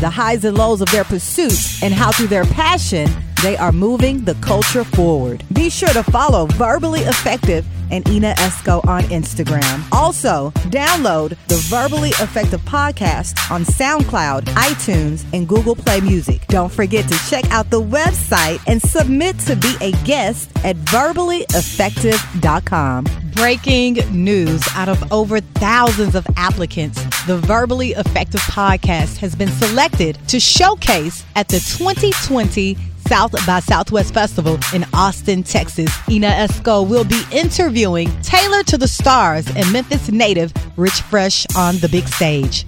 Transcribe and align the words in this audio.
the 0.00 0.10
highs 0.10 0.44
and 0.44 0.56
lows 0.56 0.80
of 0.80 0.90
their 0.90 1.04
pursuits, 1.04 1.82
and 1.82 1.92
how 1.94 2.12
through 2.12 2.26
their 2.28 2.44
passion, 2.44 3.08
they 3.42 3.56
are 3.56 3.72
moving 3.72 4.24
the 4.24 4.34
culture 4.36 4.84
forward. 4.84 5.42
Be 5.52 5.68
sure 5.70 5.88
to 5.90 6.02
follow 6.02 6.46
Verbally 6.46 7.00
Effective 7.00 7.66
and 7.90 8.08
Ina 8.08 8.34
Esco 8.34 8.86
on 8.86 9.02
Instagram. 9.04 9.82
Also, 9.92 10.50
download 10.70 11.36
the 11.48 11.56
Verbally 11.68 12.10
Effective 12.10 12.60
podcast 12.62 13.50
on 13.50 13.64
SoundCloud, 13.64 14.42
iTunes, 14.54 15.24
and 15.32 15.48
Google 15.48 15.74
Play 15.76 16.00
Music. 16.00 16.44
Don't 16.48 16.72
forget 16.72 17.08
to 17.08 17.18
check 17.28 17.44
out 17.50 17.70
the 17.70 17.80
website 17.80 18.60
and 18.66 18.82
submit 18.82 19.38
to 19.40 19.56
be 19.56 19.74
a 19.80 19.90
guest 20.04 20.50
at 20.64 20.76
verballyeffective.com. 20.76 23.06
Breaking 23.34 23.94
news 24.10 24.62
out 24.74 24.88
of 24.88 25.12
over 25.12 25.40
thousands 25.40 26.14
of 26.14 26.26
applicants, 26.36 27.02
the 27.26 27.36
Verbally 27.38 27.90
Effective 27.92 28.40
podcast 28.40 29.18
has 29.18 29.36
been 29.36 29.50
selected 29.50 30.18
to 30.28 30.40
showcase 30.40 31.22
at 31.34 31.48
the 31.48 31.58
2020 31.58 32.78
South 33.08 33.32
by 33.46 33.60
Southwest 33.60 34.12
Festival 34.12 34.58
in 34.74 34.84
Austin, 34.92 35.42
Texas. 35.42 35.90
Ina 36.08 36.28
Esco 36.28 36.88
will 36.88 37.04
be 37.04 37.22
interviewing 37.32 38.10
Tailor 38.22 38.62
to 38.64 38.76
the 38.76 38.88
Stars 38.88 39.46
and 39.54 39.70
Memphis 39.72 40.10
native 40.10 40.52
Rich 40.76 41.02
Fresh 41.02 41.46
on 41.56 41.76
the 41.78 41.88
big 41.88 42.06
stage. 42.08 42.66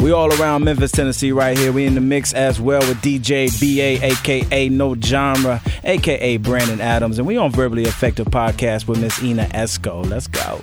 We 0.00 0.12
all 0.12 0.32
around 0.40 0.64
Memphis, 0.64 0.92
Tennessee, 0.92 1.30
right 1.30 1.58
here. 1.58 1.72
We 1.72 1.84
in 1.84 1.94
the 1.94 2.00
mix 2.00 2.32
as 2.32 2.58
well 2.58 2.80
with 2.80 2.96
DJ 3.02 3.50
BA, 3.60 4.02
aka 4.04 4.68
No 4.70 4.94
Genre, 4.96 5.60
aka 5.84 6.38
Brandon 6.38 6.80
Adams, 6.80 7.18
and 7.18 7.26
we 7.28 7.36
on 7.36 7.52
Verbally 7.52 7.82
Effective 7.82 8.26
Podcast 8.28 8.88
with 8.88 8.98
Miss 8.98 9.22
Ina 9.22 9.44
Esco. 9.52 10.08
Let's 10.08 10.26
go. 10.26 10.62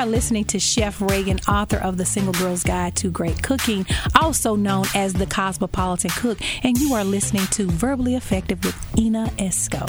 Are 0.00 0.06
listening 0.06 0.46
to 0.46 0.58
Chef 0.58 1.02
Reagan, 1.02 1.38
author 1.46 1.76
of 1.76 1.98
The 1.98 2.06
Single 2.06 2.32
Girl's 2.32 2.64
Guide 2.64 2.96
to 2.96 3.10
Great 3.10 3.42
Cooking, 3.42 3.84
also 4.14 4.56
known 4.56 4.86
as 4.94 5.12
the 5.12 5.26
Cosmopolitan 5.26 6.08
Cook, 6.12 6.38
and 6.64 6.78
you 6.78 6.94
are 6.94 7.04
listening 7.04 7.44
to 7.48 7.66
Verbally 7.66 8.14
Effective 8.14 8.64
with 8.64 8.98
Ina 8.98 9.26
Esco. 9.36 9.86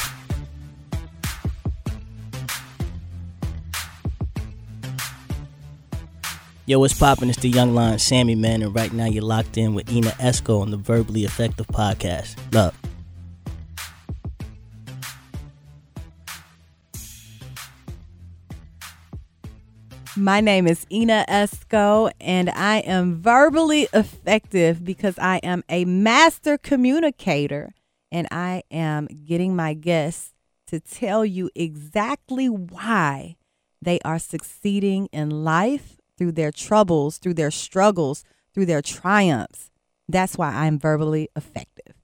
Yo, 6.65 6.79
what's 6.79 6.93
poppin'? 6.93 7.29
It's 7.29 7.39
the 7.39 7.49
Young 7.49 7.73
Lion 7.73 7.97
Sammy 7.97 8.35
Man, 8.35 8.61
and 8.63 8.75
right 8.75 8.91
now 8.91 9.05
you're 9.05 9.23
locked 9.23 9.57
in 9.57 9.73
with 9.73 9.89
Ina 9.89 10.11
Esco 10.19 10.61
on 10.61 10.71
the 10.71 10.77
Verbally 10.77 11.23
Effective 11.23 11.67
Podcast. 11.67 12.35
Love. 12.53 12.80
My 20.21 20.39
name 20.39 20.67
is 20.67 20.85
Ina 20.91 21.25
Esco, 21.27 22.11
and 22.21 22.51
I 22.51 22.77
am 22.81 23.23
verbally 23.23 23.87
effective 23.91 24.85
because 24.85 25.17
I 25.17 25.37
am 25.37 25.63
a 25.67 25.83
master 25.83 26.59
communicator 26.59 27.73
and 28.11 28.27
I 28.29 28.61
am 28.69 29.07
getting 29.25 29.55
my 29.55 29.73
guests 29.73 30.35
to 30.67 30.79
tell 30.79 31.25
you 31.25 31.49
exactly 31.55 32.47
why 32.47 33.35
they 33.81 33.99
are 34.05 34.19
succeeding 34.19 35.07
in 35.11 35.43
life 35.43 35.97
through 36.19 36.33
their 36.33 36.51
troubles, 36.51 37.17
through 37.17 37.33
their 37.33 37.49
struggles, 37.49 38.23
through 38.53 38.67
their 38.67 38.83
triumphs. 38.83 39.71
That's 40.07 40.37
why 40.37 40.49
I'm 40.49 40.77
verbally 40.77 41.29
effective. 41.35 41.95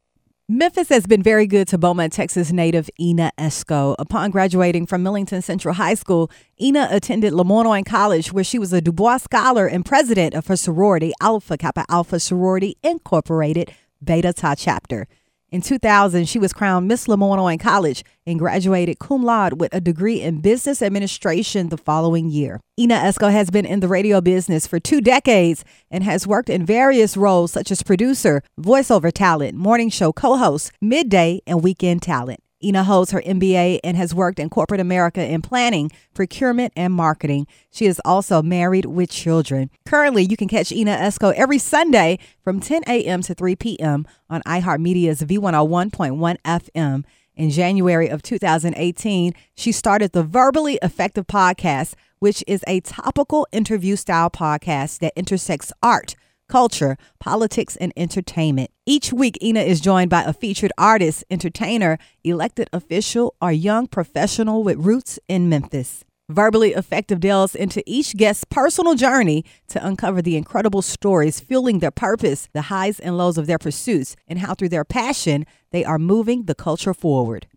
Memphis 0.50 0.88
has 0.88 1.06
been 1.06 1.22
very 1.22 1.46
good 1.46 1.68
to 1.68 1.78
Beaumont, 1.78 2.14
Texas 2.14 2.54
native 2.54 2.90
Ina 2.98 3.34
Esco. 3.38 3.98
Upon 4.00 4.32
graduating 4.32 4.86
from 4.86 5.04
Millington 5.04 5.42
Central 5.42 5.74
High 5.74 5.96
School, 5.96 6.32
Ina 6.62 6.88
attended 6.90 7.34
Le 7.34 7.84
College, 7.84 8.32
where 8.32 8.46
she 8.46 8.58
was 8.58 8.72
a 8.72 8.80
Du 8.80 8.94
Bois 8.94 9.18
Scholar 9.18 9.68
and 9.68 9.84
president 9.84 10.34
of 10.34 10.48
her 10.48 10.56
sorority, 10.56 11.12
Alpha 11.20 11.58
Kappa 11.58 11.84
Alpha 11.90 12.18
Sorority 12.18 12.78
Incorporated, 12.82 13.74
Beta 14.02 14.32
Tau 14.32 14.56
Chapter. 14.56 15.10
In 15.50 15.62
2000, 15.62 16.28
she 16.28 16.40
was 16.40 16.52
crowned 16.52 16.90
Miss 16.90 17.08
Le 17.08 17.16
Moyne 17.16 17.58
College 17.58 18.04
and 18.26 18.38
graduated 18.38 19.00
cum 19.00 19.24
laude 19.24 19.62
with 19.62 19.74
a 19.74 19.80
degree 19.80 20.22
in 20.22 20.42
business 20.42 20.82
administration 20.82 21.70
the 21.70 21.78
following 21.78 22.30
year. 22.30 22.60
Ina 22.78 22.96
Esco 22.96 23.32
has 23.32 23.50
been 23.50 23.66
in 23.66 23.80
the 23.80 23.88
radio 23.88 24.20
business 24.20 24.68
for 24.68 24.78
two 24.78 25.00
decades 25.00 25.64
and 25.90 26.04
has 26.04 26.28
worked 26.28 26.50
in 26.50 26.66
various 26.66 27.16
roles 27.16 27.54
such 27.54 27.72
as 27.72 27.82
producer, 27.82 28.44
voiceover 28.60 29.10
talent, 29.10 29.58
morning 29.58 29.90
show 29.90 30.12
co 30.12 30.36
host, 30.36 30.74
midday, 30.82 31.40
and 31.48 31.64
weekend 31.64 32.02
talent. 32.02 32.42
Ina 32.68 32.84
holds 32.84 33.12
her 33.12 33.22
MBA 33.22 33.80
and 33.84 33.96
has 33.96 34.14
worked 34.14 34.40
in 34.40 34.50
corporate 34.50 34.82
America 34.82 35.26
in 35.26 35.42
planning, 35.42 35.90
procurement, 36.14 36.74
and 36.76 36.92
marketing. 36.94 37.48
She 37.72 37.86
is 37.86 38.02
also 38.04 38.42
married 38.42 38.86
with 38.86 39.10
children. 39.10 39.70
Currently, 39.86 40.24
you 40.24 40.36
can 40.36 40.50
catch 40.50 40.72
Ina 40.74 40.98
Esco 40.98 41.34
every 41.34 41.60
Sunday 41.60 42.20
from 42.44 42.60
10 42.60 42.84
a.m. 42.88 43.22
to 43.22 43.34
3 43.34 43.56
p.m. 43.56 44.06
on 44.30 44.42
iHeartMedia's 44.44 45.22
V101.1 45.22 46.38
FM. 46.44 47.06
In 47.36 47.50
January 47.52 48.10
of 48.10 48.22
2018, 48.22 49.34
she 49.56 49.72
started 49.72 50.12
the 50.12 50.24
Verbally 50.24 50.80
Effective 50.82 51.28
Podcast, 51.28 51.94
which 52.20 52.44
is 52.48 52.64
a 52.68 52.82
topical 52.82 53.48
interview 53.52 53.96
style 53.96 54.30
podcast 54.30 55.00
that 55.00 55.14
intersects 55.16 55.72
art 55.82 56.16
culture, 56.48 56.98
politics, 57.20 57.76
and 57.78 57.94
entertainment. 57.96 58.72
Each 58.86 59.12
week, 59.14 59.38
Ina 59.44 59.62
is 59.62 59.82
joined 59.82 60.10
by 60.10 60.24
a 60.24 60.34
featured 60.34 60.72
artist, 60.78 61.24
entertainer, 61.30 61.98
elected 62.24 62.70
official, 62.74 63.36
or 63.42 63.52
young 63.52 63.88
professional 63.88 64.64
with 64.64 64.78
roots 64.78 65.20
in 65.28 65.50
Memphis. 65.50 66.04
Verbally 66.30 66.74
Effective 66.74 67.22
delves 67.22 67.56
into 67.56 67.82
each 67.86 68.18
guest's 68.18 68.44
personal 68.44 68.96
journey 68.96 69.46
to 69.70 69.86
uncover 69.86 70.22
the 70.22 70.36
incredible 70.36 70.82
stories 70.82 71.40
fueling 71.40 71.80
their 71.80 71.90
purpose, 71.92 72.50
the 72.52 72.64
highs 72.64 73.00
and 73.00 73.18
lows 73.18 73.38
of 73.38 73.48
their 73.48 73.58
pursuits, 73.58 74.18
and 74.28 74.40
how 74.40 74.54
through 74.54 74.68
their 74.68 74.84
passion 74.84 75.46
they 75.72 75.86
are 75.86 75.98
moving 75.98 76.44
the 76.44 76.56
culture 76.56 76.94
forward. 76.94 77.48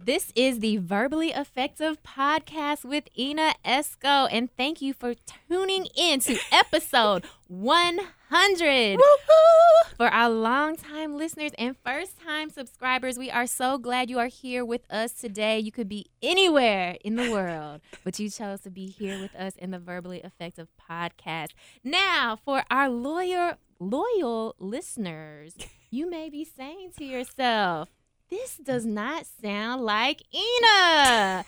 This 0.00 0.32
is 0.36 0.60
the 0.60 0.76
Verbally 0.76 1.30
Effective 1.30 2.02
Podcast 2.04 2.84
with 2.84 3.08
Ina 3.18 3.54
Esco, 3.64 4.28
and 4.30 4.48
thank 4.56 4.80
you 4.80 4.94
for 4.94 5.14
tuning 5.48 5.86
in 5.96 6.20
to 6.20 6.38
episode 6.52 7.26
100. 7.48 9.00
For 9.96 10.06
our 10.06 10.30
longtime 10.30 11.16
listeners 11.16 11.50
and 11.58 11.76
first 11.84 12.12
time 12.24 12.48
subscribers, 12.48 13.18
we 13.18 13.28
are 13.28 13.46
so 13.46 13.76
glad 13.76 14.08
you 14.08 14.20
are 14.20 14.28
here 14.28 14.64
with 14.64 14.82
us 14.88 15.12
today. 15.12 15.58
You 15.58 15.72
could 15.72 15.88
be 15.88 16.06
anywhere 16.22 16.96
in 17.04 17.16
the 17.16 17.32
world, 17.32 17.80
but 18.04 18.20
you 18.20 18.30
chose 18.30 18.60
to 18.60 18.70
be 18.70 18.86
here 18.86 19.20
with 19.20 19.34
us 19.34 19.56
in 19.56 19.72
the 19.72 19.80
Verbally 19.80 20.20
Effective 20.20 20.68
Podcast. 20.88 21.48
Now, 21.82 22.38
for 22.44 22.62
our 22.70 22.88
lawyer, 22.88 23.58
loyal 23.80 24.54
listeners, 24.60 25.56
you 25.90 26.08
may 26.08 26.30
be 26.30 26.44
saying 26.44 26.92
to 26.98 27.04
yourself, 27.04 27.88
this 28.30 28.56
does 28.56 28.84
not 28.84 29.26
sound 29.40 29.82
like 29.82 30.22
Ina. 30.34 31.44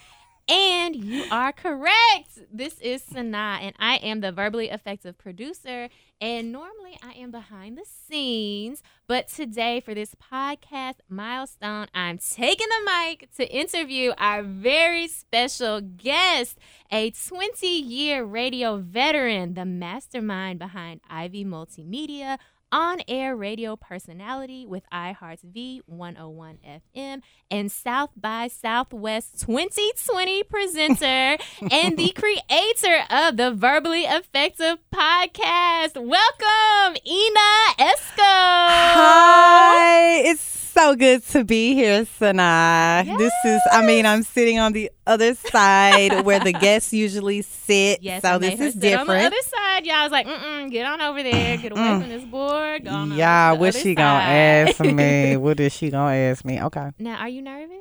And 0.48 0.96
you 0.96 1.24
are 1.30 1.52
correct. 1.52 2.40
This 2.52 2.80
is 2.80 3.02
Sana, 3.02 3.58
and 3.62 3.72
I 3.78 3.96
am 3.96 4.20
the 4.20 4.32
verbally 4.32 4.68
effective 4.68 5.16
producer. 5.16 5.88
And 6.20 6.50
normally 6.50 6.98
I 7.02 7.12
am 7.12 7.30
behind 7.30 7.78
the 7.78 7.84
scenes, 7.86 8.82
but 9.06 9.28
today 9.28 9.80
for 9.80 9.94
this 9.94 10.14
podcast 10.14 10.96
milestone, 11.08 11.86
I'm 11.94 12.18
taking 12.18 12.66
the 12.68 12.90
mic 12.90 13.30
to 13.36 13.48
interview 13.48 14.12
our 14.18 14.42
very 14.42 15.06
special 15.06 15.80
guest, 15.80 16.58
a 16.90 17.10
20 17.10 17.66
year 17.66 18.24
radio 18.24 18.76
veteran, 18.78 19.54
the 19.54 19.64
mastermind 19.64 20.58
behind 20.58 21.00
Ivy 21.08 21.44
Multimedia 21.44 22.38
on 22.72 23.00
air 23.08 23.34
radio 23.34 23.76
personality 23.76 24.66
with 24.66 24.84
iHeart's 24.92 25.44
V101 25.44 26.56
FM 26.94 27.22
and 27.50 27.72
South 27.72 28.10
by 28.16 28.48
Southwest 28.48 29.40
2020 29.40 30.42
presenter 30.44 31.36
and 31.70 31.96
the 31.96 32.10
creator 32.10 33.04
of 33.10 33.36
the 33.36 33.52
Verbally 33.52 34.02
Effective 34.02 34.78
podcast. 34.94 35.96
Welcome, 35.96 36.96
Ina 37.06 37.74
Esco. 37.78 38.18
Hi, 38.18 40.22
it's 40.24 40.40
so 40.90 40.96
good 40.96 41.24
to 41.24 41.44
be 41.44 41.74
here, 41.74 42.04
Sanaa. 42.04 43.04
This 43.16 43.32
is, 43.44 43.60
I 43.70 43.86
mean, 43.86 44.06
I'm 44.06 44.24
sitting 44.24 44.58
on 44.58 44.72
the 44.72 44.90
other 45.06 45.36
side 45.36 46.24
where 46.24 46.40
the 46.40 46.52
guests 46.66 46.92
usually 46.92 47.42
sit. 47.42 48.02
Yes, 48.02 48.22
so 48.22 48.38
this 48.38 48.58
is 48.58 48.74
different. 48.74 49.10
On 49.10 49.16
the 49.16 49.26
other 49.26 49.36
side, 49.44 49.86
y'all 49.86 50.02
was 50.02 50.10
like, 50.10 50.26
mm 50.26 50.70
get 50.70 50.86
on 50.86 51.00
over 51.00 51.22
there, 51.22 51.56
get 51.56 51.72
away 51.72 52.00
from 52.00 52.08
this 52.08 52.24
board. 52.24 52.84
Go 52.84 52.90
on 52.90 53.12
over 53.12 53.18
yeah, 53.18 53.50
to 53.50 53.56
the 53.56 53.60
what 53.60 53.74
she 53.74 53.94
gonna 53.94 54.24
ask 54.24 54.80
me? 54.80 55.36
What 55.36 55.60
is 55.60 55.72
she 55.72 55.90
gonna 55.90 56.14
ask 56.14 56.44
me? 56.44 56.60
Okay. 56.60 56.90
Now, 56.98 57.18
are 57.20 57.28
you 57.28 57.42
nervous? 57.42 57.76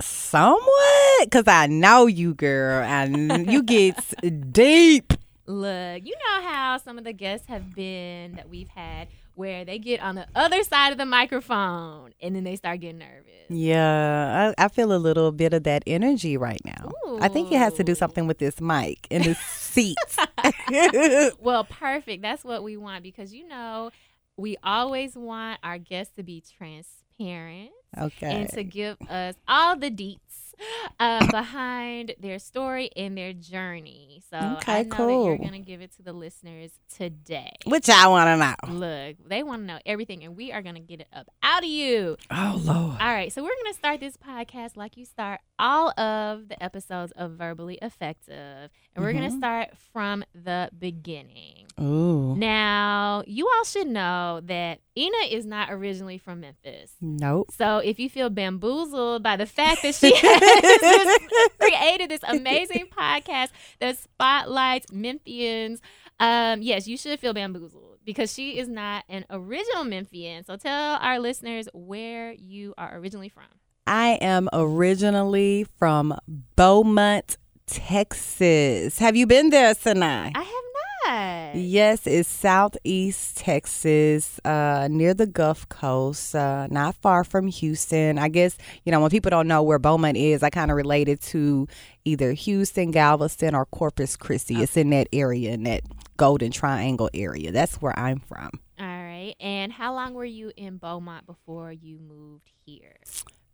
Somewhat, 0.00 1.24
because 1.24 1.48
I 1.48 1.66
know 1.66 2.06
you, 2.06 2.34
girl, 2.34 2.82
and 2.82 3.50
you 3.50 3.62
get 3.62 3.96
deep. 4.52 5.12
Look, 5.46 6.04
you 6.04 6.14
know 6.14 6.48
how 6.48 6.78
some 6.78 6.96
of 6.96 7.04
the 7.04 7.12
guests 7.12 7.46
have 7.48 7.74
been 7.74 8.36
that 8.36 8.48
we've 8.48 8.68
had 8.68 9.08
where 9.40 9.64
they 9.64 9.78
get 9.78 10.00
on 10.00 10.16
the 10.16 10.26
other 10.34 10.62
side 10.62 10.92
of 10.92 10.98
the 10.98 11.06
microphone 11.06 12.12
and 12.20 12.36
then 12.36 12.44
they 12.44 12.56
start 12.56 12.78
getting 12.80 12.98
nervous. 12.98 13.24
Yeah, 13.48 14.52
I, 14.58 14.64
I 14.66 14.68
feel 14.68 14.92
a 14.92 14.98
little 14.98 15.32
bit 15.32 15.54
of 15.54 15.62
that 15.64 15.82
energy 15.86 16.36
right 16.36 16.60
now. 16.62 16.92
I 17.22 17.28
think 17.28 17.50
it 17.50 17.56
has 17.56 17.72
to 17.74 17.82
do 17.82 17.94
something 17.94 18.26
with 18.26 18.36
this 18.36 18.60
mic 18.60 19.06
and 19.10 19.24
the 19.24 19.34
seats. 19.48 20.18
Well, 21.40 21.64
perfect. 21.64 22.22
That's 22.22 22.44
what 22.44 22.62
we 22.62 22.76
want 22.76 23.02
because 23.02 23.32
you 23.32 23.48
know 23.48 23.90
we 24.36 24.56
always 24.62 25.16
want 25.16 25.58
our 25.62 25.78
guests 25.78 26.14
to 26.16 26.22
be 26.22 26.42
transparent 26.58 27.70
okay. 27.98 28.42
and 28.42 28.48
to 28.50 28.62
give 28.62 28.98
us 29.08 29.36
all 29.48 29.76
the 29.76 29.90
deets 29.90 30.49
uh, 31.00 31.30
behind 31.30 32.14
their 32.20 32.38
story 32.38 32.90
and 32.96 33.16
their 33.16 33.32
journey. 33.32 34.22
So 34.30 34.36
I 34.36 34.56
Okay, 34.56 34.82
know 34.84 35.06
that 35.06 35.26
you're 35.26 35.38
going 35.38 35.52
to 35.52 35.58
give 35.58 35.80
it 35.80 35.94
to 35.96 36.02
the 36.02 36.12
listeners 36.12 36.70
today. 36.94 37.52
Which 37.66 37.88
I 37.88 38.06
want 38.08 38.28
to 38.28 38.36
know. 38.70 38.74
Look, 38.78 39.16
they 39.28 39.42
want 39.42 39.62
to 39.62 39.66
know 39.66 39.78
everything, 39.86 40.22
and 40.24 40.36
we 40.36 40.52
are 40.52 40.62
going 40.62 40.74
to 40.76 40.80
get 40.80 41.00
it 41.00 41.08
up 41.12 41.28
out 41.42 41.62
of 41.62 41.68
you. 41.68 42.16
Oh 42.30 42.60
Lord. 42.64 43.00
All 43.00 43.12
right, 43.14 43.32
so 43.32 43.42
we're 43.42 43.48
going 43.62 43.72
to 43.72 43.78
start 43.78 44.00
this 44.00 44.16
podcast 44.16 44.76
like 44.76 44.96
you 44.96 45.04
start 45.04 45.40
all 45.58 45.90
of 45.98 46.48
the 46.48 46.62
episodes 46.62 47.12
of 47.16 47.32
Verbally 47.32 47.78
Effective, 47.82 48.70
and 48.94 49.04
we're 49.04 49.12
going 49.12 49.30
to 49.30 49.36
start 49.36 49.70
from 49.92 50.24
the 50.34 50.70
beginning. 50.78 51.66
Ooh. 51.80 52.34
Now, 52.36 53.22
you 53.26 53.48
all 53.56 53.64
should 53.64 53.86
know 53.88 54.40
that 54.44 54.80
Ina 55.00 55.16
is 55.30 55.46
not 55.46 55.72
originally 55.72 56.18
from 56.18 56.40
Memphis. 56.40 56.92
Nope. 57.00 57.50
So 57.56 57.78
if 57.78 57.98
you 57.98 58.10
feel 58.10 58.28
bamboozled 58.28 59.22
by 59.22 59.36
the 59.36 59.46
fact 59.46 59.82
that 59.82 59.94
she 59.94 60.14
has 60.16 61.48
created 61.58 62.10
this 62.10 62.20
amazing 62.28 62.86
podcast 62.86 63.48
that 63.80 63.98
spotlights 63.98 64.88
Memphians, 64.88 65.80
um, 66.18 66.60
yes, 66.60 66.86
you 66.86 66.98
should 66.98 67.18
feel 67.18 67.32
bamboozled 67.32 67.98
because 68.04 68.32
she 68.32 68.58
is 68.58 68.68
not 68.68 69.04
an 69.08 69.24
original 69.30 69.84
Memphian. 69.84 70.44
So 70.44 70.56
tell 70.56 70.96
our 70.96 71.18
listeners 71.18 71.66
where 71.72 72.32
you 72.32 72.74
are 72.76 72.94
originally 72.98 73.30
from. 73.30 73.44
I 73.86 74.18
am 74.20 74.48
originally 74.52 75.66
from 75.78 76.14
Beaumont, 76.56 77.38
Texas. 77.66 78.98
Have 78.98 79.16
you 79.16 79.26
been 79.26 79.48
there, 79.50 79.74
Sanai? 79.74 80.32
I 80.34 80.42
have 80.42 80.64
not. 81.04 81.54
Yes, 81.56 82.06
it's 82.06 82.28
southeast 82.28 83.36
Texas, 83.36 84.40
uh, 84.44 84.88
near 84.90 85.14
the 85.14 85.26
Gulf 85.26 85.68
Coast, 85.68 86.34
uh, 86.34 86.66
not 86.70 86.94
far 86.96 87.24
from 87.24 87.46
Houston. 87.48 88.18
I 88.18 88.28
guess, 88.28 88.56
you 88.84 88.92
know, 88.92 89.00
when 89.00 89.10
people 89.10 89.30
don't 89.30 89.48
know 89.48 89.62
where 89.62 89.78
Beaumont 89.78 90.16
is, 90.16 90.42
I 90.42 90.50
kind 90.50 90.70
of 90.70 90.76
relate 90.76 91.08
it 91.08 91.20
to 91.22 91.66
either 92.04 92.32
Houston, 92.32 92.90
Galveston, 92.90 93.54
or 93.54 93.66
Corpus 93.66 94.16
Christi. 94.16 94.62
It's 94.62 94.76
in 94.76 94.90
that 94.90 95.08
area, 95.12 95.52
in 95.52 95.64
that 95.64 95.82
Golden 96.16 96.50
Triangle 96.50 97.10
area. 97.14 97.52
That's 97.52 97.76
where 97.76 97.98
I'm 97.98 98.20
from. 98.20 98.50
All 98.78 98.86
right. 98.86 99.34
And 99.40 99.72
how 99.72 99.94
long 99.94 100.14
were 100.14 100.24
you 100.24 100.52
in 100.56 100.78
Beaumont 100.78 101.26
before 101.26 101.72
you 101.72 101.98
moved 101.98 102.50
here? 102.64 102.96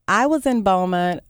I 0.09 0.27
was 0.27 0.47
in 0.47 0.63
Beaumont 0.63 1.21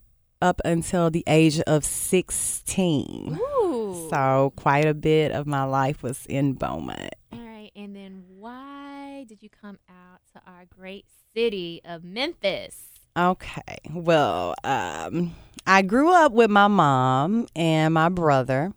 up 0.41 0.61
until 0.65 1.11
the 1.11 1.25
age 1.27 1.61
of 1.61 1.85
16. 1.85 3.39
Ooh. 3.41 4.09
So 4.11 4.53
quite 4.57 4.87
a 4.87 4.95
bit 4.95 5.33
of 5.33 5.47
my 5.47 5.65
life 5.65 6.03
was 6.03 6.27
in 6.27 6.55
Beaumont. 6.55 7.15
All 7.33 7.41
right. 7.41 7.71
And 7.75 7.95
then 7.95 8.25
why 8.29 9.25
did 9.29 9.43
you 9.43 9.49
come 9.49 9.79
out 9.89 10.21
to 10.35 10.41
our 10.51 10.65
great 10.67 11.07
city 11.35 11.81
of 11.85 12.05
Memphis? 12.05 12.87
Okay. 13.17 13.79
Well, 13.91 14.55
um, 14.63 15.35
I 15.67 15.83
grew 15.83 16.13
up 16.13 16.33
with 16.33 16.51
my 16.51 16.69
mom 16.69 17.47
and 17.57 17.95
my 17.95 18.09
brother, 18.11 18.73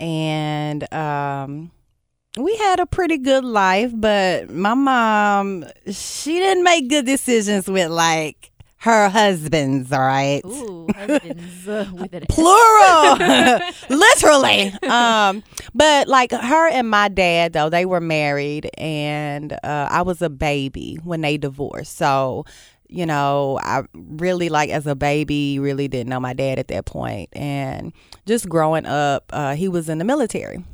and 0.00 0.92
um, 0.92 1.70
we 2.36 2.56
had 2.56 2.80
a 2.80 2.86
pretty 2.86 3.18
good 3.18 3.44
life. 3.44 3.92
But 3.94 4.50
my 4.50 4.74
mom, 4.74 5.64
she 5.90 6.38
didn't 6.38 6.64
make 6.64 6.88
good 6.88 7.06
decisions 7.06 7.68
with 7.68 7.90
like 7.90 8.47
her 8.78 9.08
husbands. 9.08 9.92
All 9.92 10.00
right. 10.00 10.42
Ooh, 10.44 10.78
husbands 10.94 11.68
uh, 11.68 11.86
with 11.94 12.12
an 12.12 12.24
plural 12.28 13.16
literally 13.88 14.72
um 14.88 15.42
but 15.74 16.08
like 16.08 16.30
her 16.32 16.68
and 16.68 16.88
my 16.90 17.08
dad 17.08 17.52
though 17.52 17.68
they 17.68 17.84
were 17.84 18.00
married 18.00 18.70
and 18.78 19.52
uh 19.52 19.88
i 19.90 20.02
was 20.02 20.22
a 20.22 20.30
baby 20.30 20.98
when 21.04 21.20
they 21.20 21.36
divorced 21.36 21.96
so 21.96 22.44
you 22.88 23.06
know 23.06 23.58
i 23.62 23.82
really 23.94 24.48
like 24.48 24.70
as 24.70 24.86
a 24.86 24.94
baby 24.94 25.58
really 25.58 25.88
didn't 25.88 26.08
know 26.08 26.20
my 26.20 26.32
dad 26.32 26.58
at 26.58 26.68
that 26.68 26.86
point. 26.86 26.98
point 26.98 27.28
and 27.32 27.92
just 28.26 28.48
growing 28.48 28.86
up 28.86 29.24
uh 29.32 29.54
he 29.54 29.68
was 29.68 29.88
in 29.88 29.98
the 29.98 30.04
military 30.04 30.64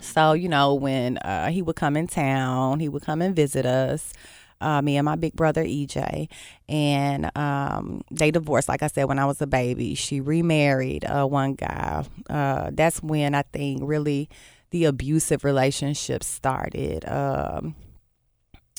so 0.00 0.32
you 0.32 0.48
know 0.48 0.74
when 0.74 1.18
uh 1.18 1.48
he 1.48 1.62
would 1.62 1.76
come 1.76 1.96
in 1.96 2.06
town 2.06 2.80
he 2.80 2.88
would 2.88 3.02
come 3.02 3.22
and 3.22 3.36
visit 3.36 3.64
us 3.64 4.12
uh, 4.60 4.80
me 4.82 4.96
and 4.96 5.04
my 5.04 5.16
big 5.16 5.34
brother 5.34 5.64
EJ, 5.64 6.28
and 6.68 7.30
um, 7.36 8.02
they 8.10 8.30
divorced. 8.30 8.68
Like 8.68 8.82
I 8.82 8.88
said, 8.88 9.04
when 9.04 9.18
I 9.18 9.26
was 9.26 9.40
a 9.42 9.46
baby, 9.46 9.94
she 9.94 10.20
remarried 10.20 11.04
uh, 11.04 11.26
one 11.26 11.54
guy. 11.54 12.04
Uh, 12.28 12.70
that's 12.72 13.02
when 13.02 13.34
I 13.34 13.42
think 13.42 13.82
really 13.84 14.28
the 14.70 14.84
abusive 14.86 15.44
relationship 15.44 16.22
started, 16.24 17.08
um, 17.08 17.74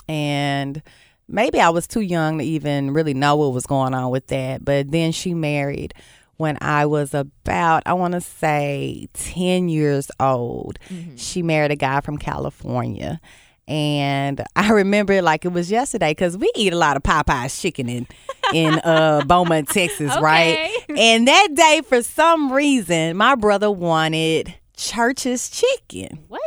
and 0.08 0.82
maybe 1.28 1.60
I 1.60 1.70
was 1.70 1.88
too 1.88 2.02
young 2.02 2.40
to 2.40 2.44
even 2.44 2.92
really 2.94 3.14
know 3.14 3.36
what 3.36 3.54
was 3.54 3.66
going 3.66 3.94
on 3.94 4.12
with 4.12 4.28
that. 4.28 4.64
But 4.64 4.92
then 4.92 5.12
she 5.12 5.34
married 5.34 5.94
when 6.38 6.58
I 6.62 6.86
was 6.86 7.14
about, 7.14 7.84
I 7.86 7.94
want 7.94 8.14
to 8.14 8.22
say, 8.22 9.08
ten 9.14 9.70
years 9.70 10.10
old. 10.20 10.80
She 11.18 11.42
married 11.44 11.72
a 11.72 11.76
guy 11.76 12.02
from 12.02 12.18
California. 12.18 13.20
And 13.68 14.44
I 14.56 14.72
remember 14.72 15.14
it 15.14 15.24
like 15.24 15.46
it 15.46 15.52
was 15.52 15.70
yesterday 15.70 16.12
because 16.12 16.38
we 16.38 16.52
eat 16.56 16.74
a 16.74 16.78
lot 16.78 16.98
of 16.98 17.04
Popeye's 17.04 17.60
chicken 17.62 17.90
in 17.90 18.08
in 18.54 18.76
uh, 18.80 19.24
Beaumont, 19.28 19.70
Texas, 19.70 20.16
right? 20.20 20.72
And 20.90 21.28
that 21.28 21.50
day, 21.54 21.82
for 21.88 22.02
some 22.02 22.52
reason, 22.52 23.18
my 23.18 23.36
brother 23.36 23.70
wanted 23.72 24.54
Church's 24.76 25.50
chicken. 25.50 26.20
What? 26.28 26.42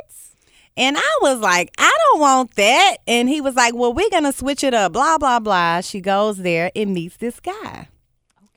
And 0.81 0.97
I 0.97 1.19
was 1.21 1.41
like, 1.41 1.71
I 1.77 1.95
don't 2.05 2.21
want 2.21 2.55
that. 2.55 2.97
And 3.07 3.29
he 3.29 3.43
was 3.43 3.55
like, 3.55 3.75
Well, 3.75 3.93
we're 3.93 4.09
going 4.09 4.25
to 4.25 4.33
switch 4.33 4.65
it 4.65 4.73
up, 4.73 4.93
blah, 4.93 5.19
blah, 5.19 5.39
blah. 5.39 5.83
She 5.83 6.01
goes 6.01 6.39
there 6.39 6.71
and 6.75 6.95
meets 6.95 7.19
this 7.19 7.39
guy. 7.39 7.89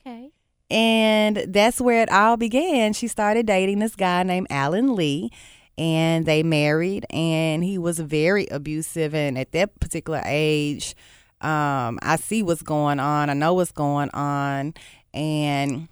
Okay. 0.00 0.30
And 0.70 1.44
that's 1.48 1.82
where 1.82 2.02
it 2.02 2.10
all 2.10 2.38
began. 2.38 2.94
She 2.94 3.08
started 3.08 3.46
dating 3.46 3.80
this 3.80 3.94
guy 3.94 4.22
named 4.22 4.46
Alan 4.48 4.94
Lee, 4.94 5.30
and 5.76 6.26
they 6.26 6.42
married. 6.42 7.06
And 7.10 7.64
he 7.64 7.78
was 7.78 7.98
very 7.98 8.46
abusive. 8.48 9.14
And 9.14 9.38
at 9.38 9.52
that 9.52 9.78
particular 9.80 10.22
age, 10.24 10.94
um, 11.40 11.98
I 12.02 12.16
see 12.16 12.42
what's 12.42 12.62
going 12.62 13.00
on. 13.00 13.30
I 13.30 13.34
know 13.34 13.54
what's 13.54 13.72
going 13.72 14.10
on. 14.10 14.74
And 15.12 15.88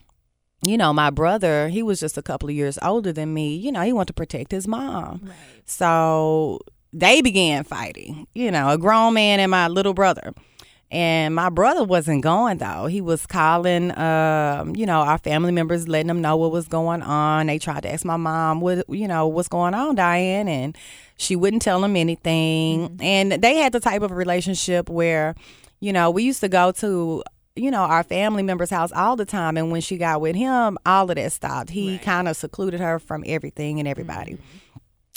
you 0.64 0.78
know, 0.78 0.92
my 0.92 1.10
brother, 1.10 1.68
he 1.68 1.82
was 1.82 1.98
just 1.98 2.16
a 2.16 2.22
couple 2.22 2.48
of 2.48 2.54
years 2.54 2.78
older 2.82 3.12
than 3.12 3.34
me. 3.34 3.56
You 3.56 3.72
know, 3.72 3.82
he 3.82 3.92
wanted 3.92 4.08
to 4.08 4.12
protect 4.12 4.52
his 4.52 4.68
mom. 4.68 5.22
Right. 5.24 5.34
So 5.64 6.60
they 6.92 7.20
began 7.20 7.64
fighting, 7.64 8.28
you 8.34 8.50
know, 8.50 8.70
a 8.70 8.78
grown 8.78 9.14
man 9.14 9.40
and 9.40 9.50
my 9.50 9.68
little 9.68 9.94
brother. 9.94 10.32
And 10.92 11.34
my 11.34 11.48
brother 11.48 11.84
wasn't 11.84 12.22
going 12.22 12.58
though. 12.58 12.84
He 12.84 13.00
was 13.00 13.24
calling, 13.24 13.96
um, 13.98 14.76
you 14.76 14.84
know, 14.84 15.00
our 15.00 15.16
family 15.16 15.50
members, 15.50 15.88
letting 15.88 16.08
them 16.08 16.20
know 16.20 16.36
what 16.36 16.52
was 16.52 16.68
going 16.68 17.00
on. 17.00 17.46
They 17.46 17.58
tried 17.58 17.84
to 17.84 17.92
ask 17.92 18.04
my 18.04 18.18
mom, 18.18 18.60
what, 18.60 18.84
you 18.90 19.08
know, 19.08 19.26
what's 19.26 19.48
going 19.48 19.72
on, 19.72 19.94
Diane, 19.94 20.48
and 20.48 20.76
she 21.16 21.34
wouldn't 21.34 21.62
tell 21.62 21.80
them 21.80 21.96
anything. 21.96 22.98
And 23.00 23.32
they 23.32 23.56
had 23.56 23.72
the 23.72 23.80
type 23.80 24.02
of 24.02 24.10
relationship 24.10 24.90
where, 24.90 25.34
you 25.80 25.94
know, 25.94 26.10
we 26.10 26.24
used 26.24 26.40
to 26.40 26.48
go 26.50 26.72
to, 26.72 27.24
you 27.56 27.70
know, 27.70 27.84
our 27.84 28.02
family 28.02 28.42
members' 28.42 28.68
house 28.68 28.92
all 28.92 29.16
the 29.16 29.24
time. 29.24 29.56
And 29.56 29.72
when 29.72 29.80
she 29.80 29.96
got 29.96 30.20
with 30.20 30.36
him, 30.36 30.76
all 30.84 31.08
of 31.08 31.16
that 31.16 31.32
stopped. 31.32 31.70
He 31.70 31.96
kind 32.00 32.28
of 32.28 32.36
secluded 32.36 32.80
her 32.80 32.98
from 32.98 33.24
everything 33.26 33.78
and 33.78 33.88
everybody 33.88 34.38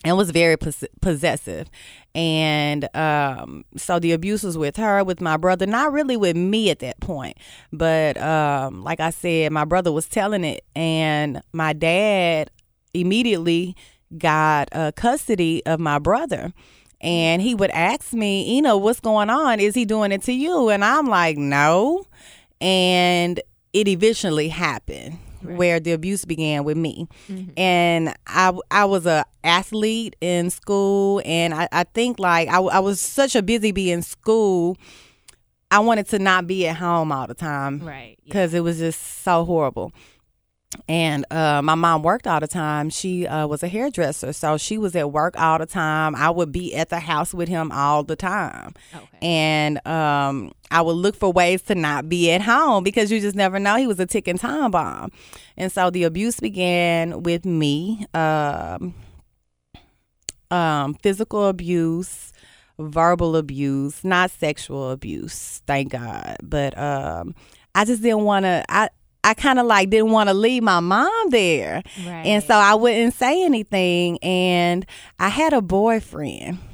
and 0.06 0.16
was 0.16 0.32
very 0.32 0.56
pos- 0.56 0.86
possessive. 1.02 1.70
And 2.14 2.88
um, 2.96 3.66
so 3.76 4.00
the 4.00 4.14
abuse 4.14 4.44
was 4.44 4.58
with 4.58 4.78
her, 4.78 5.04
with 5.04 5.20
my 5.20 5.36
brother, 5.36 5.66
not 5.66 5.92
really 5.92 6.16
with 6.16 6.38
me 6.38 6.70
at 6.70 6.80
that 6.80 7.00
point. 7.02 7.38
But 7.74 8.16
um, 8.18 8.84
like 8.84 9.00
I 9.00 9.10
said, 9.10 9.52
my 9.52 9.66
brother 9.66 9.92
was 9.92 10.08
telling 10.08 10.46
it, 10.46 10.64
and 10.76 11.42
my 11.52 11.74
dad 11.74 12.52
immediately 12.94 13.76
got 14.18 14.70
uh, 14.72 14.92
custody 14.96 15.66
of 15.66 15.80
my 15.80 16.00
brother. 16.00 16.54
And 17.02 17.42
he 17.42 17.54
would 17.54 17.72
ask 17.72 18.14
me, 18.14 18.56
you 18.56 18.62
know, 18.62 18.78
what's 18.78 19.02
going 19.02 19.30
on? 19.30 19.60
Is 19.60 19.76
he 19.76 19.84
doing 19.86 20.12
it 20.12 20.22
to 20.24 20.32
you? 20.32 20.70
And 20.70 20.86
I'm 20.86 21.08
like, 21.08 21.38
no. 21.38 22.06
And 22.62 23.42
it 23.74 23.88
eventually 23.88 24.48
happened 24.48 25.20
where 25.46 25.80
the 25.80 25.92
abuse 25.92 26.26
began 26.26 26.64
with 26.64 26.78
me. 26.78 27.08
Mm-hmm. 27.30 27.52
And 27.58 28.14
I, 28.28 28.52
I 28.72 28.86
was 28.86 29.06
a 29.06 29.26
athlete 29.44 30.16
in 30.22 30.50
school. 30.50 31.22
And 31.26 31.54
I, 31.54 31.68
I 31.72 31.84
think 31.84 32.20
like 32.20 32.48
I, 32.50 32.60
I 32.60 32.80
was 32.80 33.00
such 33.00 33.36
a 33.36 33.42
busy 33.42 33.72
bee 33.72 33.92
in 33.92 34.02
school. 34.02 34.78
I 35.72 35.80
wanted 35.80 36.08
to 36.10 36.20
not 36.20 36.48
be 36.48 36.68
at 36.68 36.76
home 36.78 37.12
all 37.12 37.28
the 37.28 37.34
time 37.34 37.80
Right. 37.80 38.18
Yeah. 38.24 38.26
because 38.26 38.54
it 38.54 38.62
was 38.62 38.78
just 38.78 39.24
so 39.24 39.44
horrible. 39.46 39.92
And 40.88 41.26
uh, 41.32 41.62
my 41.62 41.76
mom 41.76 42.04
worked 42.04 42.28
all 42.28 42.40
the 42.40 42.48
time. 42.48 42.90
She 42.90 43.26
uh, 43.28 43.48
was 43.48 43.64
a 43.64 43.68
hairdresser, 43.68 44.34
so 44.34 44.58
she 44.58 44.78
was 44.78 44.96
at 44.96 45.12
work 45.12 45.40
all 45.40 45.58
the 45.58 45.66
time. 45.66 46.16
I 46.16 46.30
would 46.30 46.52
be 46.52 46.76
at 46.76 46.90
the 46.90 47.00
house 47.00 47.34
with 47.34 47.50
him 47.50 47.72
all 47.72 48.04
the 48.04 48.16
time, 48.16 48.74
Okay. 48.94 49.18
and 49.22 49.86
um, 49.88 50.52
I 50.72 50.82
would 50.82 50.98
look 50.98 51.16
for 51.16 51.32
ways 51.32 51.62
to 51.64 51.76
not 51.76 52.10
be 52.10 52.32
at 52.32 52.42
home 52.42 52.84
because 52.84 53.12
you 53.12 53.20
just 53.20 53.36
never 53.36 53.60
know. 53.60 53.76
He 53.78 53.88
was 53.88 54.00
a 54.00 54.06
ticking 54.06 54.38
time 54.38 54.72
bomb, 54.72 55.12
and 55.58 55.72
so 55.72 55.90
the 55.90 56.04
abuse 56.04 56.40
began 56.40 57.24
with 57.24 57.46
me. 57.46 58.06
Um, 58.14 58.94
um, 60.52 60.94
physical 60.96 61.48
abuse, 61.48 62.32
verbal 62.78 63.36
abuse, 63.36 64.04
not 64.04 64.32
sexual 64.32 64.92
abuse, 64.92 65.62
thank 65.66 65.92
God. 65.92 66.38
But 66.44 66.78
um, 66.78 67.34
I 67.74 67.86
just 67.86 68.02
didn't 68.02 68.24
want 68.24 68.44
to. 68.46 68.64
I 68.70 68.90
I 69.26 69.34
kind 69.34 69.60
of 69.60 69.66
like 69.66 69.90
didn't 69.90 70.12
want 70.12 70.30
to 70.30 70.34
leave 70.34 70.64
my 70.64 70.80
mom 70.80 71.30
there, 71.32 71.82
Right. 72.06 72.26
and 72.26 72.44
so 72.44 72.54
I 72.56 72.76
wouldn't 72.76 73.14
say 73.16 73.44
anything. 73.44 74.18
And 74.24 74.86
I 75.20 75.30
had 75.30 75.52
a 75.54 75.62
boyfriend. 75.62 76.60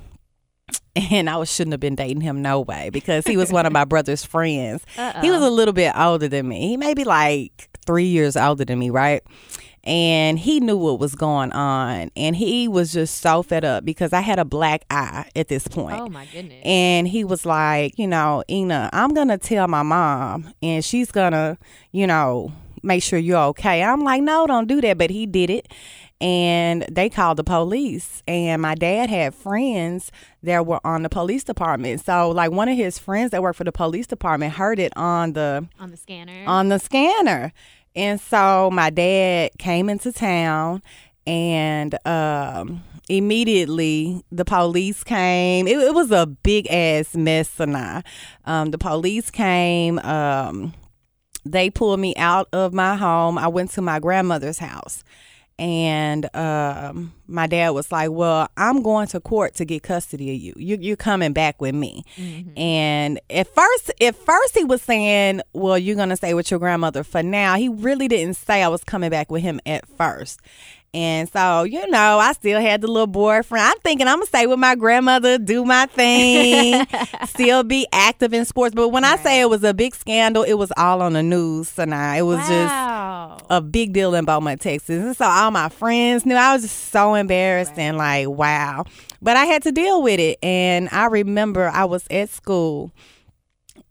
And 0.93 1.29
I 1.29 1.37
was, 1.37 1.49
shouldn't 1.49 1.71
have 1.71 1.79
been 1.79 1.95
dating 1.95 2.19
him 2.19 2.41
no 2.41 2.59
way 2.59 2.89
because 2.89 3.25
he 3.25 3.37
was 3.37 3.49
one 3.49 3.65
of 3.65 3.71
my 3.71 3.85
brother's 3.93 4.25
friends. 4.25 4.83
He 5.21 5.31
was 5.31 5.41
a 5.41 5.49
little 5.49 5.73
bit 5.73 5.93
older 5.95 6.27
than 6.27 6.49
me. 6.49 6.67
He 6.67 6.75
may 6.75 6.93
be 6.93 7.05
like 7.05 7.69
three 7.85 8.05
years 8.07 8.35
older 8.35 8.65
than 8.65 8.77
me, 8.77 8.89
right? 8.89 9.21
And 9.83 10.37
he 10.37 10.59
knew 10.59 10.77
what 10.77 10.99
was 10.99 11.15
going 11.15 11.51
on. 11.53 12.11
And 12.15 12.35
he 12.35 12.67
was 12.67 12.93
just 12.93 13.19
so 13.21 13.41
fed 13.41 13.65
up 13.65 13.83
because 13.83 14.13
I 14.13 14.21
had 14.21 14.37
a 14.37 14.45
black 14.45 14.85
eye 14.91 15.29
at 15.35 15.47
this 15.47 15.67
point. 15.67 15.99
Oh 15.99 16.07
my 16.07 16.25
goodness. 16.27 16.61
And 16.63 17.07
he 17.07 17.23
was 17.23 17.45
like, 17.45 17.97
you 17.97 18.07
know, 18.07 18.43
Ina, 18.49 18.89
I'm 18.93 19.13
going 19.13 19.29
to 19.29 19.37
tell 19.37 19.67
my 19.67 19.81
mom 19.83 20.53
and 20.61 20.85
she's 20.85 21.11
going 21.11 21.31
to, 21.31 21.57
you 21.91 22.05
know, 22.05 22.51
make 22.83 23.01
sure 23.03 23.17
you're 23.17 23.37
okay. 23.39 23.83
I'm 23.83 24.03
like, 24.03 24.21
no, 24.21 24.45
don't 24.45 24.67
do 24.67 24.81
that. 24.81 24.97
But 24.97 25.09
he 25.09 25.25
did 25.25 25.49
it. 25.49 25.67
And 26.19 26.85
they 26.91 27.09
called 27.09 27.37
the 27.37 27.43
police. 27.43 28.21
And 28.27 28.61
my 28.61 28.75
dad 28.75 29.09
had 29.09 29.33
friends 29.33 30.11
that 30.43 30.67
were 30.67 30.79
on 30.85 31.01
the 31.01 31.09
police 31.09 31.43
department. 31.43 32.01
So, 32.05 32.29
like, 32.29 32.51
one 32.51 32.69
of 32.69 32.77
his 32.77 32.99
friends 32.99 33.31
that 33.31 33.41
worked 33.41 33.57
for 33.57 33.63
the 33.63 33.71
police 33.71 34.05
department 34.05 34.53
heard 34.53 34.77
it 34.77 34.95
on 34.95 35.33
the 35.33 35.67
on 35.79 35.89
the 35.89 35.97
scanner. 35.97 36.43
on 36.45 36.69
the 36.69 36.77
scanner. 36.77 37.51
And 37.95 38.19
so 38.19 38.69
my 38.71 38.89
dad 38.89 39.51
came 39.57 39.89
into 39.89 40.11
town 40.11 40.81
and 41.27 41.95
um, 42.07 42.83
immediately 43.09 44.23
the 44.31 44.45
police 44.45 45.03
came. 45.03 45.67
It, 45.67 45.77
it 45.77 45.93
was 45.93 46.11
a 46.11 46.25
big 46.25 46.67
ass 46.71 47.15
mess, 47.15 47.59
and 47.59 48.03
um, 48.45 48.71
the 48.71 48.77
police 48.77 49.29
came. 49.29 49.99
Um, 49.99 50.73
they 51.45 51.69
pulled 51.69 51.99
me 51.99 52.15
out 52.15 52.47
of 52.53 52.73
my 52.73 52.95
home. 52.95 53.37
I 53.37 53.47
went 53.47 53.71
to 53.71 53.81
my 53.81 53.99
grandmother's 53.99 54.59
house. 54.59 55.03
And 55.61 56.27
um, 56.35 57.13
my 57.27 57.45
dad 57.45 57.69
was 57.69 57.91
like, 57.91 58.09
"Well, 58.09 58.49
I'm 58.57 58.81
going 58.81 59.05
to 59.09 59.19
court 59.19 59.53
to 59.55 59.65
get 59.65 59.83
custody 59.83 60.33
of 60.33 60.41
you. 60.41 60.53
you 60.57 60.77
you're 60.81 60.95
coming 60.95 61.33
back 61.33 61.61
with 61.61 61.75
me." 61.75 62.03
And 62.57 63.19
at 63.29 63.47
first, 63.53 63.91
at 64.01 64.15
first 64.15 64.57
he 64.57 64.63
was 64.63 64.81
saying, 64.81 65.41
"Well, 65.53 65.77
you're 65.77 65.95
gonna 65.95 66.17
stay 66.17 66.33
with 66.33 66.49
your 66.49 66.59
grandmother 66.59 67.03
for 67.03 67.21
now." 67.21 67.57
He 67.57 67.69
really 67.69 68.07
didn't 68.07 68.37
say 68.37 68.63
I 68.63 68.69
was 68.69 68.83
coming 68.83 69.11
back 69.11 69.29
with 69.29 69.43
him 69.43 69.59
at 69.67 69.87
first. 69.87 70.39
And 70.93 71.31
so, 71.31 71.63
you 71.63 71.89
know, 71.89 72.19
I 72.19 72.33
still 72.33 72.59
had 72.59 72.81
the 72.81 72.87
little 72.87 73.07
boyfriend. 73.07 73.65
I'm 73.65 73.77
thinking 73.79 74.07
I'm 74.07 74.17
gonna 74.17 74.25
stay 74.25 74.45
with 74.45 74.59
my 74.59 74.75
grandmother, 74.75 75.37
do 75.37 75.63
my 75.63 75.85
thing, 75.85 76.85
still 77.27 77.63
be 77.63 77.87
active 77.93 78.33
in 78.33 78.43
sports. 78.43 78.75
But 78.75 78.89
when 78.89 79.05
I 79.05 79.15
say 79.15 79.39
it 79.39 79.49
was 79.49 79.63
a 79.63 79.73
big 79.73 79.95
scandal, 79.95 80.43
it 80.43 80.55
was 80.55 80.71
all 80.75 81.01
on 81.01 81.13
the 81.13 81.23
news. 81.23 81.77
Now 81.77 82.15
it 82.15 82.23
was 82.23 82.39
just 82.39 83.45
a 83.49 83.61
big 83.61 83.93
deal 83.93 84.13
in 84.15 84.25
Beaumont, 84.25 84.59
Texas. 84.59 85.01
And 85.01 85.15
so 85.15 85.25
all 85.25 85.51
my 85.51 85.69
friends 85.69 86.25
knew 86.25 86.35
I 86.35 86.53
was 86.53 86.63
just 86.63 86.89
so 86.89 87.13
embarrassed 87.13 87.77
and 87.77 87.97
like, 87.97 88.27
wow. 88.27 88.83
But 89.21 89.37
I 89.37 89.45
had 89.45 89.63
to 89.63 89.71
deal 89.71 90.03
with 90.03 90.19
it. 90.19 90.39
And 90.43 90.89
I 90.91 91.05
remember 91.05 91.69
I 91.69 91.85
was 91.85 92.05
at 92.11 92.29
school 92.29 92.91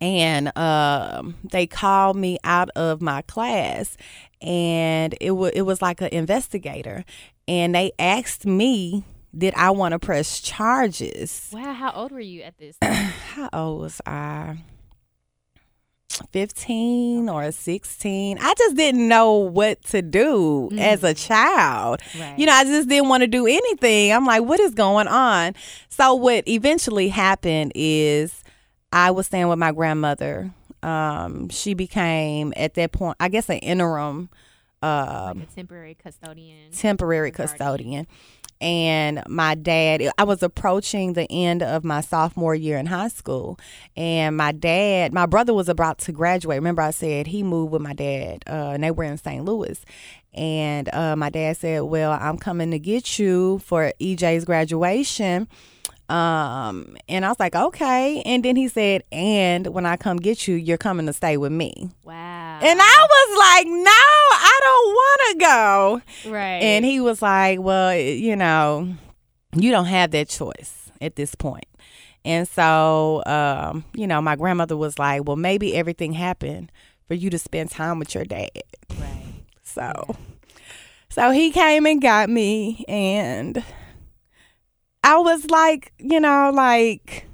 and 0.01 0.57
um, 0.57 1.37
they 1.51 1.67
called 1.67 2.17
me 2.17 2.39
out 2.45 2.71
of 2.71 3.01
my 3.01 3.23
class 3.23 3.97
and 4.43 5.15
it, 5.21 5.33
wa 5.33 5.51
it 5.53 5.63
was 5.63 5.83
like 5.83 6.01
an 6.01 6.09
investigator. 6.09 7.05
And 7.49 7.75
they 7.75 7.93
asked 7.99 8.47
me, 8.47 9.05
did 9.37 9.55
I 9.55 9.71
want 9.71 9.93
to 9.93 9.99
press 9.99 10.41
charges? 10.41 11.51
Wow. 11.53 11.73
How 11.73 11.93
old 11.93 12.13
were 12.13 12.21
you 12.21 12.43
at 12.43 12.59
this? 12.59 12.77
time? 12.83 12.95
How 12.95 13.49
old 13.53 13.81
was 13.81 14.01
I? 14.07 14.59
15 16.33 17.29
or 17.29 17.51
16. 17.51 18.39
I 18.41 18.55
just 18.59 18.77
didn't 18.77 19.07
know 19.09 19.35
what 19.35 19.83
to 19.87 20.03
do 20.03 20.69
as 20.79 20.99
mm-hmm. 20.99 21.07
a 21.07 21.15
child. 21.15 22.01
Right. 22.19 22.39
You 22.39 22.47
know, 22.47 22.53
I 22.53 22.65
just 22.65 22.89
didn't 22.89 23.09
want 23.09 23.23
to 23.23 23.27
do 23.27 23.47
anything. 23.47 24.13
I'm 24.13 24.27
like, 24.27 24.43
what 24.43 24.61
is 24.61 24.75
going 24.75 25.09
on? 25.09 25.55
So, 25.89 26.15
what 26.15 26.47
eventually 26.49 27.09
happened 27.09 27.73
is 27.75 28.43
I 28.93 29.11
was 29.11 29.27
staying 29.27 29.49
with 29.49 29.59
my 29.59 29.73
grandmother. 29.73 30.53
Um, 30.83 31.49
she 31.49 31.75
became, 31.75 32.53
at 32.57 32.75
that 32.75 32.93
point, 32.93 33.17
I 33.21 33.29
guess, 33.29 33.49
an 33.49 33.59
interim 33.59 34.31
um, 34.83 35.41
like 35.41 35.49
a 35.49 35.55
temporary 35.55 35.95
custodian. 35.95 36.71
temporary 36.73 37.31
custodian. 37.31 38.07
And 38.63 39.23
my 39.27 39.55
dad, 39.55 40.03
I 40.19 40.25
was 40.25 40.43
approaching 40.43 41.15
the 41.15 41.31
end 41.31 41.63
of 41.63 41.83
my 41.83 42.03
sophomore 42.03 42.55
year 42.55 42.77
in 42.77 42.87
high 42.87 43.09
school. 43.09 43.59
And 43.97 44.37
my 44.37 44.53
dad, 44.53 45.15
my 45.15 45.27
brother 45.27 45.55
was 45.55 45.69
about 45.69 45.99
to 46.01 46.13
graduate. 46.13 46.57
Remember, 46.57 46.83
I 46.83 46.91
said 46.91 47.27
he 47.27 47.43
moved 47.43 47.73
with 47.73 47.81
my 47.81 47.95
dad, 47.95 48.43
uh, 48.47 48.73
and 48.75 48.85
they 48.85 48.91
were 48.91 49.05
in 49.05 49.17
St. 49.17 49.45
Louis. 49.45 49.83
And 50.35 50.93
uh, 50.95 51.17
my 51.17 51.31
dad 51.31 51.57
said, 51.57 51.83
Well, 51.83 52.13
I'm 52.13 52.37
coming 52.37 52.71
to 52.71 52.79
get 52.79 53.19
you 53.19 53.61
for 53.61 53.93
EJ's 54.01 54.45
graduation. 54.45 55.49
Um, 56.11 56.97
and 57.09 57.25
I 57.25 57.29
was 57.29 57.39
like, 57.41 57.55
Okay. 57.55 58.23
And 58.27 58.45
then 58.45 58.57
he 58.57 58.69
said, 58.69 59.05
And 59.13 59.69
when 59.69 59.87
I 59.87 59.97
come 59.97 60.17
get 60.19 60.49
you, 60.49 60.57
you're 60.57 60.79
coming 60.79 61.07
to 61.07 61.13
stay 61.13 61.37
with 61.37 61.53
me. 61.53 61.91
Wow. 62.05 62.59
And 62.63 62.79
I 62.83 63.07
was 63.09 63.39
like, 63.39 63.67
No, 63.67 63.91
I 63.91 64.61
don't 64.63 64.89
want 64.95 65.21
to 65.31 65.39
go. 66.27 66.31
right. 66.33 66.63
And 66.63 66.85
he 66.85 67.01
was 67.01 67.23
like, 67.23 67.61
Well, 67.61 67.97
you 67.97 68.37
know, 68.37 68.89
you 69.55 69.71
don't 69.71 69.87
have 69.87 70.11
that 70.11 70.29
choice 70.29 70.91
at 71.01 71.17
this 71.17 71.35
point. 71.35 71.65
And 72.25 72.47
so, 72.47 73.23
um, 73.25 73.85
you 73.95 74.07
know, 74.07 74.21
my 74.21 74.37
grandmother 74.37 74.77
was 74.77 74.99
like, 74.99 75.25
Well, 75.27 75.37
maybe 75.37 75.75
everything 75.75 76.13
happened 76.13 76.71
for 77.07 77.15
you 77.15 77.31
to 77.31 77.39
spend 77.39 77.71
time 77.71 77.99
with 77.99 78.15
your 78.15 78.25
dad. 78.25 78.51
right. 78.99 79.43
So, 79.63 80.17
so 81.09 81.31
he 81.31 81.51
came 81.51 81.87
and 81.87 82.03
got 82.03 82.29
me, 82.29 82.85
and 82.89 83.65
I 85.03 85.19
was 85.19 85.49
like, 85.51 85.93
you 85.99 86.21
know, 86.21 86.51
like, 86.55 87.27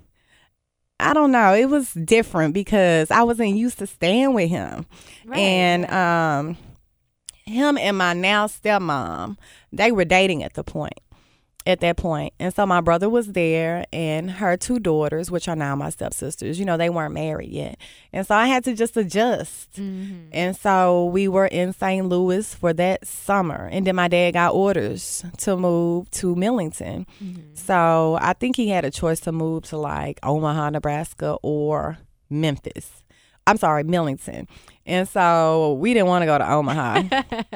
I 0.99 1.13
don't 1.13 1.33
know. 1.33 1.55
It 1.55 1.67
was 1.67 1.93
different 1.93 2.55
because 2.55 3.11
I 3.11 3.23
wasn't 3.23 3.57
used 3.57 3.79
to 3.79 3.87
staying 3.87 4.35
with 4.35 4.49
him. 4.49 4.87
Right. 5.25 5.39
And 5.39 5.91
um 5.91 6.57
him 7.45 7.79
and 7.79 7.97
my 7.97 8.13
now 8.13 8.47
stepmom, 8.47 9.37
they 9.73 9.93
were 9.93 10.05
dating 10.05 10.43
at 10.43 10.55
the 10.55 10.65
point 10.65 10.99
at 11.67 11.81
that 11.81 11.97
point. 11.97 12.33
And 12.39 12.55
so 12.55 12.65
my 12.65 12.81
brother 12.81 13.09
was 13.09 13.33
there 13.33 13.85
and 13.93 14.31
her 14.31 14.57
two 14.57 14.79
daughters, 14.79 15.31
which 15.31 15.49
are 15.49 15.57
now 15.57 15.75
my 15.75 15.91
stepsisters, 15.91 16.59
you 16.59 16.65
know, 16.65 16.77
they 16.77 16.89
weren't 16.89 17.13
married 17.13 17.51
yet. 17.51 17.79
And 18.13 18.27
so 18.27 18.35
I 18.35 18.47
had 18.47 18.65
to 18.65 18.75
just 18.75 18.97
adjust. 18.97 19.73
Mhm. 19.73 20.29
And 20.33 20.57
so 20.57 21.07
we 21.07 21.29
were 21.29 21.47
in 21.47 21.73
St. 21.73 22.09
Louis 22.09 22.55
for 22.55 22.73
that 22.75 23.07
summer. 23.07 23.69
And 23.73 23.87
then 23.87 23.97
my 23.97 24.09
dad 24.09 24.33
got 24.33 24.55
orders 24.55 25.25
to 25.39 25.57
move 25.57 26.11
to 26.13 26.35
Millington. 26.37 27.07
So 27.55 28.17
I 28.21 28.33
think 28.33 28.57
he 28.57 28.69
had 28.69 28.85
a 28.85 28.91
choice 28.91 29.21
to 29.21 29.33
move 29.33 29.65
to 29.65 29.77
like 29.77 30.21
Omaha, 30.23 30.71
Nebraska 30.71 31.37
or 31.43 31.99
Memphis. 32.31 33.03
I'm 33.47 33.57
sorry, 33.57 33.85
Millington. 33.85 34.49
And 34.87 35.09
so 35.09 35.75
we 35.75 35.95
didn't 35.95 36.07
want 36.07 36.23
to 36.23 36.27
go 36.27 36.39
to 36.39 36.49
Omaha. 36.49 37.03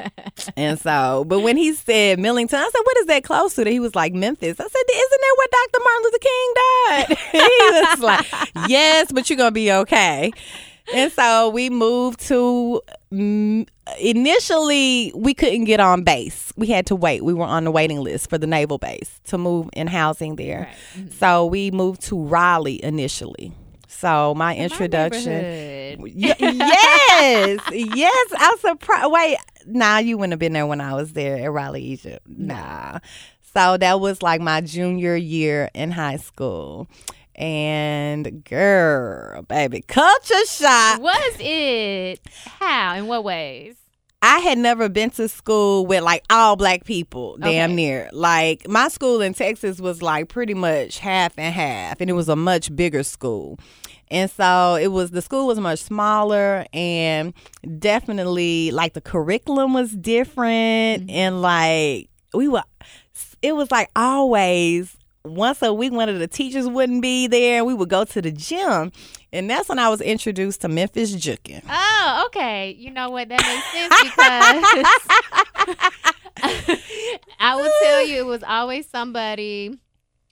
and 0.57 0.77
so, 0.79 1.23
but 1.27 1.39
when 1.39 1.55
he 1.55 1.73
said 1.73 2.19
Millington, 2.19 2.59
I 2.59 2.63
said, 2.69 2.81
what 2.83 2.97
is 2.97 3.05
that 3.05 3.23
close 3.23 3.55
to? 3.55 3.63
That 3.63 3.71
he 3.71 3.79
was 3.79 3.95
like, 3.95 4.13
Memphis. 4.13 4.59
I 4.59 4.63
said, 4.63 4.83
isn't 4.93 5.21
that 5.21 5.35
where 5.37 5.47
Dr. 5.51 5.83
Martin 5.83 6.03
Luther 6.03 6.17
King 6.19 6.53
died? 6.55 7.17
he 7.31 7.79
was 7.79 7.99
like, 7.99 8.69
yes, 8.69 9.11
but 9.13 9.29
you're 9.29 9.37
going 9.37 9.47
to 9.49 9.53
be 9.53 9.71
okay. 9.71 10.31
And 10.93 11.11
so 11.11 11.49
we 11.49 11.69
moved 11.69 12.19
to 12.27 12.81
mm, 13.13 13.65
initially 13.99 15.11
we 15.15 15.33
couldn't 15.33 15.65
get 15.65 15.79
on 15.79 16.03
base. 16.03 16.51
We 16.57 16.67
had 16.67 16.85
to 16.87 16.95
wait. 16.95 17.23
We 17.23 17.33
were 17.33 17.45
on 17.45 17.63
the 17.63 17.71
waiting 17.71 18.01
list 18.01 18.29
for 18.29 18.37
the 18.37 18.47
naval 18.47 18.77
base 18.77 19.21
to 19.25 19.37
move 19.37 19.69
in 19.73 19.87
housing 19.87 20.35
there. 20.35 20.67
Right. 20.97 21.05
Mhm. 21.05 21.13
So 21.13 21.45
we 21.45 21.71
moved 21.71 22.01
to 22.07 22.21
Raleigh 22.21 22.83
initially. 22.83 23.53
So 24.01 24.33
my 24.35 24.55
introduction. 24.55 25.31
neighborhood. 25.41 26.15
Y- 26.15 26.35
yes, 26.39 27.59
yes. 27.71 28.27
I'm 28.37 28.57
surprised. 28.57 29.11
Wait, 29.11 29.37
nah, 29.67 29.97
you 29.99 30.17
wouldn't 30.17 30.31
have 30.33 30.39
been 30.39 30.53
there 30.53 30.65
when 30.65 30.81
I 30.81 30.93
was 30.95 31.13
there 31.13 31.37
at 31.37 31.51
Raleigh, 31.51 31.83
Egypt. 31.83 32.25
Nah. 32.27 32.99
So 33.53 33.77
that 33.77 33.99
was 33.99 34.21
like 34.23 34.41
my 34.41 34.61
junior 34.61 35.15
year 35.15 35.69
in 35.73 35.91
high 35.91 36.17
school. 36.17 36.87
And 37.35 38.43
girl, 38.45 39.41
baby, 39.43 39.81
culture 39.87 40.45
shock. 40.45 41.01
Was 41.01 41.35
it? 41.39 42.19
How? 42.59 42.95
In 42.95 43.07
what 43.07 43.23
ways? 43.23 43.75
I 44.23 44.37
had 44.39 44.59
never 44.59 44.87
been 44.87 45.09
to 45.11 45.27
school 45.27 45.85
with 45.87 46.03
like 46.03 46.23
all 46.29 46.55
black 46.55 46.83
people, 46.85 47.37
damn 47.37 47.71
Okay. 47.71 47.75
near. 47.75 48.09
Like 48.13 48.67
my 48.69 48.87
school 48.87 49.19
in 49.21 49.33
Texas 49.33 49.81
was 49.81 50.01
like 50.03 50.29
pretty 50.29 50.53
much 50.53 50.99
half 50.99 51.33
and 51.37 51.53
half, 51.53 51.99
and 52.01 52.09
it 52.09 52.13
was 52.13 52.29
a 52.29 52.35
much 52.35 52.73
bigger 52.75 53.01
school. 53.03 53.57
And 54.11 54.29
so 54.29 54.75
it 54.75 54.89
was 54.89 55.09
the 55.11 55.21
school 55.21 55.47
was 55.47 55.57
much 55.59 55.79
smaller 55.79 56.65
and 56.73 57.33
definitely 57.79 58.71
like 58.71 58.93
the 58.93 59.01
curriculum 59.01 59.73
was 59.73 59.93
different 59.93 61.03
mm-hmm. 61.03 61.09
and 61.09 61.41
like 61.41 62.09
we 62.33 62.49
were 62.49 62.63
it 63.41 63.55
was 63.55 63.71
like 63.71 63.89
always 63.95 64.97
once 65.23 65.61
a 65.61 65.73
week 65.73 65.93
one 65.93 66.09
of 66.09 66.19
the 66.19 66.27
teachers 66.27 66.67
wouldn't 66.67 67.01
be 67.01 67.27
there 67.27 67.63
we 67.63 67.73
would 67.73 67.87
go 67.89 68.03
to 68.03 68.21
the 68.21 68.31
gym 68.31 68.91
and 69.33 69.49
that's 69.49 69.69
when 69.69 69.79
I 69.79 69.87
was 69.87 70.01
introduced 70.01 70.59
to 70.61 70.67
Memphis 70.67 71.15
Jukin. 71.15 71.63
Oh, 71.69 72.23
okay. 72.27 72.75
You 72.77 72.91
know 72.91 73.09
what? 73.09 73.29
That 73.29 73.39
makes 73.39 73.71
sense 73.71 73.95
because 74.03 74.17
I 77.39 77.55
will 77.55 77.71
tell 77.81 78.05
you, 78.05 78.17
it 78.17 78.25
was 78.25 78.43
always 78.43 78.89
somebody 78.89 79.79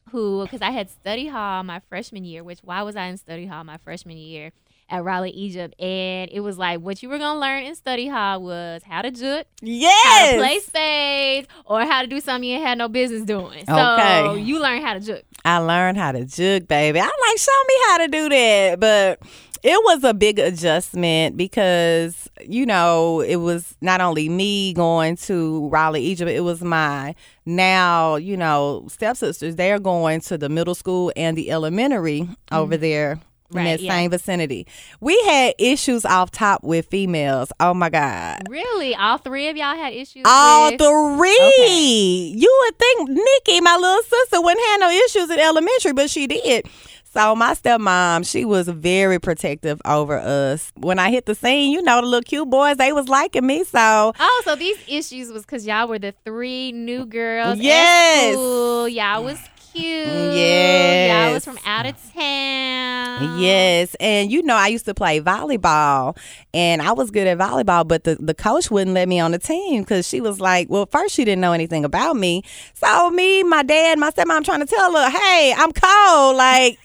who, 0.10 0.42
because 0.46 0.62
I 0.62 0.72
had 0.72 0.90
study 0.90 1.28
hall 1.28 1.64
my 1.64 1.80
freshman 1.90 2.24
year. 2.26 2.44
Which 2.44 2.60
why 2.62 2.82
was 2.84 2.96
I 2.96 3.06
in 3.06 3.18
study 3.18 3.46
hall 3.46 3.64
my 3.64 3.78
freshman 3.78 4.18
year 4.18 4.52
at 4.90 5.04
Raleigh, 5.04 5.32
Egypt? 5.32 5.74
And 5.80 6.30
it 6.32 6.42
was 6.42 6.58
like 6.58 6.80
what 6.82 7.02
you 7.02 7.10
were 7.10 7.18
gonna 7.18 7.40
learn 7.40 7.64
in 7.64 7.76
study 7.76 8.08
hall 8.08 8.42
was 8.44 8.84
how 8.84 9.02
to 9.02 9.12
juk, 9.12 9.44
how 9.44 9.46
Yes. 9.62 10.30
to 10.32 10.38
play 10.38 10.60
spades, 10.60 11.48
or 11.66 11.82
how 11.82 12.02
to 12.02 12.08
do 12.08 12.20
something 12.20 12.50
you 12.50 12.60
had 12.62 12.78
no 12.78 12.88
business 12.90 13.24
doing. 13.24 13.66
So 13.66 13.78
Okay. 13.78 14.40
you 14.40 14.60
learn 14.62 14.82
how 14.82 14.94
to 14.96 15.00
juk. 15.00 15.22
I 15.46 15.58
learned 15.60 15.98
how 15.98 16.12
to 16.12 16.26
jug, 16.26 16.68
baby. 16.68 17.00
I'm 17.00 17.06
like, 17.08 17.38
show 17.38 17.52
me 17.68 17.74
how 17.88 17.98
to 18.00 18.08
do 18.10 18.30
that. 18.30 18.80
But 18.80 19.20
it 19.64 19.84
was 19.86 20.04
a 20.04 20.14
big 20.14 20.40
adjustment 20.40 21.38
because, 21.38 22.30
you 22.46 22.66
know, 22.66 23.22
it 23.22 23.38
was 23.38 23.76
not 23.82 24.02
only 24.02 24.30
me 24.30 24.74
going 24.74 25.16
to 25.18 25.68
Raleigh, 25.70 26.02
Egypt, 26.02 26.30
it 26.30 26.42
was 26.42 26.62
my 26.62 27.16
now, 27.46 28.16
you 28.16 28.38
know, 28.38 28.86
stepsisters. 28.90 29.56
They're 29.56 29.80
going 29.80 30.22
to 30.22 30.38
the 30.38 30.50
middle 30.50 30.76
school 30.76 31.12
and 31.16 31.38
the 31.38 31.52
elementary 31.52 32.28
over 32.52 32.78
there. 32.78 33.14
In 33.14 33.22
Mm-hmm. 33.50 33.66
That 33.66 33.80
yeah. 33.82 33.92
same 33.92 34.12
vicinity. 34.12 34.68
We 35.02 35.20
had 35.24 35.56
issues 35.58 36.06
off 36.06 36.30
top 36.30 36.64
with 36.64 36.86
females. 36.86 37.52
Oh 37.60 37.74
my 37.74 37.90
God. 37.90 38.44
Really, 38.48 38.94
all 38.96 39.18
three 39.18 39.50
of 39.50 39.58
y'all 39.58 39.76
had 39.76 39.92
issues. 39.92 40.22
All 40.24 40.70
with, 40.70 40.80
three. 40.80 41.54
Okay. 41.58 42.32
You 42.38 42.60
would 42.66 42.78
think 42.78 43.10
Nikki, 43.10 43.60
my 43.62 43.76
little 43.76 44.04
sister, 44.04 44.40
wouldn't 44.40 44.64
have 44.68 44.80
no 44.82 44.90
issues 44.92 45.32
in 45.32 45.40
elementary, 45.40 45.94
but 45.94 46.12
she 46.12 46.28
did. 46.28 46.68
So 47.12 47.36
my 47.36 47.56
stepmom, 47.56 48.30
she 48.30 48.46
was 48.46 48.68
very 48.68 49.20
protective 49.20 49.82
over 49.84 50.18
us. 50.20 50.72
When 50.76 51.00
I 51.00 51.10
hit 51.10 51.26
the 51.26 51.34
scene, 51.34 51.72
you 51.72 51.82
know, 51.82 52.02
the 52.02 52.08
little 52.08 52.22
cute 52.22 52.50
boys, 52.50 52.78
they 52.78 52.94
was 52.94 53.08
liking 53.10 53.48
me. 53.48 53.64
So 53.64 54.14
Oh, 54.20 54.42
so 54.46 54.56
these 54.56 54.78
issues 54.88 55.32
was 55.32 55.44
because 55.44 55.66
y'all 55.66 55.88
were 55.88 55.98
the 55.98 56.14
three 56.24 56.72
new 56.72 57.08
girls. 57.08 57.58
Yes. 57.58 58.36
Y'all 58.36 59.24
was 59.24 59.40
cute. 59.72 59.86
Yes. 59.86 61.26
Y'all 61.26 61.34
was 61.34 61.46
from 61.46 61.60
out 61.66 61.86
of 61.86 61.96
town. 62.14 63.40
Yes, 63.40 63.96
and 64.00 64.32
you 64.32 64.44
know 64.44 64.56
I 64.56 64.68
used 64.68 64.86
to 64.86 64.94
play 64.94 65.20
volleyball, 65.20 66.18
and 66.54 66.82
I 66.82 66.94
was 66.94 67.12
good 67.12 67.28
at 67.28 67.38
volleyball, 67.38 67.88
but 67.88 68.04
the, 68.04 68.16
the 68.20 68.34
coach 68.34 68.72
wouldn't 68.72 68.94
let 68.94 69.08
me 69.08 69.20
on 69.20 69.32
the 69.32 69.40
team 69.40 69.82
because 69.82 70.08
she 70.08 70.22
was 70.22 70.40
like, 70.40 70.70
well, 70.70 70.86
first 70.86 71.16
she 71.16 71.26
didn't 71.26 71.42
know 71.42 71.52
anything 71.52 71.84
about 71.84 72.16
me, 72.16 72.44
so 72.74 73.10
me, 73.10 73.44
my 73.44 73.64
dad, 73.64 74.00
my 74.00 74.12
stepmom 74.12 74.44
trying 74.46 74.62
to 74.62 74.66
tell 74.66 74.94
her, 74.94 75.10
hey, 75.10 75.54
I'm 75.56 75.72
cold, 75.72 76.38
like 76.38 76.78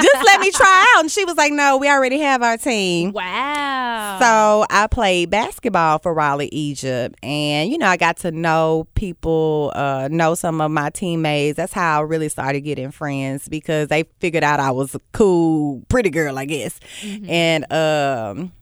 just 0.00 0.24
let 0.24 0.40
me 0.40 0.50
try 0.50 0.94
out, 0.96 1.02
and 1.02 1.10
she 1.10 1.24
was 1.24 1.36
like, 1.36 1.52
no, 1.52 1.76
we 1.78 1.88
already 1.88 2.18
have 2.18 2.42
our 2.42 2.56
team. 2.56 3.12
Wow. 3.12 4.18
So 4.20 4.66
I 4.70 4.86
played 4.88 5.30
basketball 5.30 5.98
for 5.98 6.12
Raleigh, 6.12 6.50
Egypt, 6.52 7.16
and 7.22 7.70
you 7.70 7.78
know 7.78 7.86
I 7.86 7.96
got 7.96 8.18
to 8.18 8.30
know 8.30 8.86
people, 8.94 9.72
uh, 9.74 10.08
know 10.10 10.34
some 10.34 10.60
of 10.60 10.70
my 10.70 10.90
teammates. 10.90 11.56
That's 11.56 11.72
how 11.72 12.00
I 12.00 12.02
really 12.02 12.27
started 12.28 12.60
getting 12.62 12.90
friends 12.90 13.48
because 13.48 13.88
they 13.88 14.04
figured 14.20 14.44
out 14.44 14.60
I 14.60 14.70
was 14.70 14.94
a 14.94 15.00
cool, 15.12 15.82
pretty 15.88 16.10
girl, 16.10 16.38
I 16.38 16.44
guess. 16.44 16.78
And 17.26 17.70
um, 17.72 18.52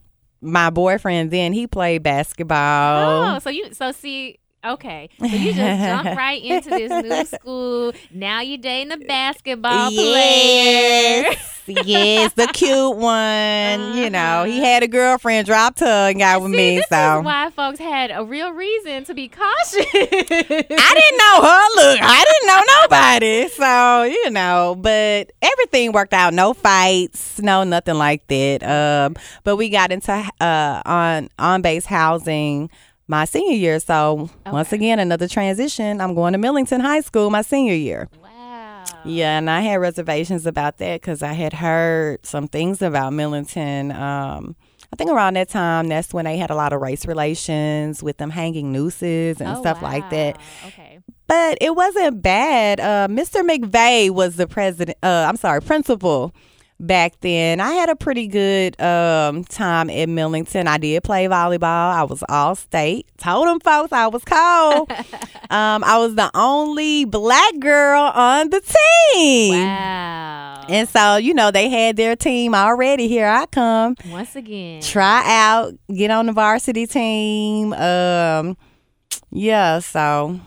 my 0.40 0.70
boyfriend 0.70 1.30
then 1.30 1.52
he 1.52 1.66
played 1.66 2.02
basketball. 2.02 3.36
Oh, 3.36 3.38
so 3.38 3.50
you 3.50 3.72
so 3.72 3.92
see. 3.92 4.38
Okay, 4.64 5.10
so 5.20 5.26
you 5.26 5.52
just 5.52 5.84
jump 5.84 6.04
right 6.18 6.42
into 6.42 6.70
this 6.70 6.90
new 6.90 7.24
school. 7.38 7.92
Now 8.10 8.40
you 8.40 8.58
dating 8.58 8.90
a 8.90 8.96
basketball 8.96 9.90
player. 9.92 11.22
Yes, 11.22 11.62
yes, 11.84 12.32
the 12.32 12.48
cute 12.52 12.96
one. 12.96 13.96
You 13.96 14.10
know, 14.10 14.42
he 14.44 14.58
had 14.58 14.82
a 14.82 14.88
girlfriend, 14.88 15.46
dropped 15.46 15.78
her, 15.80 16.08
and 16.08 16.18
got 16.18 16.42
with 16.42 16.50
See, 16.50 16.56
me. 16.56 16.76
this 16.78 16.86
so 16.88 17.18
is 17.20 17.24
why 17.24 17.50
folks 17.54 17.78
had 17.78 18.10
a 18.12 18.24
real 18.24 18.50
reason 18.50 19.04
to 19.04 19.14
be 19.14 19.28
cautious. 19.28 19.86
I 19.94 20.34
didn't 20.34 21.18
know 21.18 21.42
her. 21.42 21.66
Look, 21.76 22.00
I 22.02 22.24
didn't 22.24 22.46
know 22.48 22.55
nobody. 22.90 23.48
So, 23.48 24.02
you 24.02 24.30
know, 24.30 24.76
but 24.78 25.32
everything 25.42 25.92
worked 25.92 26.12
out. 26.12 26.34
No 26.34 26.54
fights, 26.54 27.40
no 27.40 27.64
nothing 27.64 27.96
like 27.96 28.26
that. 28.28 28.62
Um, 28.62 29.14
but 29.44 29.56
we 29.56 29.68
got 29.68 29.92
into 29.92 30.12
uh 30.40 30.82
on 30.84 31.28
on 31.38 31.62
base 31.62 31.86
housing 31.86 32.70
my 33.08 33.24
senior 33.24 33.56
year. 33.56 33.78
So 33.80 34.30
once 34.46 34.72
again, 34.72 34.98
another 34.98 35.28
transition. 35.28 36.00
I'm 36.00 36.14
going 36.14 36.32
to 36.32 36.38
Millington 36.38 36.80
High 36.80 37.00
School 37.00 37.30
my 37.30 37.42
senior 37.42 37.74
year. 37.74 38.08
wow. 38.22 38.84
Yeah, 39.04 39.38
and 39.38 39.48
I 39.48 39.60
had 39.60 39.76
reservations 39.76 40.46
about 40.46 40.78
that 40.78 41.00
because 41.00 41.22
I 41.22 41.32
had 41.32 41.52
heard 41.52 42.24
some 42.26 42.48
things 42.48 42.82
about 42.82 43.12
Millington. 43.12 43.92
Um, 43.92 44.56
I 44.92 44.96
think 44.96 45.10
around 45.10 45.34
that 45.34 45.48
time, 45.48 45.88
that's 45.88 46.12
when 46.14 46.24
they 46.24 46.36
had 46.36 46.50
a 46.50 46.54
lot 46.54 46.72
of 46.72 46.80
race 46.80 47.06
relations 47.06 48.02
with 48.02 48.16
them 48.18 48.30
hanging 48.30 48.72
nooses 48.72 49.40
and 49.40 49.56
Oh, 49.56 49.60
stuff 49.60 49.82
like 49.82 50.08
that. 50.10 50.38
Okay. 50.66 50.98
But 51.26 51.58
it 51.60 51.74
wasn't 51.74 52.22
bad. 52.22 52.80
Uh, 52.80 53.08
Mr. 53.08 53.42
McVeigh 53.48 54.10
was 54.10 54.36
the 54.36 54.46
president. 54.46 54.98
Uh, 55.02 55.26
I'm 55.28 55.36
sorry, 55.36 55.60
principal 55.60 56.32
back 56.78 57.18
then. 57.20 57.60
I 57.60 57.72
had 57.72 57.88
a 57.88 57.96
pretty 57.96 58.26
good 58.26 58.80
um, 58.80 59.44
time 59.44 59.90
at 59.90 60.08
Millington. 60.08 60.68
I 60.68 60.78
did 60.78 61.02
play 61.02 61.26
volleyball. 61.26 61.64
I 61.92 62.04
was 62.04 62.22
all 62.28 62.54
state. 62.54 63.06
Told 63.18 63.48
them 63.48 63.60
folks 63.60 63.92
I 63.92 64.06
was 64.06 64.24
cold. 64.24 64.90
um, 65.50 65.84
I 65.84 65.98
was 65.98 66.14
the 66.14 66.30
only 66.34 67.04
black 67.04 67.58
girl 67.58 68.02
on 68.02 68.50
the 68.50 68.60
team. 68.60 69.64
Wow. 69.64 70.66
And 70.68 70.88
so, 70.88 71.16
you 71.16 71.32
know, 71.32 71.50
they 71.50 71.68
had 71.68 71.96
their 71.96 72.16
team 72.16 72.54
already. 72.54 73.08
Here 73.08 73.28
I 73.28 73.46
come. 73.46 73.96
Once 74.08 74.36
again. 74.36 74.82
Try 74.82 75.22
out, 75.26 75.74
get 75.94 76.10
on 76.10 76.26
the 76.26 76.32
varsity 76.32 76.86
team. 76.86 77.72
Um, 77.72 78.56
yeah, 79.30 79.78
so 79.78 80.40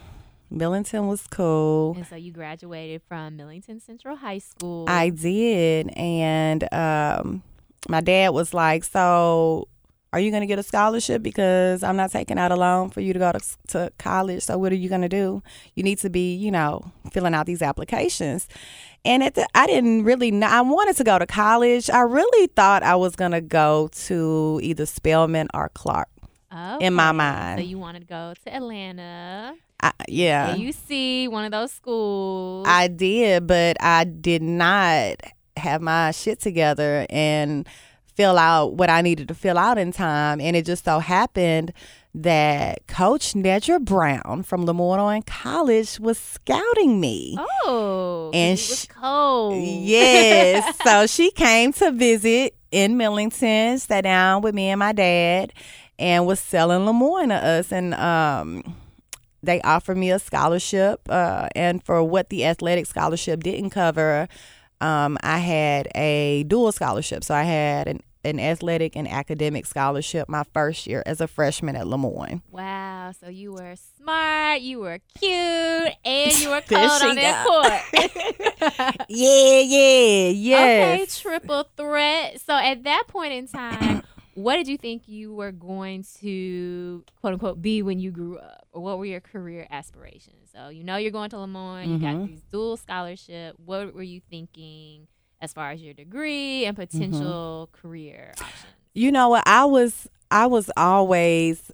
Millington 0.49 1.07
was 1.07 1.25
cool. 1.27 1.95
And 1.95 2.07
so 2.07 2.15
you 2.15 2.31
graduated 2.31 3.01
from 3.07 3.35
Millington 3.35 3.79
Central 3.79 4.15
High 4.15 4.39
School. 4.39 4.85
I 4.87 5.09
did. 5.09 5.89
And 5.95 6.71
um, 6.73 7.43
my 7.87 8.01
dad 8.01 8.29
was 8.29 8.53
like, 8.53 8.83
So, 8.83 9.67
are 10.11 10.19
you 10.19 10.31
going 10.31 10.41
to 10.41 10.47
get 10.47 10.57
a 10.57 10.63
scholarship? 10.63 11.21
Because 11.21 11.83
I'm 11.83 11.95
not 11.95 12.11
taking 12.11 12.39
out 12.39 12.51
a 12.51 12.55
loan 12.55 12.89
for 12.89 12.99
you 12.99 13.13
to 13.13 13.19
go 13.19 13.31
to, 13.31 13.39
to 13.67 13.91
college. 13.99 14.43
So, 14.43 14.57
what 14.57 14.71
are 14.71 14.75
you 14.75 14.89
going 14.89 15.01
to 15.01 15.09
do? 15.09 15.43
You 15.75 15.83
need 15.83 15.99
to 15.99 16.09
be, 16.09 16.35
you 16.35 16.51
know, 16.51 16.91
filling 17.11 17.35
out 17.35 17.45
these 17.45 17.61
applications. 17.61 18.47
And 19.05 19.23
at 19.23 19.35
the, 19.35 19.47
I 19.55 19.67
didn't 19.67 20.03
really 20.03 20.31
know. 20.31 20.47
I 20.47 20.61
wanted 20.61 20.97
to 20.97 21.03
go 21.03 21.19
to 21.19 21.25
college. 21.25 21.89
I 21.89 22.01
really 22.01 22.47
thought 22.47 22.83
I 22.83 22.95
was 22.95 23.15
going 23.15 23.31
to 23.31 23.41
go 23.41 23.89
to 23.93 24.59
either 24.61 24.85
Spelman 24.85 25.47
or 25.53 25.69
Clark 25.69 26.09
in 26.81 26.93
my 26.93 27.11
mind. 27.11 27.59
So 27.59 27.65
you 27.65 27.77
wanted 27.77 27.99
to 28.01 28.05
go 28.05 28.33
to 28.43 28.53
Atlanta, 28.53 29.55
I, 29.81 29.91
yeah. 30.07 30.55
AUC, 30.55 31.29
one 31.29 31.45
of 31.45 31.51
those 31.51 31.71
schools. 31.71 32.67
I 32.67 32.87
did, 32.87 33.47
but 33.47 33.77
I 33.81 34.03
did 34.03 34.41
not 34.41 35.15
have 35.57 35.81
my 35.81 36.11
shit 36.11 36.39
together 36.39 37.05
and 37.09 37.67
fill 38.15 38.37
out 38.37 38.73
what 38.73 38.89
I 38.89 39.01
needed 39.01 39.27
to 39.29 39.33
fill 39.33 39.57
out 39.57 39.77
in 39.77 39.91
time. 39.93 40.41
And 40.41 40.55
it 40.55 40.65
just 40.65 40.83
so 40.83 40.99
happened 40.99 41.71
that 42.15 42.85
Coach 42.87 43.33
Nedra 43.33 43.79
Brown 43.79 44.43
from 44.43 44.65
Lemoyne 44.65 45.21
College 45.21 45.99
was 45.99 46.17
scouting 46.17 46.99
me. 46.99 47.37
oh, 47.65 48.31
And 48.33 48.59
it 48.59 48.69
was 48.69 48.87
cold. 48.99 49.63
Yes. 49.63 50.77
so 50.83 51.07
she 51.07 51.31
came 51.31 51.71
to 51.73 51.91
visit 51.91 52.55
in 52.71 52.97
Millington, 52.97 53.79
sat 53.79 54.01
down 54.01 54.41
with 54.41 54.53
me 54.55 54.67
and 54.69 54.79
my 54.79 54.91
dad. 54.91 55.53
and 55.97 56.25
was 56.25 56.39
selling 56.39 56.85
Lemoyne 56.85 57.29
to 57.29 57.35
us. 57.35 57.71
And 57.71 57.93
um, 57.93 58.75
they 59.43 59.61
offered 59.61 59.97
me 59.97 60.11
a 60.11 60.19
scholarship. 60.19 61.01
Uh, 61.09 61.47
and 61.55 61.83
for 61.83 62.03
what 62.03 62.29
the 62.29 62.45
athletic 62.45 62.85
scholarship 62.85 63.43
didn't 63.43 63.69
cover, 63.71 64.27
um, 64.81 65.17
I 65.21 65.39
had 65.39 65.87
a 65.95 66.43
dual 66.43 66.71
scholarship. 66.71 67.23
So 67.23 67.33
I 67.35 67.43
had 67.43 67.87
an 67.87 68.01
an 68.25 68.39
athletic 68.39 68.97
and 68.97 69.07
academic 69.07 69.65
scholarship 69.65 70.27
my 70.27 70.43
first 70.53 70.85
year 70.85 71.01
as 71.05 71.21
a 71.21 71.27
freshman 71.27 71.75
at 71.77 71.87
Lemoyne. 71.87 72.41
Wow. 72.51 73.13
So 73.17 73.29
you 73.29 73.53
were 73.53 73.75
smart, 73.97 74.59
you 74.61 74.79
were 74.79 74.99
cute, 75.17 75.93
and 76.03 76.39
you 76.39 76.49
were 76.49 76.61
cold 76.67 77.01
on 77.01 77.15
that 77.15 77.45
court. 77.45 78.95
Yeah, 79.09 79.59
yeah, 79.59 80.27
yes. 80.29 81.01
Okay, 81.01 81.21
triple 81.21 81.69
threat. 81.77 82.41
So 82.41 82.53
at 82.53 82.83
that 82.83 83.05
point 83.07 83.33
in 83.33 83.47
time, 83.47 84.03
what 84.41 84.55
did 84.55 84.67
you 84.67 84.77
think 84.77 85.07
you 85.07 85.33
were 85.33 85.51
going 85.51 86.03
to 86.21 87.03
quote 87.21 87.33
unquote 87.33 87.61
be 87.61 87.81
when 87.81 87.99
you 87.99 88.11
grew 88.11 88.37
up? 88.37 88.67
Or 88.71 88.81
what 88.81 88.97
were 88.97 89.05
your 89.05 89.19
career 89.19 89.67
aspirations? 89.69 90.49
So 90.53 90.69
you 90.69 90.83
know 90.83 90.97
you're 90.97 91.11
going 91.11 91.29
to 91.31 91.37
Lemoyne, 91.39 91.89
you 91.89 91.99
got 91.99 92.15
Mhm. 92.15 92.27
these 92.27 92.41
dual 92.51 92.77
scholarship. 92.77 93.55
What 93.63 93.93
were 93.93 94.03
you 94.03 94.21
thinking 94.29 95.07
as 95.41 95.53
far 95.53 95.71
as 95.71 95.81
your 95.81 95.93
degree 95.93 96.65
and 96.65 96.75
potential 96.75 97.69
career 97.71 98.33
options? 98.39 98.73
You 98.93 99.11
know 99.11 99.29
what? 99.29 99.43
I 99.45 99.65
was 99.65 100.07
I 100.31 100.45
was 100.47 100.69
always 100.77 101.71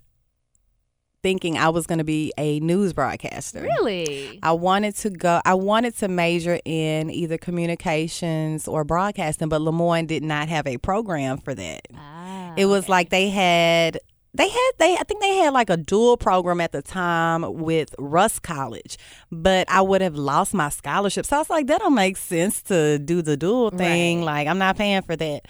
thinking 1.25 1.57
I 1.57 1.69
was 1.69 1.87
going 1.87 1.97
to 1.97 2.03
be 2.03 2.31
a 2.37 2.59
news 2.59 2.93
broadcaster. 2.93 3.61
Really? 3.61 4.37
I 4.43 4.51
wanted 4.51 4.95
to 4.97 5.09
go. 5.09 5.41
I 5.43 5.55
wanted 5.55 5.97
to 5.97 6.07
major 6.07 6.59
in 6.65 7.09
either 7.09 7.39
communications 7.39 8.67
or 8.67 8.83
broadcasting, 8.83 9.49
but 9.49 9.59
Lemoyne 9.59 10.05
did 10.05 10.21
not 10.21 10.49
have 10.49 10.67
a 10.67 10.77
program 10.77 11.39
for 11.39 11.55
that. 11.55 11.81
Ah, 11.95 12.53
It 12.55 12.67
was 12.67 12.83
okay. 12.83 12.91
like 12.91 13.09
they 13.09 13.29
had. 13.29 13.97
They 14.35 14.49
had 14.49 14.71
they 14.79 14.93
I 14.99 15.03
think 15.07 15.21
they 15.21 15.37
had 15.37 15.53
like 15.53 15.69
a 15.71 15.77
dual 15.77 16.17
program 16.17 16.59
at 16.61 16.73
the 16.73 16.81
time 16.83 17.41
with 17.55 17.95
Rust 17.97 18.43
College, 18.43 18.97
but 19.31 19.67
I 19.67 19.81
would 19.81 20.01
have 20.01 20.15
lost 20.15 20.53
my 20.53 20.67
scholarship. 20.69 21.25
So 21.25 21.37
I 21.37 21.39
was 21.39 21.49
like, 21.49 21.67
that 21.67 21.79
don't 21.79 21.95
make 21.95 22.17
sense 22.17 22.61
to 22.63 22.99
do 22.99 23.21
the 23.23 23.37
dual 23.37 23.71
thing. 23.71 24.19
Right. 24.19 24.25
Like 24.25 24.47
I'm 24.49 24.57
not 24.59 24.77
paying 24.77 25.01
for 25.03 25.15
that. 25.15 25.45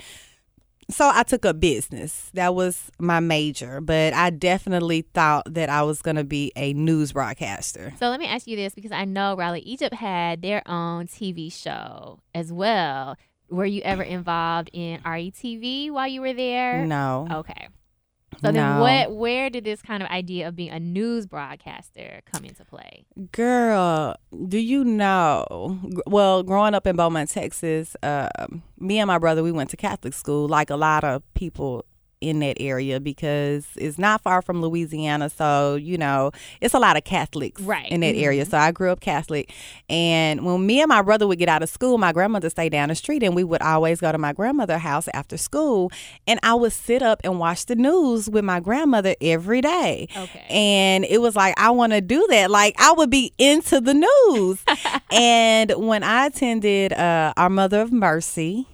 So 0.90 1.10
I 1.12 1.24
took 1.24 1.46
up 1.46 1.60
business. 1.60 2.30
That 2.34 2.54
was 2.54 2.92
my 3.00 3.20
major, 3.20 3.82
but 3.82 4.14
I 4.14 4.30
definitely 4.30 5.02
thought 5.14 5.52
that 5.54 5.70
I 5.70 5.82
was 5.82 6.02
going 6.02 6.18
to 6.18 6.24
be 6.24 6.52
a 6.56 6.74
news 6.74 7.12
broadcaster. 7.12 7.94
So 8.00 8.10
let 8.10 8.20
me 8.20 8.28
ask 8.28 8.46
you 8.46 8.56
this 8.56 8.76
because 8.76 8.92
I 8.92 9.06
know 9.06 9.36
Raleigh 9.36 9.62
Egypt 9.62 9.96
had 9.96 10.42
their 10.42 10.62
own 10.68 11.08
TV 11.08 11.52
show 11.52 12.20
as 12.36 12.54
well. 12.54 13.18
Were 13.50 13.66
you 13.66 13.82
ever 13.82 14.04
involved 14.04 14.70
in 14.74 15.02
RETV 15.02 15.92
while 15.92 16.08
you 16.08 16.22
were 16.22 16.34
there? 16.34 16.86
No. 16.86 17.28
Okay. 17.32 17.68
So 18.42 18.52
then 18.52 18.80
what 18.80 19.16
where 19.16 19.50
did 19.50 19.64
this 19.64 19.82
kind 19.82 20.04
of 20.04 20.10
idea 20.10 20.48
of 20.48 20.56
being 20.56 20.72
a 20.72 20.80
news 20.80 21.26
broadcaster 21.26 22.22
come 22.32 22.46
into 22.46 22.66
play? 22.66 23.06
Girl, 23.32 24.16
do 24.48 24.58
you 24.58 24.84
know? 24.84 25.80
Well, 26.08 26.44
growing 26.44 26.74
up 26.74 26.86
in 26.88 26.96
Beaumont, 26.96 27.30
Texas, 27.30 27.96
um, 28.04 28.64
me 28.78 29.00
and 29.00 29.08
my 29.08 29.18
brother, 29.18 29.44
we 29.44 29.52
went 29.52 29.70
to 29.72 29.78
Catholic 29.78 30.14
school, 30.14 30.48
like 30.48 30.70
a 30.70 30.76
lot 30.76 31.04
of 31.04 31.24
people 31.34 31.86
in 32.26 32.40
that 32.40 32.58
area, 32.60 33.00
because 33.00 33.66
it's 33.76 33.98
not 34.00 34.22
far 34.22 34.42
from 34.42 34.62
Louisiana. 34.62 35.30
So, 35.30 35.76
you 35.76 35.98
know, 35.98 36.32
it's 36.62 36.74
a 36.74 36.80
lot 36.80 36.98
of 36.98 37.04
Catholics 37.04 37.62
Right. 37.62 37.90
in 37.92 38.02
that 38.02 38.16
area. 38.16 38.46
So 38.46 38.58
I 38.58 38.72
grew 38.72 38.92
up 38.92 39.00
Catholic. 39.00 39.52
And 39.90 40.44
when 40.46 40.66
me 40.66 40.82
and 40.82 40.90
my 40.90 41.02
brother 41.02 41.28
would 41.28 41.38
get 41.40 41.50
out 41.50 41.62
of 41.62 41.70
school, 41.70 41.98
my 41.98 42.12
grandmother 42.12 42.50
stayed 42.50 42.70
down 42.72 42.90
the 42.90 42.96
street, 42.96 43.22
and 43.24 43.36
we 43.36 43.44
would 43.44 43.62
always 43.62 44.02
go 44.02 44.12
to 44.12 44.18
my 44.18 44.34
grandmother's 44.34 44.82
house 44.82 45.08
after 45.14 45.38
school. 45.38 45.92
And 46.28 46.40
I 46.42 46.56
would 46.56 46.74
sit 46.74 47.02
up 47.02 47.22
and 47.24 47.40
watch 47.40 47.68
the 47.68 47.76
news 47.76 48.30
with 48.30 48.44
my 48.44 48.60
grandmother 48.60 49.16
every 49.22 49.62
day. 49.62 50.08
Okay. 50.18 50.46
And 50.50 51.06
it 51.06 51.22
was 51.22 51.36
like, 51.36 51.54
I 51.60 51.70
want 51.70 51.94
to 51.94 52.02
do 52.02 52.26
that. 52.32 52.50
Like, 52.50 52.76
I 52.80 52.92
would 52.94 53.10
be 53.10 53.34
into 53.38 53.80
the 53.80 53.94
news. 53.94 54.60
and 55.12 55.72
when 55.78 56.04
I 56.04 56.26
attended 56.26 56.94
uh, 56.94 57.34
our 57.38 57.50
Mother 57.50 57.82
of 57.82 57.92
Mercy 57.92 58.68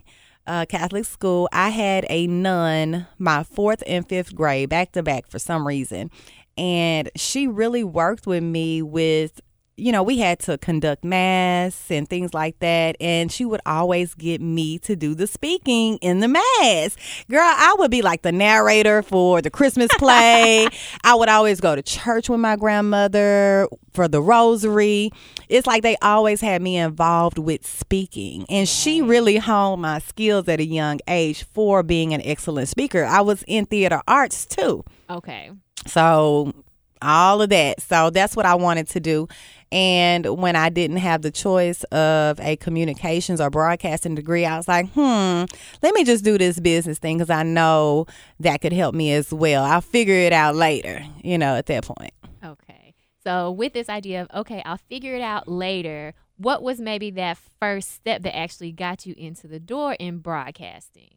uh, 0.47 0.65
Catholic 0.67 1.05
school, 1.05 1.49
I 1.51 1.69
had 1.69 2.05
a 2.09 2.27
nun 2.27 3.07
my 3.17 3.43
fourth 3.43 3.83
and 3.87 4.07
fifth 4.07 4.35
grade 4.35 4.69
back 4.69 4.91
to 4.93 5.03
back 5.03 5.27
for 5.27 5.39
some 5.39 5.67
reason. 5.67 6.11
And 6.57 7.09
she 7.15 7.47
really 7.47 7.83
worked 7.83 8.27
with 8.27 8.43
me 8.43 8.81
with 8.81 9.39
you 9.81 9.91
know, 9.91 10.03
we 10.03 10.19
had 10.19 10.37
to 10.37 10.59
conduct 10.59 11.03
mass 11.03 11.89
and 11.89 12.07
things 12.07 12.35
like 12.35 12.59
that. 12.59 12.95
And 13.01 13.31
she 13.31 13.45
would 13.45 13.61
always 13.65 14.13
get 14.13 14.39
me 14.39 14.77
to 14.79 14.95
do 14.95 15.15
the 15.15 15.25
speaking 15.25 15.97
in 15.97 16.19
the 16.19 16.27
mass. 16.27 16.95
Girl, 17.27 17.41
I 17.41 17.75
would 17.79 17.89
be 17.89 18.03
like 18.03 18.21
the 18.21 18.31
narrator 18.31 19.01
for 19.01 19.41
the 19.41 19.49
Christmas 19.49 19.89
play. 19.97 20.67
I 21.03 21.15
would 21.15 21.29
always 21.29 21.59
go 21.59 21.75
to 21.75 21.81
church 21.81 22.29
with 22.29 22.39
my 22.39 22.57
grandmother 22.57 23.67
for 23.91 24.07
the 24.07 24.21
rosary. 24.21 25.09
It's 25.49 25.65
like 25.65 25.81
they 25.81 25.97
always 26.03 26.41
had 26.41 26.61
me 26.61 26.77
involved 26.77 27.39
with 27.39 27.65
speaking. 27.65 28.45
And 28.49 28.69
she 28.69 29.01
really 29.01 29.37
honed 29.37 29.81
my 29.81 29.97
skills 29.97 30.47
at 30.47 30.59
a 30.59 30.65
young 30.65 30.99
age 31.07 31.43
for 31.55 31.81
being 31.81 32.13
an 32.13 32.21
excellent 32.23 32.67
speaker. 32.67 33.03
I 33.03 33.21
was 33.21 33.43
in 33.47 33.65
theater 33.65 33.99
arts 34.07 34.45
too. 34.45 34.85
okay. 35.09 35.49
So 35.87 36.53
all 37.01 37.41
of 37.41 37.49
that. 37.49 37.81
So 37.81 38.09
that's 38.09 38.35
what 38.35 38.45
I 38.45 38.55
wanted 38.55 38.87
to 38.89 38.99
do. 38.99 39.27
And 39.71 40.25
when 40.37 40.57
I 40.57 40.69
didn't 40.69 40.97
have 40.97 41.21
the 41.21 41.31
choice 41.31 41.83
of 41.85 42.39
a 42.41 42.57
communications 42.57 43.39
or 43.39 43.49
broadcasting 43.49 44.15
degree, 44.15 44.45
I 44.45 44.57
was 44.57 44.67
like, 44.67 44.89
hmm, 44.91 45.45
let 45.81 45.95
me 45.95 46.03
just 46.03 46.25
do 46.25 46.37
this 46.37 46.59
business 46.59 46.99
thing 46.99 47.17
because 47.17 47.29
I 47.29 47.43
know 47.43 48.05
that 48.41 48.61
could 48.61 48.73
help 48.73 48.93
me 48.93 49.13
as 49.13 49.31
well. 49.31 49.63
I'll 49.63 49.81
figure 49.81 50.15
it 50.15 50.33
out 50.33 50.55
later, 50.55 51.05
you 51.23 51.37
know, 51.37 51.55
at 51.55 51.67
that 51.67 51.85
point. 51.85 52.13
Okay. 52.43 52.93
So 53.23 53.51
with 53.51 53.73
this 53.73 53.87
idea 53.87 54.23
of 54.23 54.41
okay, 54.41 54.61
I'll 54.65 54.77
figure 54.77 55.15
it 55.15 55.21
out 55.21 55.47
later, 55.47 56.15
what 56.37 56.61
was 56.63 56.79
maybe 56.81 57.11
that 57.11 57.37
first 57.59 57.91
step 57.91 58.23
that 58.23 58.35
actually 58.35 58.71
got 58.71 59.05
you 59.05 59.13
into 59.17 59.47
the 59.47 59.59
door 59.59 59.93
in 59.93 60.17
broadcasting? 60.17 61.15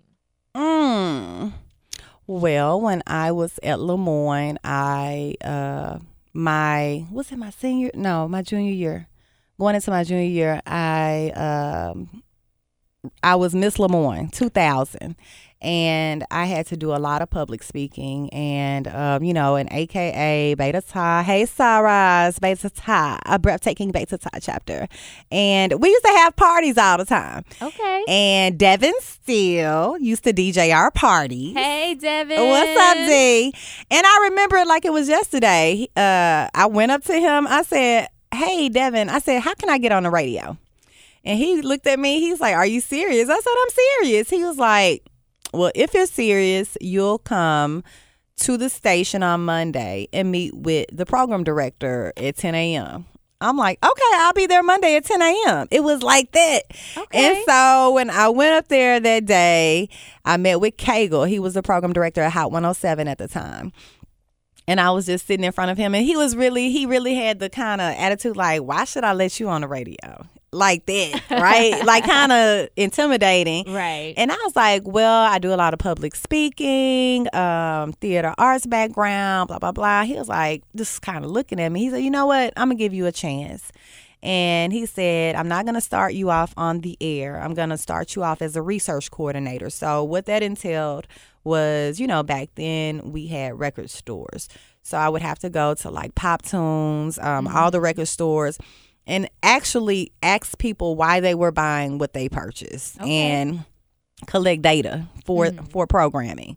Mm. 0.55 1.55
Well, 2.27 2.81
when 2.81 3.03
I 3.07 3.33
was 3.33 3.59
at 3.63 3.81
Lemoyne, 3.81 4.59
I 4.63 5.35
uh 5.43 5.99
my 6.35 7.07
was 7.11 7.33
it 7.33 7.39
my 7.39 7.51
senior? 7.51 7.91
No, 7.95 8.29
my 8.29 8.43
junior 8.43 8.73
year. 8.73 9.09
Going 9.59 9.77
into 9.77 9.91
my 9.91 10.03
junior 10.03 10.25
year, 10.29 10.61
I 10.67 11.31
um 11.31 12.23
I 13.23 13.37
was 13.37 13.55
Miss 13.55 13.79
Lemoyne, 13.79 14.29
2000, 14.31 15.17
and 15.65 16.25
I 16.31 16.45
had 16.45 16.67
to 16.67 16.77
do 16.77 16.95
a 16.95 17.01
lot 17.01 17.23
of 17.23 17.31
public 17.31 17.63
speaking 17.63 18.29
and 18.31 18.87
um, 18.87 19.25
you 19.25 19.33
know, 19.33 19.57
an 19.57 19.69
AKA 19.73 20.55
Beta 20.55 20.83
Tau. 20.83 21.23
Hey, 21.23 21.47
Sarah's 21.47 22.39
Beta 22.39 22.71
Tau, 22.71 23.19
a 23.25 23.39
breathtaking 23.39 23.91
Beta 23.91 24.19
Tau 24.19 24.39
chapter, 24.41 24.87
and 25.33 25.81
we 25.81 25.89
used 25.89 26.05
to 26.05 26.11
have 26.11 26.37
parties 26.37 26.77
all 26.77 26.99
the 26.99 27.07
time. 27.07 27.45
Okay. 27.61 28.05
And 28.07 28.59
Devin 28.59 28.95
Steele 29.01 29.97
used 29.99 30.25
to 30.25 30.33
DJ 30.33 30.75
our 30.75 30.91
parties. 30.91 31.55
Hey 31.57 31.95
Devin. 31.95 32.39
What's 32.39 32.81
up, 32.81 32.97
D? 32.97 33.53
And 33.91 34.07
I 34.07 34.29
remember 34.31 34.57
it 34.59 34.67
like 34.67 34.85
it 34.85 34.93
was 34.93 35.09
yesterday. 35.09 35.89
Uh, 35.97 36.49
I 36.55 36.67
went 36.67 36.93
up 36.93 37.03
to 37.05 37.15
him. 37.15 37.47
I 37.47 37.63
said, 37.63 38.09
Hey, 38.33 38.69
Devin, 38.69 39.09
I 39.09 39.19
said, 39.19 39.41
How 39.41 39.55
can 39.55 39.71
I 39.71 39.79
get 39.79 39.93
on 39.93 40.03
the 40.03 40.11
radio? 40.11 40.59
And 41.25 41.39
he 41.39 41.63
looked 41.63 41.87
at 41.87 41.99
me. 41.99 42.21
He's 42.21 42.41
like, 42.41 42.55
Are 42.55 42.67
you 42.67 42.81
serious? 42.81 43.29
I 43.31 43.39
said, 43.39 43.55
I'm 43.63 43.71
serious. 43.71 44.29
He 44.29 44.45
was 44.45 44.59
like, 44.59 45.05
Well, 45.55 45.73
if 45.75 45.95
you're 45.95 46.07
serious, 46.07 46.77
you'll 46.81 47.19
come 47.19 47.85
to 48.37 48.57
the 48.57 48.69
station 48.69 49.23
on 49.23 49.45
Monday 49.45 50.09
and 50.13 50.31
meet 50.31 50.55
with 50.55 50.87
the 50.93 51.07
program 51.07 51.45
director 51.45 52.13
at 52.17 52.37
10 52.37 52.55
a.m. 52.55 53.07
I'm 53.41 53.57
like, 53.57 53.79
okay, 53.85 54.03
I'll 54.15 54.33
be 54.33 54.47
there 54.47 54.63
Monday 54.63 54.97
at 54.97 55.05
10 55.05 55.21
a.m. 55.21 55.69
It 55.71 55.85
was 55.85 56.03
like 56.03 56.33
that. 56.33 56.63
Okay. 56.97 57.37
And 57.37 57.45
so 57.47 57.93
when 57.93 58.09
I 58.09 58.29
went 58.29 58.55
up 58.55 58.69
there 58.69 58.99
that 58.99 59.27
day, 59.27 59.89
I 60.25 60.37
met 60.39 60.61
with 60.61 60.77
Cagle. 60.77 61.29
He 61.29 61.39
was 61.39 61.55
the 61.55 61.63
program 61.63 61.93
director 61.93 62.23
at 62.23 62.33
Hot 62.33 62.51
107 62.51 63.07
at 63.07 63.19
the 63.19 63.29
time. 63.29 63.73
And 64.67 64.81
I 64.81 64.91
was 64.93 65.07
just 65.07 65.27
sitting 65.27 65.45
in 65.45 65.53
front 65.53 65.71
of 65.71 65.77
him, 65.77 65.95
and 65.95 66.07
he 66.07 66.17
was 66.17 66.35
really, 66.35 66.71
he 66.71 66.87
really 66.87 67.15
had 67.15 67.39
the 67.39 67.51
kind 67.51 67.83
of 67.83 67.95
attitude 67.99 68.35
like, 68.35 68.63
why 68.63 68.85
should 68.85 69.05
I 69.05 69.13
let 69.13 69.39
you 69.39 69.51
on 69.51 69.61
the 69.61 69.69
radio? 69.69 70.27
Like 70.55 70.87
that, 70.87 71.23
right? 71.31 71.83
like 71.85 72.05
kind 72.05 72.33
of 72.33 72.69
intimidating. 72.77 73.73
Right. 73.73 74.15
And 74.17 74.31
I 74.31 74.37
was 74.37 74.55
like, 74.55 74.87
well, 74.87 75.25
I 75.25 75.39
do 75.39 75.53
a 75.53 75.57
lot 75.57 75.75
of 75.75 75.81
public 75.81 76.15
speaking, 76.15 77.27
um, 77.35 77.93
theater 77.95 78.33
arts 78.39 78.67
background, 78.67 79.49
blah, 79.49 79.59
blah, 79.59 79.73
blah. 79.73 80.05
He 80.05 80.15
was 80.15 80.29
like, 80.29 80.63
just 80.77 81.03
kind 81.03 81.25
of 81.25 81.31
looking 81.31 81.61
at 81.61 81.71
me. 81.71 81.81
He 81.81 81.91
said, 81.91 82.03
you 82.03 82.11
know 82.11 82.27
what? 82.27 82.53
I'm 82.57 82.69
going 82.69 82.79
to 82.79 82.83
give 82.83 82.95
you 82.95 83.07
a 83.07 83.13
chance. 83.13 83.73
And 84.25 84.73
he 84.73 84.87
said, 84.87 85.35
I'm 85.35 85.49
not 85.49 85.67
going 85.67 85.75
to 85.75 85.83
start 85.83 86.15
you 86.15 86.31
off 86.31 86.55
on 86.57 86.81
the 86.81 86.97
air. 86.99 87.39
I'm 87.39 87.53
going 87.53 87.69
to 87.69 87.77
start 87.77 88.17
you 88.17 88.23
off 88.23 88.41
as 88.41 88.57
a 88.57 88.63
research 88.63 89.11
coordinator. 89.11 89.69
So, 89.69 90.03
what 90.03 90.25
that 90.25 90.43
entailed 90.43 91.07
was, 91.45 92.01
you 92.01 92.07
know, 92.07 92.23
back 92.23 92.49
then 92.55 93.13
we 93.13 93.27
had 93.27 93.59
record 93.59 93.91
stores. 93.91 94.49
So, 94.83 94.97
I 94.97 95.11
would 95.11 95.21
have 95.21 95.39
to 95.41 95.51
go 95.51 95.75
to 95.75 95.91
like 95.91 96.15
Pop 96.15 96.41
Tunes, 96.41 97.19
um, 97.19 97.47
all 97.47 97.71
the 97.71 97.83
record 97.83 98.09
stores, 98.09 98.59
and 99.07 99.29
actually 99.43 100.13
ask 100.23 100.59
people 100.59 100.97
why 100.97 101.21
they 101.21 101.35
were 101.35 101.53
buying 101.53 101.99
what 101.99 102.13
they 102.13 102.29
purchased. 102.29 103.01
Okay. 103.01 103.11
And 103.11 103.65
collect 104.27 104.63
data 104.63 105.07
for 105.25 105.47
mm. 105.47 105.71
for 105.71 105.87
programming. 105.87 106.57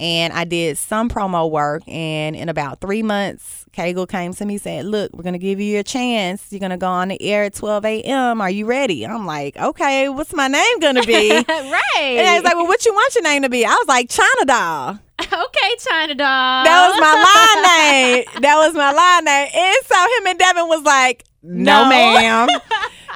and 0.00 0.32
I 0.32 0.44
did 0.44 0.78
some 0.78 1.08
promo 1.08 1.48
work. 1.48 1.82
And 1.86 2.34
in 2.34 2.48
about 2.48 2.80
three 2.80 3.02
months, 3.04 3.64
Kegel 3.72 4.06
came 4.06 4.34
to 4.34 4.44
me 4.44 4.58
said, 4.58 4.84
"Look, 4.86 5.12
we're 5.12 5.22
gonna 5.22 5.38
give 5.38 5.60
you 5.60 5.78
a 5.78 5.84
chance. 5.84 6.46
You're 6.50 6.60
gonna 6.60 6.76
go 6.76 6.88
on 6.88 7.08
the 7.08 7.22
air 7.22 7.44
at 7.44 7.54
12 7.54 7.84
a.m. 7.84 8.40
Are 8.40 8.50
you 8.50 8.66
ready?" 8.66 9.06
I'm 9.06 9.26
like, 9.26 9.56
"Okay, 9.56 10.08
what's 10.08 10.34
my 10.34 10.48
name 10.48 10.80
gonna 10.80 11.04
be?" 11.04 11.30
and 11.36 11.46
right. 11.48 11.78
I 11.96 12.34
was 12.34 12.44
like, 12.44 12.56
"Well, 12.56 12.66
what 12.66 12.84
you 12.84 12.92
want 12.92 13.14
your 13.14 13.24
name 13.24 13.42
to 13.42 13.48
be?" 13.48 13.64
I 13.64 13.70
was 13.74 13.86
like, 13.88 14.08
"China 14.10 14.44
Doll." 14.44 14.98
okay, 15.20 15.76
China 15.78 16.14
doll. 16.14 16.64
That 16.64 16.90
was 16.90 17.00
my 17.00 17.14
line 17.28 17.62
name. 17.62 18.42
That 18.42 18.56
was 18.56 18.74
my 18.74 18.92
line 18.92 19.24
name. 19.24 19.48
And 19.54 19.86
so 19.86 19.94
him 19.94 20.26
and 20.26 20.38
Devin 20.38 20.68
was 20.68 20.82
like, 20.82 21.24
"No, 21.42 21.84
No. 21.84 21.88
ma'am." 21.88 22.48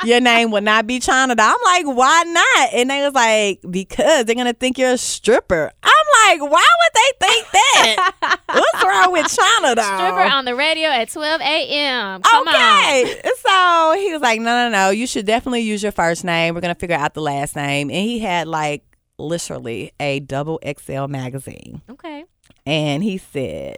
Your 0.04 0.20
name 0.20 0.50
would 0.50 0.62
not 0.62 0.86
be 0.86 1.00
China 1.00 1.34
Doll. 1.34 1.54
I'm 1.58 1.86
like, 1.86 1.96
why 1.96 2.22
not? 2.26 2.74
And 2.74 2.90
they 2.90 3.02
was 3.02 3.14
like, 3.14 3.60
because 3.70 4.26
they're 4.26 4.34
gonna 4.34 4.52
think 4.52 4.76
you're 4.76 4.92
a 4.92 4.98
stripper. 4.98 5.72
I'm 5.82 6.38
like, 6.40 6.50
why 6.50 6.66
would 6.80 6.92
they 6.92 7.26
think 7.26 7.46
that? 7.52 8.40
What's 8.52 8.84
wrong 8.84 9.12
with 9.12 9.34
China 9.34 9.74
Doll? 9.74 9.98
Stripper 9.98 10.30
on 10.34 10.44
the 10.44 10.54
radio 10.54 10.88
at 10.90 11.08
12 11.08 11.40
a.m. 11.40 12.20
Come 12.20 12.46
on. 12.46 12.54
okay. 12.54 13.20
So 13.38 13.94
he 13.98 14.12
was 14.12 14.20
like, 14.20 14.38
no, 14.38 14.68
no, 14.68 14.68
no. 14.68 14.90
You 14.90 15.06
should 15.06 15.24
definitely 15.24 15.62
use 15.62 15.82
your 15.82 15.92
first 15.92 16.24
name. 16.24 16.54
We're 16.54 16.60
gonna 16.60 16.74
figure 16.74 16.96
out 16.96 17.14
the 17.14 17.22
last 17.22 17.56
name. 17.56 17.88
And 17.90 18.04
he 18.06 18.18
had 18.18 18.46
like 18.48 18.84
literally 19.16 19.92
a 19.98 20.20
double 20.20 20.60
XL 20.78 21.06
magazine. 21.06 21.80
Okay. 21.88 22.26
And 22.66 23.02
he 23.02 23.16
said, 23.16 23.76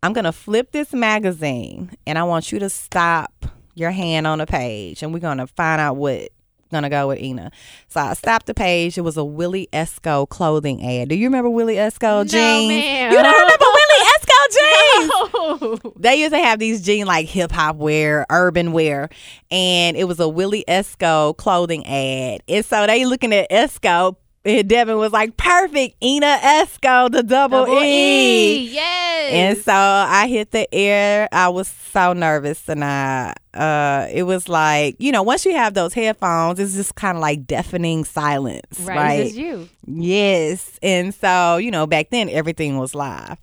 I'm 0.00 0.12
gonna 0.12 0.32
flip 0.32 0.70
this 0.70 0.92
magazine 0.92 1.90
and 2.06 2.18
I 2.18 2.22
want 2.22 2.52
you 2.52 2.60
to 2.60 2.70
stop 2.70 3.39
your 3.74 3.90
hand 3.90 4.26
on 4.26 4.38
the 4.38 4.46
page 4.46 5.02
and 5.02 5.12
we're 5.12 5.20
gonna 5.20 5.46
find 5.46 5.80
out 5.80 5.96
what 5.96 6.30
gonna 6.70 6.90
go 6.90 7.08
with 7.08 7.18
Ina. 7.18 7.50
So 7.88 8.00
I 8.00 8.14
stopped 8.14 8.46
the 8.46 8.54
page. 8.54 8.96
It 8.96 9.02
was 9.02 9.16
a 9.16 9.24
Willie 9.24 9.68
Esco 9.72 10.28
clothing 10.28 10.84
ad. 10.84 11.08
Do 11.08 11.16
you 11.16 11.26
remember 11.26 11.50
Willie 11.50 11.74
Esco 11.76 12.22
jeans? 12.22 12.32
No, 12.32 12.68
ma'am. 12.68 13.12
You 13.12 13.18
don't 13.18 13.40
remember 13.40 13.64
Willie 13.74 14.06
Esco 14.14 14.46
jeans? 14.52 15.10
Oh. 15.34 15.92
They 15.96 16.16
used 16.16 16.32
to 16.32 16.38
have 16.38 16.58
these 16.58 16.82
jeans 16.82 17.08
like 17.08 17.26
hip 17.26 17.50
hop 17.52 17.76
wear, 17.76 18.26
urban 18.30 18.72
wear, 18.72 19.08
and 19.50 19.96
it 19.96 20.04
was 20.04 20.20
a 20.20 20.28
Willie 20.28 20.64
Esco 20.68 21.36
clothing 21.36 21.84
ad. 21.86 22.42
And 22.48 22.64
so 22.64 22.86
they 22.86 23.04
looking 23.04 23.32
at 23.32 23.50
Esco, 23.50 24.16
and 24.44 24.68
Devin 24.68 24.96
was 24.96 25.12
like, 25.12 25.36
"Perfect, 25.36 26.02
Ina 26.02 26.38
Esco, 26.42 27.10
the 27.10 27.22
double, 27.22 27.66
Double 27.66 27.82
E." 27.82 28.56
E. 28.56 28.70
Yes. 28.72 29.32
And 29.32 29.58
so 29.58 29.72
I 29.74 30.28
hit 30.28 30.50
the 30.50 30.72
air. 30.74 31.28
I 31.30 31.48
was 31.50 31.68
so 31.68 32.14
nervous, 32.14 32.68
and 32.68 32.82
I, 32.82 33.34
uh, 33.52 34.08
it 34.10 34.22
was 34.22 34.48
like 34.48 34.96
you 34.98 35.12
know, 35.12 35.22
once 35.22 35.44
you 35.44 35.54
have 35.54 35.74
those 35.74 35.92
headphones, 35.92 36.58
it's 36.58 36.74
just 36.74 36.94
kind 36.94 37.18
of 37.18 37.22
like 37.22 37.46
deafening 37.46 38.04
silence, 38.04 38.80
right. 38.80 38.96
right? 38.96 39.20
It's 39.26 39.36
you. 39.36 39.68
Yes. 39.86 40.78
And 40.82 41.14
so, 41.14 41.58
you 41.58 41.70
know, 41.70 41.86
back 41.86 42.10
then 42.10 42.28
everything 42.30 42.78
was 42.78 42.94
live. 42.94 43.36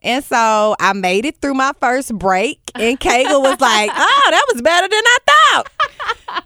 And 0.00 0.24
so 0.24 0.76
I 0.78 0.92
made 0.92 1.24
it 1.24 1.40
through 1.40 1.54
my 1.54 1.72
first 1.80 2.16
break, 2.16 2.60
and 2.74 2.98
Kegel 2.98 3.42
was 3.42 3.60
like, 3.60 3.90
"Oh, 3.94 4.28
that 4.30 4.46
was 4.54 4.62
better 4.62 4.88
than 4.88 5.02
I 5.04 5.18
thought." 5.26 5.70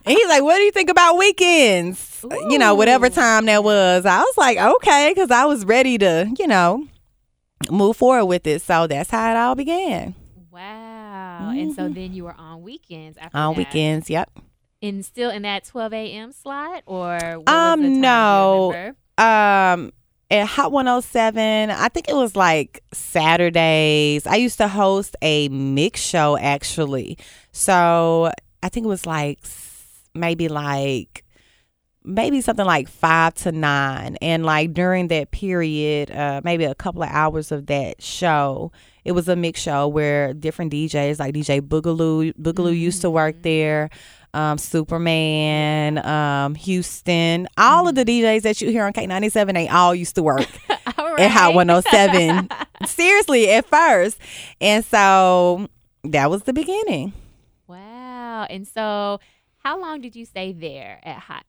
and 0.07 0.17
he's 0.17 0.29
like, 0.29 0.43
"What 0.43 0.57
do 0.57 0.63
you 0.63 0.73
think 0.73 0.91
about 0.91 1.17
weekends? 1.19 2.12
You 2.31 2.59
know, 2.59 2.75
whatever 2.75 3.09
time 3.11 3.47
that 3.47 3.63
was." 3.65 4.07
I 4.07 4.21
was 4.21 4.35
like, 4.37 4.59
"Okay," 4.59 5.13
because 5.15 5.31
I 5.31 5.45
was 5.45 5.65
ready 5.65 5.99
to, 5.99 6.31
you 6.39 6.47
know, 6.47 6.87
move 7.71 7.97
forward 7.97 8.27
with 8.27 8.47
it. 8.47 8.63
So 8.63 8.87
that's 8.87 9.11
how 9.11 9.31
it 9.33 9.37
all 9.37 9.55
began. 9.55 10.15
Wow. 10.51 11.51
And 11.51 11.75
so 11.75 11.89
then 11.89 12.13
you 12.13 12.25
were 12.25 12.35
on 12.39 12.63
weekends 12.63 13.19
after 13.19 13.37
On 13.37 13.55
that. 13.55 13.59
weekends, 13.59 14.09
yep. 14.11 14.31
And 14.81 15.05
still 15.05 15.31
in 15.31 15.43
that 15.43 15.65
12 15.65 15.93
a.m. 15.93 16.33
slot? 16.33 16.83
Or 16.87 17.15
Um, 17.17 17.41
the 17.41 17.45
time, 17.47 17.79
do 17.81 17.85
you 17.89 18.01
no. 18.01 18.95
um 19.19 19.93
at 20.31 20.47
Hot 20.47 20.73
107, 20.73 21.71
I 21.71 21.89
think 21.89 22.09
it 22.09 22.15
was 22.15 22.35
like 22.35 22.83
Saturdays. 22.93 24.27
I 24.27 24.37
used 24.37 24.57
to 24.59 24.69
host 24.69 25.15
a 25.23 25.49
mix 25.51 26.01
show 26.01 26.39
actually. 26.39 27.19
So 27.53 28.31
I 28.63 28.69
think 28.71 28.85
it 28.85 28.89
was 28.89 29.07
like 29.07 29.41
maybe 30.15 30.49
like 30.49 31.25
maybe 32.05 32.41
something 32.41 32.67
like 32.67 32.89
five 32.89 33.35
to 33.35 33.53
nine. 33.53 34.17
And 34.21 34.45
like 34.45 34.73
during 34.73 35.09
that 35.09 35.31
period, 35.31 36.11
uh, 36.11 36.41
maybe 36.45 36.65
a 36.65 36.75
couple 36.75 37.03
of 37.03 37.09
hours 37.11 37.53
of 37.53 37.67
that 37.67 38.03
show, 38.03 38.73
it 39.05 39.13
was 39.13 39.29
a 39.29 39.37
mix 39.37 39.61
show 39.61 39.89
where 39.89 40.33
different 40.33 40.73
DJs 40.73 41.19
like 41.19 41.35
DJ 41.35 41.61
Boogaloo, 41.61 42.35
Boogaloo 42.35 42.79
used 42.79 43.01
to 43.03 43.11
work 43.11 43.43
there. 43.43 43.91
Um, 44.35 44.57
Superman, 44.57 45.99
um, 46.07 46.55
Houston, 46.55 47.47
all 47.59 47.87
of 47.87 47.95
the 47.95 48.05
DJs 48.05 48.41
that 48.43 48.63
you 48.63 48.71
hear 48.71 48.87
on 48.87 48.95
K97, 48.95 49.53
they 49.53 49.69
all 49.69 49.95
used 49.95 50.15
to 50.15 50.23
work 50.23 50.49
at 50.71 51.31
Hot 51.31 51.53
107. 51.53 52.49
Seriously, 52.87 53.51
at 53.51 53.67
first. 53.67 54.19
And 54.59 54.83
so 54.87 55.69
that 56.05 56.31
was 56.31 56.45
the 56.45 56.55
beginning. 56.55 57.13
Wow. 57.67 58.47
And 58.49 58.67
so 58.67 59.21
how 59.59 59.79
long 59.79 60.01
did 60.01 60.17
you 60.17 60.25
stay 60.25 60.53
there 60.53 61.01
at 61.03 61.19
Hot? 61.19 61.45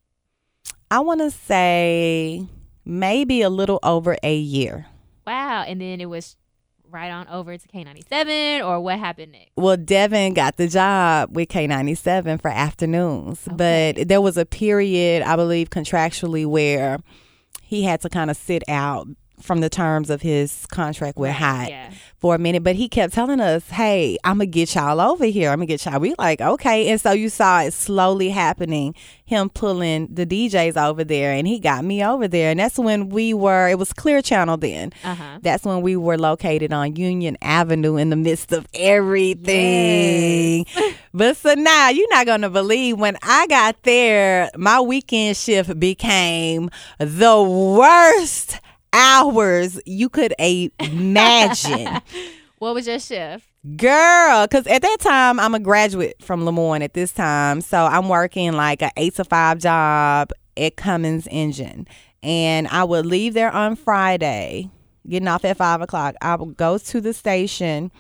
I 0.93 0.99
want 0.99 1.21
to 1.21 1.32
say 1.32 2.47
maybe 2.86 3.41
a 3.41 3.49
little 3.49 3.79
over 3.82 4.15
a 4.21 4.36
year. 4.36 4.86
Wow. 5.25 5.63
And 5.67 5.82
then 5.82 5.99
it 5.99 6.06
was 6.06 6.36
right 6.88 7.10
on 7.10 7.27
over 7.29 7.58
to 7.58 7.67
K97 7.67 8.63
or 8.63 8.79
what 8.79 8.99
happened 8.99 9.32
next? 9.32 9.49
Well, 9.58 9.75
Devin 9.75 10.36
got 10.36 10.58
the 10.58 10.67
job 10.67 11.36
with 11.36 11.49
K97 11.49 12.39
for 12.39 12.49
afternoons, 12.51 13.47
Okay. 13.51 13.93
but 13.95 14.08
there 14.08 14.21
was 14.21 14.38
a 14.38 14.45
period, 14.45 15.23
I 15.23 15.36
believe, 15.36 15.71
contractually 15.71 16.45
where 16.45 16.99
he 17.63 17.82
had 17.82 17.99
to 18.01 18.10
kind 18.10 18.29
of 18.29 18.38
sit 18.38 18.62
out 18.67 19.08
from 19.43 19.60
the 19.60 19.69
terms 19.69 20.10
of 20.10 20.21
his 20.21 20.65
contract 20.67 21.17
with 21.17 21.32
Hot 21.32 21.69
yeah. 21.69 21.91
for 22.17 22.36
a 22.36 22.39
minute. 22.39 22.63
But 22.63 22.75
he 22.75 22.88
kept 22.88 23.13
telling 23.13 23.39
us, 23.39 23.69
"Hey, 23.69 24.17
I'm 24.23 24.38
gonna 24.38 24.45
get 24.47 24.73
y'all 24.75 25.01
over 25.01 25.25
here. 25.25 25.49
I'm 25.49 25.58
gonna 25.58 25.65
get 25.67 25.86
y'all." 25.86 25.99
We 25.99 26.15
like, 26.17 26.41
okay, 26.41 26.89
and 26.89 26.99
so 26.99 27.12
you 27.12 27.29
saw 27.29 27.62
it 27.62 27.73
slowly 27.73 28.29
happening. 28.29 28.95
Him 29.25 29.49
pulling 29.49 30.08
the 30.13 30.25
DJs 30.25 30.77
over 30.77 31.03
there, 31.03 31.34
and 31.34 31.47
he 31.47 31.60
got 31.60 31.84
me 31.84 32.03
over 32.03 32.27
there, 32.27 32.51
and 32.51 32.60
that's 32.60 32.77
when 32.79 33.10
we 33.10 33.34
were. 33.34 33.67
It 33.67 33.77
was 33.79 33.93
Clear 33.93 34.21
Channel 34.21 34.58
then. 34.58 34.93
Uh-huh. 35.03 35.39
That's 35.41 35.65
when 35.65 35.82
we 35.82 35.95
were 35.95 36.17
located 36.17 36.71
on 36.73 36.95
Union 36.95 37.38
Avenue 37.41 37.97
in 37.97 38.10
the 38.10 38.15
midst 38.15 38.51
of 38.51 38.67
everything. 38.73 40.65
But 41.15 41.38
so 41.38 41.53
now 41.53 41.89
you're 41.89 42.10
not 42.10 42.25
gonna 42.25 42.49
believe 42.49 42.97
when 42.97 43.17
I 43.21 43.45
got 43.45 43.84
there, 43.84 44.49
my 44.58 44.82
weekend 44.82 45.38
shift 45.38 45.79
became 45.79 46.71
the 46.97 47.39
worst 47.39 48.60
hours 48.93 49.79
you 49.86 50.08
could 50.10 50.34
imagine. 50.39 52.01
What 52.60 52.75
was 52.75 52.88
your 52.88 52.97
shift? 52.99 53.45
Girl, 53.75 54.47
because 54.47 54.65
at 54.67 54.82
that 54.84 54.97
time 55.01 55.38
I'm 55.38 55.53
a 55.53 55.60
graduate 55.60 56.15
from 56.21 56.45
Lemoyne 56.45 56.82
at 56.82 56.93
this 56.93 57.12
time, 57.12 57.60
so 57.60 57.77
I'm 57.84 58.08
working 58.08 58.53
like 58.53 58.82
a 58.82 58.89
eight 58.95 59.15
to 59.15 59.25
five 59.25 59.58
job 59.58 60.32
at 60.56 60.77
Cummins 60.77 61.27
Engine, 61.29 61.86
and 62.21 62.69
I 62.69 62.86
would 62.86 63.06
leave 63.06 63.34
there 63.34 63.51
on 63.51 63.75
Friday, 63.75 64.69
getting 65.10 65.27
off 65.27 65.43
at 65.43 65.58
five 65.58 65.82
o'clock. 65.82 66.15
I 66.21 66.36
would 66.36 66.56
go 66.56 66.77
to 66.77 67.01
the 67.01 67.13
station 67.13 67.91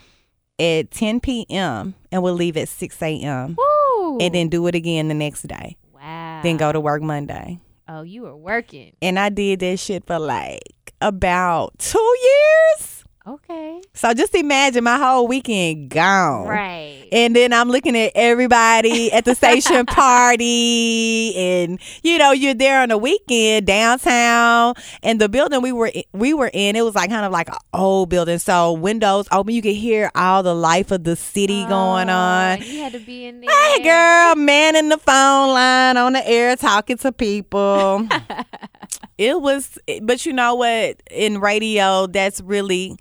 at 0.57 0.91
10 0.91 1.19
p.m. 1.19 1.93
and 2.09 2.23
would 2.23 2.35
leave 2.35 2.55
at 2.55 2.69
6 2.69 3.01
a.m. 3.01 3.57
Woo. 3.57 4.19
and 4.19 4.33
then 4.33 4.47
do 4.47 4.65
it 4.67 4.75
again 4.75 5.09
the 5.09 5.13
next 5.13 5.45
day. 5.45 5.75
wow. 5.93 6.39
Then 6.41 6.55
go 6.55 6.71
to 6.71 6.79
work 6.79 7.01
Monday, 7.01 7.59
Oh, 7.89 8.03
you 8.03 8.21
were 8.21 8.37
working. 8.37 8.93
and 9.01 9.19
I 9.19 9.27
did 9.27 9.59
that 9.59 9.77
shit 9.79 10.05
for 10.07 10.19
like 10.19 10.61
about 11.03 11.77
two 11.79 12.15
years. 12.23 12.89
Okay. 13.25 13.81
So 13.93 14.13
just 14.13 14.35
imagine 14.35 14.83
my 14.83 14.97
whole 14.97 15.27
weekend 15.29 15.89
gone. 15.89 16.45
Right. 16.45 17.07
And 17.09 17.33
then 17.33 17.53
I'm 17.53 17.69
looking 17.69 17.95
at 17.97 18.11
everybody 18.15 19.13
at 19.13 19.23
the 19.23 19.33
station 19.33 19.85
party, 20.47 21.33
and 21.37 21.79
you 22.01 22.17
know 22.17 22.33
you're 22.33 22.53
there 22.53 22.81
on 22.81 22.89
the 22.89 22.97
weekend 22.97 23.65
downtown, 23.65 24.73
and 25.03 25.21
the 25.21 25.29
building 25.29 25.61
we 25.61 25.71
were 25.71 25.89
we 26.11 26.33
were 26.33 26.51
in 26.53 26.75
it 26.75 26.81
was 26.81 26.95
like 26.95 27.11
kind 27.11 27.25
of 27.25 27.31
like 27.31 27.47
an 27.47 27.55
old 27.73 28.09
building, 28.09 28.39
so 28.39 28.73
windows 28.73 29.29
open, 29.31 29.53
you 29.53 29.61
could 29.61 29.75
hear 29.75 30.11
all 30.15 30.43
the 30.43 30.55
life 30.55 30.91
of 30.91 31.05
the 31.05 31.15
city 31.15 31.63
oh, 31.65 31.69
going 31.69 32.09
Oh, 32.09 32.13
on. 32.13 32.61
You 32.61 32.79
had 32.79 32.91
to 32.91 32.99
be 32.99 33.25
in 33.25 33.39
there. 33.39 33.49
Hey 33.49 33.83
girl, 33.83 34.35
man 34.35 34.75
in 34.75 34.89
the 34.89 34.97
phone 34.97 35.53
line 35.53 35.95
on 35.95 36.11
the 36.11 36.27
air 36.27 36.57
talking 36.57 36.97
to 36.97 37.13
people. 37.13 38.05
it 39.17 39.41
was, 39.41 39.77
but 40.01 40.25
you 40.25 40.33
know 40.33 40.55
what? 40.55 41.01
In 41.11 41.39
radio, 41.39 42.07
that's 42.07 42.41
really 42.41 42.97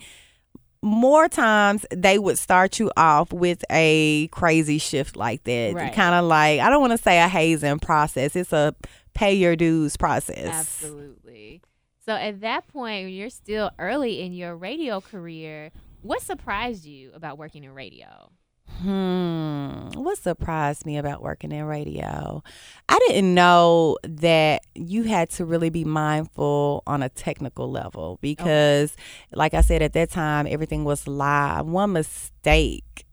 more 0.83 1.28
times 1.28 1.87
they 1.94 2.18
would 2.18 2.38
start 2.38 2.78
you 2.78 2.90
off 2.96 3.33
with 3.33 3.64
a 3.70 4.26
crazy 4.28 4.78
shift 4.78 5.16
like 5.16 5.44
that. 5.44 5.74
Right. 5.74 5.92
Kind 5.92 6.14
of 6.14 6.24
like, 6.24 6.61
I 6.61 6.68
don't 6.68 6.81
want 6.81 6.92
to 6.92 6.98
say 6.98 7.20
a 7.20 7.28
hazing 7.28 7.78
process, 7.78 8.35
it's 8.35 8.52
a 8.52 8.74
pay 9.14 9.35
your 9.35 9.57
dues 9.57 9.96
process. 9.96 10.48
Absolutely. 10.48 11.62
So 12.05 12.12
at 12.14 12.40
that 12.40 12.66
point, 12.66 13.05
when 13.05 13.12
you're 13.14 13.31
still 13.31 13.70
early 13.78 14.22
in 14.22 14.33
your 14.33 14.57
radio 14.57 15.00
career, 15.00 15.70
what 16.00 16.20
surprised 16.20 16.85
you 16.85 17.12
about 17.14 17.38
working 17.38 17.62
in 17.62 17.74
radio? 17.74 18.33
Hmm. 18.82 19.90
What 19.94 20.18
surprised 20.18 20.84
me 20.84 20.98
about 20.98 21.22
working 21.22 21.52
in 21.52 21.64
radio? 21.66 22.42
I 22.88 22.98
didn't 23.06 23.32
know 23.32 23.96
that 24.02 24.62
you 24.74 25.04
had 25.04 25.30
to 25.30 25.44
really 25.44 25.70
be 25.70 25.84
mindful 25.84 26.82
on 26.84 27.00
a 27.00 27.08
technical 27.08 27.70
level 27.70 28.18
because, 28.20 28.96
like 29.32 29.54
I 29.54 29.60
said, 29.60 29.82
at 29.82 29.92
that 29.92 30.10
time, 30.10 30.48
everything 30.48 30.82
was 30.82 31.06
live. 31.06 31.64
One 31.64 31.92
mistake. 31.92 33.06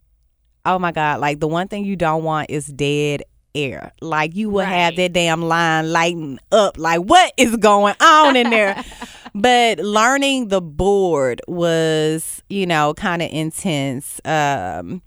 Oh 0.65 0.79
my 0.79 0.91
God. 0.91 1.19
Like 1.19 1.39
the 1.39 1.47
one 1.47 1.67
thing 1.67 1.85
you 1.85 1.95
don't 1.95 2.23
want 2.23 2.49
is 2.49 2.65
dead 2.65 3.21
air. 3.53 3.91
Like 4.01 4.35
you 4.35 4.49
will 4.49 4.65
have 4.65 4.95
that 4.95 5.13
damn 5.13 5.43
line 5.43 5.91
lighting 5.91 6.39
up. 6.51 6.79
Like 6.79 7.01
what 7.01 7.31
is 7.37 7.55
going 7.57 7.95
on 8.01 8.35
in 8.35 8.49
there? 8.49 8.83
but 9.35 9.77
learning 9.77 10.47
the 10.47 10.61
board 10.61 11.41
was, 11.47 12.41
you 12.49 12.65
know, 12.65 12.95
kind 12.95 13.21
of 13.21 13.31
intense. 13.31 14.19
Um, 14.25 15.03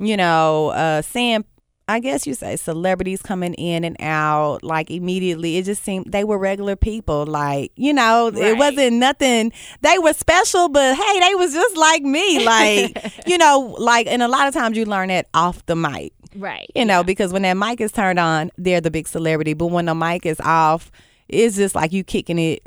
you 0.00 0.16
know, 0.16 0.68
uh, 0.70 1.02
seeing, 1.02 1.44
I 1.88 1.98
guess 2.00 2.26
you 2.26 2.34
say 2.34 2.56
celebrities 2.56 3.20
coming 3.20 3.54
in 3.54 3.84
and 3.84 3.96
out, 4.00 4.62
like 4.62 4.90
immediately. 4.90 5.56
It 5.58 5.64
just 5.64 5.82
seemed 5.82 6.12
they 6.12 6.24
were 6.24 6.38
regular 6.38 6.76
people. 6.76 7.26
Like, 7.26 7.72
you 7.76 7.92
know, 7.92 8.28
it 8.28 8.56
wasn't 8.56 8.96
nothing. 8.96 9.52
They 9.82 9.98
were 9.98 10.12
special, 10.12 10.68
but 10.68 10.94
hey, 10.96 11.20
they 11.20 11.34
was 11.34 11.52
just 11.52 11.76
like 11.76 12.02
me. 12.02 12.44
Like, 12.44 13.12
you 13.26 13.38
know, 13.38 13.74
like, 13.78 14.06
and 14.06 14.22
a 14.22 14.28
lot 14.28 14.48
of 14.48 14.54
times 14.54 14.76
you 14.76 14.84
learn 14.84 15.08
that 15.08 15.28
off 15.34 15.64
the 15.66 15.76
mic 15.76 16.12
Right. 16.36 16.70
you 16.76 16.84
know, 16.84 17.02
because 17.02 17.32
when 17.32 17.42
that 17.42 17.54
mic 17.56 17.80
is 17.80 17.90
turned 17.90 18.20
on, 18.20 18.52
they're 18.56 18.80
the 18.80 18.90
big 18.92 19.08
celebrity. 19.08 19.52
But 19.52 19.66
when 19.66 19.86
the 19.86 19.94
mic 19.96 20.24
is 20.24 20.38
off, 20.40 20.92
it's 21.28 21.56
just 21.56 21.74
like 21.74 21.92
you 21.92 22.04
kicking 22.04 22.38
it, 22.38 22.62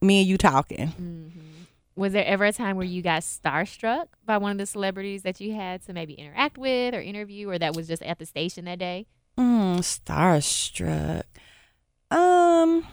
me 0.00 0.20
and 0.20 0.28
you 0.28 0.38
talking. 0.38 1.27
Was 1.98 2.12
there 2.12 2.24
ever 2.24 2.44
a 2.44 2.52
time 2.52 2.76
where 2.76 2.86
you 2.86 3.02
got 3.02 3.22
starstruck 3.22 4.06
by 4.24 4.38
one 4.38 4.52
of 4.52 4.58
the 4.58 4.66
celebrities 4.66 5.24
that 5.24 5.40
you 5.40 5.52
had 5.52 5.84
to 5.86 5.92
maybe 5.92 6.14
interact 6.14 6.56
with 6.56 6.94
or 6.94 7.00
interview, 7.00 7.50
or 7.50 7.58
that 7.58 7.74
was 7.74 7.88
just 7.88 8.04
at 8.04 8.20
the 8.20 8.24
station 8.24 8.66
that 8.66 8.78
day? 8.78 9.06
Mm, 9.36 9.78
starstruck. 9.78 11.24
Um, 12.12 12.86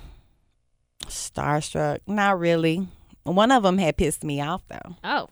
starstruck. 1.06 2.00
Not 2.08 2.40
really. 2.40 2.88
One 3.22 3.52
of 3.52 3.62
them 3.62 3.78
had 3.78 3.96
pissed 3.96 4.24
me 4.24 4.42
off 4.42 4.64
though. 4.70 4.96
Oh, 5.04 5.30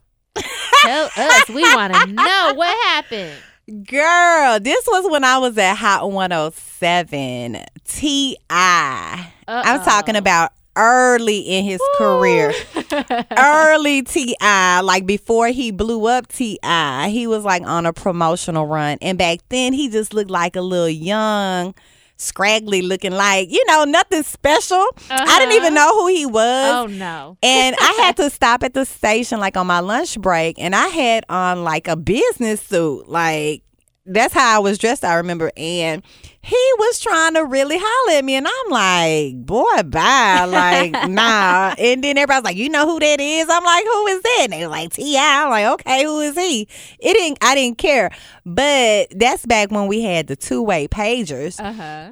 tell 0.84 1.10
us. 1.18 1.50
We 1.50 1.64
want 1.74 1.96
to 1.96 2.06
know 2.14 2.54
what 2.56 2.78
happened. 2.90 3.40
Girl, 3.88 4.60
this 4.60 4.86
was 4.86 5.10
when 5.10 5.24
I 5.24 5.40
was 5.40 5.58
at 5.58 5.74
Hot 5.78 6.12
107. 6.12 7.58
Ti. 7.86 8.38
I'm 8.48 9.84
talking 9.84 10.16
about 10.16 10.52
early 10.76 11.40
in 11.40 11.66
his 11.66 11.82
career. 11.98 12.54
early 13.38 14.02
T.I., 14.04 14.82
like 14.82 15.06
before 15.06 15.48
he 15.48 15.72
blew 15.72 16.08
up 16.08 16.28
T.I., 16.28 17.10
he 17.10 17.28
was 17.28 17.44
like 17.44 17.64
on 17.64 17.86
a 17.86 17.94
promotional 17.94 18.68
run, 18.68 18.98
and 19.02 19.18
back 19.18 19.40
then 19.50 19.74
he 19.74 19.90
just 19.90 20.14
looked 20.14 20.32
like 20.32 20.56
a 20.56 20.62
little 20.62 20.90
young, 20.90 21.74
scraggly 22.18 22.82
looking, 22.82 23.12
like 23.12 23.52
you 23.52 23.64
know 23.68 23.84
nothing 23.84 24.24
special. 24.24 24.86
I 25.10 25.40
didn't 25.40 25.56
even 25.56 25.78
uh-huh. 25.78 25.86
know 25.86 26.02
who 26.02 26.08
he 26.08 26.26
was. 26.26 26.74
Oh 26.74 26.88
no. 26.88 27.38
And 27.44 27.76
I 27.80 27.92
had 28.04 28.18
to 28.18 28.30
stop 28.30 28.64
at 28.64 28.74
the 28.74 28.86
station 28.86 29.40
like 29.40 29.58
on 29.58 29.68
my 29.68 29.80
lunch 29.80 30.20
break, 30.20 30.60
and 30.60 30.76
I 30.76 30.88
had 30.88 31.26
on 31.30 31.64
like 31.64 31.88
a 31.88 31.96
business 31.96 32.62
suit, 32.62 33.08
like 33.08 33.63
that's 34.06 34.34
how 34.34 34.56
I 34.56 34.60
was 34.60 34.78
dressed. 34.78 35.04
I 35.04 35.16
remember, 35.16 35.52
and 35.56 36.04
he 36.42 36.72
was 36.78 37.00
trying 37.00 37.36
to 37.36 37.46
really 37.46 37.78
holler 37.80 38.18
at 38.18 38.26
me, 38.26 38.36
and 38.36 38.48
I'm 38.48 38.70
like, 38.70 39.46
"Boy, 39.46 39.84
bye!" 39.84 40.46
Like, 40.46 40.92
nah. 41.10 41.74
And 41.78 42.04
then 42.04 42.18
everybody's 42.18 42.44
like, 42.44 42.58
"You 42.58 42.70
know 42.70 42.86
who 42.86 43.00
that 43.00 43.20
is?" 43.22 43.48
I'm 43.50 43.64
like, 43.64 43.84
"Who 43.86 44.08
is 44.08 44.22
that?" 44.22 44.42
And 44.46 44.54
they 44.54 44.66
were 44.66 44.72
like, 44.72 44.94
"Ti." 44.94 45.18
I'm 45.18 45.50
like, 45.50 45.66
"Okay, 45.66 46.04
who 46.04 46.20
is 46.22 46.36
he?" 46.36 46.68
It 47.00 47.14
didn't. 47.14 47.38
I 47.42 47.56
didn't 47.56 47.78
care, 47.78 48.12
but 48.46 49.08
that's 49.12 49.46
back 49.46 49.72
when 49.72 49.88
we 49.88 50.02
had 50.02 50.28
the 50.28 50.36
two 50.36 50.62
way 50.62 50.88
pagers. 50.88 51.60
Uh 51.60 51.74
huh. 51.74 52.12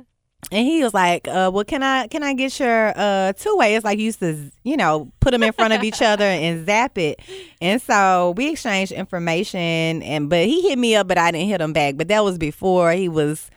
And 0.51 0.65
he 0.65 0.83
was 0.83 0.93
like, 0.93 1.27
uh, 1.27 1.51
"Well, 1.53 1.63
can 1.63 1.83
I 1.83 2.07
can 2.07 2.23
I 2.23 2.33
get 2.33 2.59
your 2.59 2.93
uh, 2.95 3.33
two 3.33 3.55
way?" 3.57 3.75
It's 3.75 3.85
like 3.85 3.99
you 3.99 4.05
used 4.05 4.19
to, 4.19 4.51
you 4.63 4.75
know, 4.75 5.11
put 5.19 5.31
them 5.31 5.43
in 5.43 5.53
front 5.53 5.73
of 5.73 5.83
each 5.83 6.01
other 6.01 6.25
and 6.25 6.65
zap 6.65 6.97
it. 6.97 7.19
And 7.61 7.81
so 7.81 8.33
we 8.35 8.49
exchanged 8.49 8.91
information, 8.91 10.01
and 10.03 10.29
but 10.29 10.45
he 10.45 10.67
hit 10.67 10.77
me 10.79 10.95
up, 10.95 11.07
but 11.07 11.17
I 11.17 11.31
didn't 11.31 11.47
hit 11.47 11.61
him 11.61 11.73
back. 11.73 11.95
But 11.95 12.07
that 12.09 12.23
was 12.23 12.37
before 12.37 12.91
he 12.91 13.07
was 13.07 13.49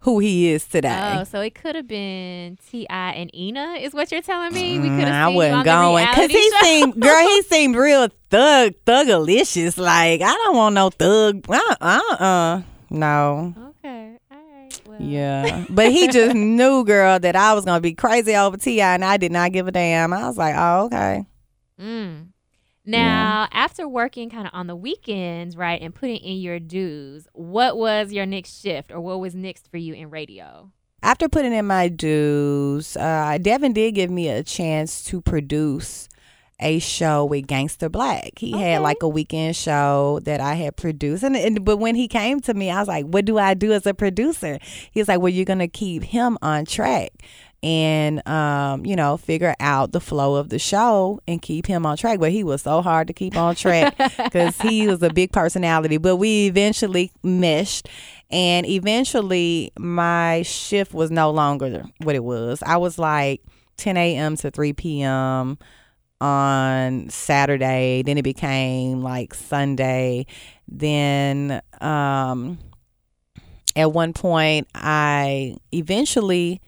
who 0.00 0.20
he 0.20 0.50
is 0.50 0.64
today. 0.64 1.16
Oh, 1.18 1.24
so 1.24 1.40
it 1.40 1.54
could 1.56 1.74
have 1.74 1.88
been 1.88 2.56
T.I. 2.70 3.10
and 3.12 3.34
Ina, 3.34 3.78
is 3.80 3.92
what 3.92 4.12
you're 4.12 4.22
telling 4.22 4.52
me? 4.54 4.78
We 4.78 4.90
Mm, 4.90 4.96
could 4.96 5.08
have. 5.08 5.28
I 5.32 5.34
wasn't 5.34 5.64
going 5.64 6.06
because 6.06 6.30
he 6.30 6.50
seemed, 6.62 7.00
girl, 7.00 7.20
he 7.26 7.42
seemed 7.42 7.74
real 7.74 8.08
thug, 8.30 8.74
thugalicious. 8.86 9.76
Like 9.76 10.22
I 10.22 10.32
don't 10.32 10.56
want 10.56 10.74
no 10.76 10.90
thug. 10.90 11.44
Uh, 11.48 11.58
uh, 11.80 12.00
uh 12.22 12.62
no. 12.90 13.54
Okay. 13.58 13.67
Yeah, 15.00 15.64
but 15.70 15.92
he 15.92 16.08
just 16.08 16.34
knew, 16.34 16.84
girl, 16.84 17.18
that 17.18 17.36
I 17.36 17.54
was 17.54 17.64
gonna 17.64 17.80
be 17.80 17.94
crazy 17.94 18.34
over 18.34 18.56
T.I., 18.56 18.94
and 18.94 19.04
I 19.04 19.16
did 19.16 19.32
not 19.32 19.52
give 19.52 19.68
a 19.68 19.72
damn. 19.72 20.12
I 20.12 20.26
was 20.26 20.36
like, 20.36 20.54
oh, 20.56 20.86
okay. 20.86 21.24
Mm. 21.80 22.28
Now, 22.84 23.48
after 23.52 23.86
working 23.86 24.30
kind 24.30 24.46
of 24.46 24.54
on 24.54 24.66
the 24.66 24.74
weekends, 24.74 25.56
right, 25.56 25.80
and 25.80 25.94
putting 25.94 26.16
in 26.16 26.38
your 26.38 26.58
dues, 26.58 27.28
what 27.34 27.76
was 27.76 28.12
your 28.12 28.24
next 28.24 28.62
shift, 28.62 28.90
or 28.90 29.00
what 29.00 29.20
was 29.20 29.34
next 29.34 29.70
for 29.70 29.76
you 29.76 29.92
in 29.92 30.08
radio? 30.08 30.72
After 31.02 31.28
putting 31.28 31.52
in 31.52 31.66
my 31.66 31.88
dues, 31.88 32.96
uh, 32.96 33.38
Devin 33.40 33.74
did 33.74 33.94
give 33.94 34.10
me 34.10 34.28
a 34.28 34.42
chance 34.42 35.04
to 35.04 35.20
produce 35.20 36.08
a 36.60 36.78
show 36.80 37.24
with 37.24 37.46
Gangster 37.46 37.88
Black. 37.88 38.32
He 38.38 38.54
Okay. 38.54 38.72
had 38.72 38.82
like 38.82 39.02
a 39.02 39.08
weekend 39.08 39.54
show 39.56 40.20
that 40.24 40.40
I 40.40 40.54
had 40.54 40.76
produced, 40.76 41.22
and, 41.22 41.36
and 41.36 41.64
but 41.64 41.76
when 41.78 41.94
he 41.94 42.08
came 42.08 42.40
to 42.40 42.54
me, 42.54 42.70
I 42.70 42.78
was 42.80 42.88
like, 42.88 43.04
"What 43.06 43.24
do 43.24 43.38
I 43.38 43.54
do 43.54 43.72
as 43.72 43.86
a 43.86 43.94
producer?" 43.94 44.58
He's 44.90 45.08
like, 45.08 45.20
"Well, 45.20 45.28
you're 45.28 45.44
gonna 45.44 45.68
keep 45.68 46.02
him 46.02 46.36
on 46.42 46.64
track." 46.64 47.10
And 47.60 48.26
um, 48.28 48.86
you 48.86 48.94
know, 48.94 49.16
figure 49.16 49.54
out 49.58 49.90
the 49.90 50.00
flow 50.00 50.36
of 50.36 50.48
the 50.48 50.60
show 50.60 51.18
and 51.26 51.42
keep 51.42 51.66
him 51.66 51.84
on 51.86 51.96
track. 51.96 52.20
But 52.20 52.30
he 52.30 52.44
was 52.44 52.62
so 52.62 52.82
hard 52.82 53.08
to 53.08 53.12
keep 53.12 53.36
on 53.36 53.56
track 53.56 53.96
because 54.16 54.60
he 54.60 54.86
was 54.86 55.02
a 55.02 55.10
big 55.10 55.32
personality. 55.32 55.96
But 55.96 56.16
we 56.16 56.46
eventually 56.46 57.10
meshed, 57.24 57.88
and 58.30 58.64
eventually 58.66 59.72
my 59.78 60.42
shift 60.42 60.94
was 60.94 61.10
no 61.10 61.30
longer 61.30 61.84
what 62.02 62.14
it 62.14 62.22
was. 62.24 62.62
I 62.64 62.76
was 62.76 62.96
like 62.98 63.42
10 63.76 63.96
a.m. 63.96 64.36
to 64.36 64.50
3 64.52 64.72
p.m. 64.74 65.58
on 66.20 67.08
Saturday. 67.10 68.02
Then 68.02 68.18
it 68.18 68.22
became 68.22 69.02
like 69.02 69.34
Sunday. 69.34 70.26
Then 70.66 71.62
um, 71.80 72.58
at 73.76 73.92
one 73.92 74.12
point, 74.12 74.68
I 74.74 75.56
eventually 75.72 76.60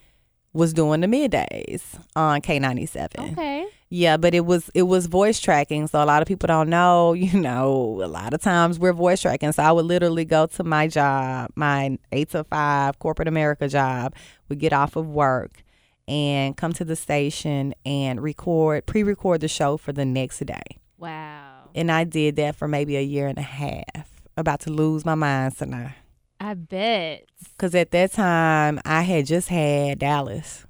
was 0.53 0.73
doing 0.73 1.01
the 1.01 1.07
middays 1.07 1.83
on 2.17 2.41
K97. 2.41 3.33
Okay. 3.33 3.67
Yeah, 3.93 4.17
but 4.17 4.35
it 4.35 4.47
was 4.47 4.71
it 4.73 4.85
was 4.85 5.07
voice 5.07 5.41
tracking, 5.41 5.89
so 5.89 6.03
a 6.03 6.07
lot 6.07 6.23
of 6.23 6.29
people 6.29 6.47
don't 6.47 6.69
know. 6.69 7.13
You 7.21 7.41
know, 7.41 8.01
a 8.03 8.07
lot 8.07 8.33
of 8.35 8.41
times 8.41 8.79
we're 8.79 8.93
voice 8.93 9.23
tracking. 9.23 9.51
So 9.53 9.63
I 9.65 9.73
would 9.73 9.85
literally 9.85 10.25
go 10.25 10.47
to 10.47 10.65
my 10.65 10.87
job, 10.87 11.51
my 11.57 11.99
eight 12.13 12.31
to 12.31 12.45
five 12.45 12.99
corporate 13.01 13.29
America 13.29 13.69
job. 13.69 14.15
Would 14.49 14.59
get 14.61 14.73
off 14.73 14.97
of 14.97 15.09
work 15.09 15.63
and 16.11 16.57
come 16.57 16.73
to 16.75 16.85
the 16.85 16.97
station 16.97 17.73
and 17.87 18.21
record, 18.23 18.85
pre-record 18.87 19.41
the 19.41 19.49
show 19.49 19.77
for 19.77 19.93
the 19.93 20.05
next 20.05 20.45
day. 20.45 20.61
Wow. 20.99 21.69
And 21.75 21.91
I 21.91 22.05
did 22.05 22.37
that 22.37 22.57
for 22.57 22.67
maybe 22.67 22.97
a 22.97 23.01
year 23.03 23.29
and 23.29 23.39
a 23.39 23.43
half. 23.43 24.11
About 24.37 24.61
to 24.61 24.71
lose 24.71 25.05
my 25.05 25.15
mind 25.15 25.57
tonight. 25.57 25.95
I 26.41 26.55
bet. 26.55 27.27
Cause 27.59 27.75
at 27.75 27.91
that 27.93 28.13
time 28.13 28.81
I 28.85 29.03
had 29.03 29.27
just 29.27 29.49
had 29.49 29.99
Dallas. 30.01 30.67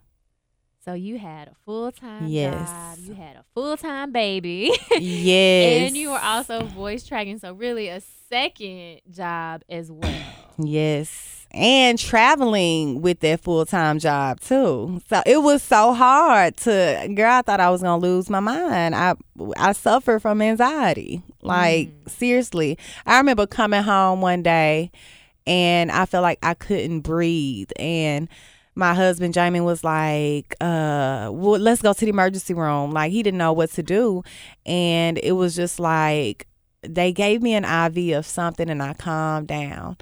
So 0.84 0.94
you 0.94 1.18
had 1.18 1.48
a 1.48 1.54
full 1.64 1.92
time 1.92 2.26
Yes. 2.26 2.68
job. 2.70 2.98
You 3.06 3.14
had 3.14 3.36
a 3.36 3.44
full 3.54 3.76
time 3.76 4.12
baby. 4.12 4.72
Yes. 4.98 5.88
and 5.88 5.96
you 5.96 6.10
were 6.10 6.18
also 6.18 6.64
voice 6.64 7.06
tracking. 7.06 7.38
So 7.38 7.52
really 7.54 7.88
a 7.88 8.00
second 8.28 9.00
job 9.10 9.62
as 9.68 9.90
well. 9.92 10.22
Yes. 10.58 11.39
And 11.52 11.98
traveling 11.98 13.02
with 13.02 13.20
that 13.20 13.40
full 13.40 13.66
time 13.66 13.98
job 13.98 14.40
too. 14.40 15.00
So 15.08 15.22
it 15.26 15.42
was 15.42 15.62
so 15.62 15.92
hard 15.92 16.56
to 16.58 17.12
girl, 17.14 17.32
I 17.32 17.42
thought 17.42 17.58
I 17.58 17.70
was 17.70 17.82
gonna 17.82 18.00
lose 18.00 18.30
my 18.30 18.38
mind. 18.40 18.94
I 18.94 19.14
I 19.56 19.72
suffered 19.72 20.20
from 20.20 20.42
anxiety. 20.42 21.22
Like 21.42 21.90
seriously. 22.06 22.78
I 23.04 23.18
remember 23.18 23.46
coming 23.46 23.82
home 23.82 24.20
one 24.20 24.42
day 24.42 24.92
and 25.46 25.90
I 25.90 26.06
felt 26.06 26.22
like 26.22 26.38
I 26.42 26.54
couldn't 26.54 27.00
breathe 27.00 27.70
and 27.76 28.28
my 28.76 28.94
husband 28.94 29.34
Jamie 29.34 29.60
was 29.60 29.82
like, 29.82 30.54
uh, 30.60 31.30
well, 31.32 31.58
let's 31.60 31.82
go 31.82 31.92
to 31.92 32.04
the 32.04 32.10
emergency 32.10 32.54
room. 32.54 32.92
Like 32.92 33.12
he 33.12 33.22
didn't 33.22 33.38
know 33.38 33.52
what 33.52 33.70
to 33.72 33.82
do. 33.82 34.22
And 34.64 35.18
it 35.18 35.32
was 35.32 35.56
just 35.56 35.80
like 35.80 36.46
they 36.82 37.12
gave 37.12 37.42
me 37.42 37.54
an 37.54 37.64
IV 37.64 38.16
of 38.16 38.26
something 38.26 38.70
and 38.70 38.82
I 38.82 38.94
calmed 38.94 39.48
down. 39.48 39.96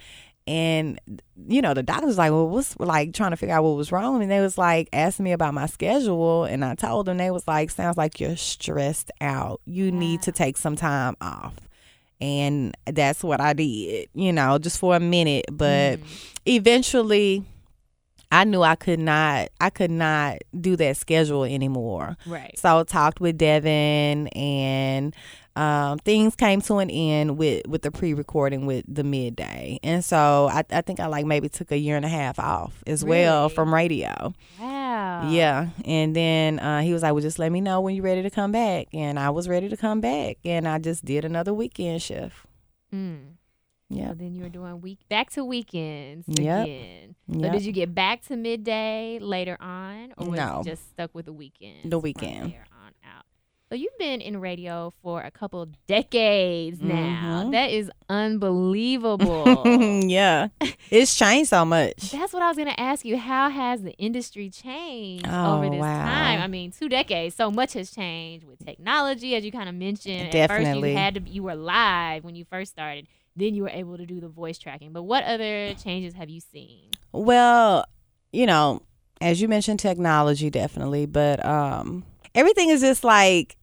And 0.49 0.99
you 1.47 1.61
know, 1.61 1.75
the 1.75 1.83
doctor 1.83 2.07
was 2.07 2.17
like, 2.17 2.33
Well, 2.33 2.49
what's 2.49 2.75
like 2.81 3.13
trying 3.13 3.33
to 3.33 3.37
figure 3.37 3.55
out 3.55 3.65
what 3.65 3.77
was 3.77 3.93
wrong? 3.93 4.23
And 4.23 4.31
they 4.31 4.41
was 4.41 4.57
like 4.57 4.89
asking 4.95 5.25
me 5.25 5.33
about 5.33 5.53
my 5.53 5.67
schedule 5.67 6.45
and 6.45 6.65
I 6.65 6.75
told 6.75 7.05
them 7.05 7.19
they 7.19 7.31
was 7.31 7.47
like, 7.47 7.71
Sounds 7.71 7.99
like 7.99 8.19
you're 8.19 8.37
stressed 8.37 9.11
out. 9.21 9.61
You 9.67 9.93
need 9.93 10.23
to 10.23 10.33
take 10.33 10.57
some 10.57 10.75
time 10.75 11.17
off. 11.21 11.55
and 12.21 12.75
that's 12.87 13.23
what 13.23 13.43
I 13.43 13.53
did, 13.53 14.09
you 14.15 14.33
know, 14.33 14.59
just 14.59 14.79
for 14.79 14.97
a 14.97 15.01
minute. 15.01 15.45
But 15.53 16.01
mm. 16.01 16.31
eventually, 16.47 17.45
I 18.33 18.45
knew 18.45 18.63
I 18.63 18.75
could 18.75 19.01
not, 19.01 19.49
I 19.61 19.69
could 19.69 19.91
not 19.91 20.39
do 20.59 20.77
that 20.77 20.97
schedule 20.97 21.45
anymore. 21.45 22.17
Right. 22.27 22.59
So 22.59 22.81
I 22.81 22.85
talked 22.85 23.21
with 23.21 23.37
Devin, 23.37 24.29
and 24.29 25.15
um, 25.59 25.99
things 25.99 26.37
came 26.37 26.61
to 26.63 26.77
an 26.79 26.89
end 26.91 27.37
with 27.37 27.67
with 27.67 27.83
the 27.83 27.91
pre-recording 27.91 28.65
with 28.67 28.85
the 28.89 29.03
midday, 29.05 29.79
and 29.83 30.05
so 30.05 30.49
I, 30.51 30.63
I 30.71 30.83
think 30.83 31.01
I 31.01 31.07
like 31.07 31.27
maybe 31.27 31.49
took 31.49 31.73
a 31.73 31.77
year 31.77 31.97
and 31.97 32.05
a 32.05 32.09
half 32.09 32.39
off 32.39 32.83
as 32.87 33.05
well 33.05 33.49
from 33.49 33.75
radio. 33.75 34.33
Wow. 34.61 35.31
Yeah, 35.31 35.69
and 35.85 36.15
then 36.15 36.59
uh, 36.61 36.81
he 36.83 36.93
was 36.93 37.03
like, 37.03 37.13
"Well, 37.13 37.23
just 37.23 37.39
let 37.39 37.51
me 37.53 37.61
know 37.61 37.81
when 37.81 37.95
you're 37.95 38.05
ready 38.05 38.23
to 38.23 38.31
come 38.31 38.53
back," 38.53 38.87
and 38.93 39.19
I 39.19 39.31
was 39.31 39.49
ready 39.49 39.69
to 39.69 39.77
come 39.77 40.01
back, 40.01 40.37
and 40.45 40.67
I 40.69 40.79
just 40.79 41.05
did 41.05 41.25
another 41.25 41.53
weekend 41.53 42.03
shift. 42.03 42.37
Mm. 42.95 43.35
Yeah, 43.91 44.09
So 44.11 44.15
then 44.17 44.35
you 44.35 44.43
were 44.43 44.51
doing 44.51 44.83
week 44.83 44.99
back 45.09 45.31
to 45.31 45.45
weekends 45.45 46.27
Yep. 46.29 46.67
again. 46.67 47.15
So 47.33 47.41
Yep. 47.41 47.53
did 47.53 47.65
you 47.65 47.73
get 47.73 47.95
back 47.95 48.23
to 48.27 48.37
midday 48.37 49.19
later 49.19 49.57
on, 49.61 50.13
or 50.19 50.29
was 50.29 50.39
No. 50.39 50.59
you 50.59 50.71
just 50.71 50.91
stuck 50.91 51.15
with 51.15 51.25
the 51.25 51.33
weekend? 51.33 51.91
The 51.91 51.99
weekend. 51.99 52.53
There 52.53 52.67
on 52.71 52.78
out. 52.78 52.78
So 53.71 53.75
you've 53.75 53.99
been 53.99 54.23
in 54.23 54.41
radio 54.41 54.95
for 55.03 55.21
a 55.21 55.31
couple 55.31 55.67
decades 55.87 56.81
now. 56.81 57.43
Mhm. 57.45 57.53
That 57.53 57.71
is 57.71 57.91
unbelievable. 58.09 59.63
yeah, 60.09 60.49
it's 60.91 61.15
changed 61.15 61.51
so 61.51 61.67
much. 61.67 62.13
That's 62.13 62.33
what 62.33 62.43
I 62.43 62.49
was 62.49 62.57
going 62.57 62.69
to 62.71 62.81
ask 62.81 63.05
you. 63.05 63.19
How 63.19 63.51
has 63.51 63.83
the 63.83 63.93
industry 63.99 64.49
changed 64.49 65.27
Oh, 65.29 65.57
over 65.59 65.69
this 65.69 65.81
wow. 65.81 66.03
time? 66.05 66.41
I 66.41 66.47
mean, 66.47 66.71
two 66.71 66.89
decades. 66.89 67.35
So 67.35 67.51
much 67.51 67.75
has 67.75 67.91
changed 67.91 68.47
with 68.47 68.65
technology, 68.65 69.35
as 69.37 69.45
you 69.45 69.53
kind 69.53 69.69
of 69.69 69.75
mentioned. 69.75 70.35
At 70.35 70.49
first, 70.49 70.63
Definitely. 70.63 70.93
you 70.93 70.97
had 70.97 71.15
to. 71.17 71.21
You 71.29 71.43
were 71.43 71.55
live 71.55 72.25
when 72.25 72.35
you 72.35 72.47
first 72.47 72.73
started. 72.73 73.07
Then 73.37 73.55
you 73.55 73.65
were 73.65 73.69
able 73.71 73.99
to 73.99 74.07
do 74.07 74.19
the 74.19 74.29
voice 74.29 74.57
tracking. 74.59 74.95
But 74.95 75.03
what 75.03 75.25
other 75.25 75.75
changes 75.75 76.15
have 76.15 76.31
you 76.31 76.41
seen? 76.41 76.91
Well, 77.13 77.85
you 78.33 78.47
know, 78.47 78.81
as 79.21 79.43
you 79.43 79.47
mentioned, 79.49 79.79
technology 79.79 80.49
definitely, 80.49 81.05
but 81.05 81.45
um, 81.45 82.05
everything 82.35 82.71
is 82.71 82.81
just 82.81 83.05
like 83.05 83.57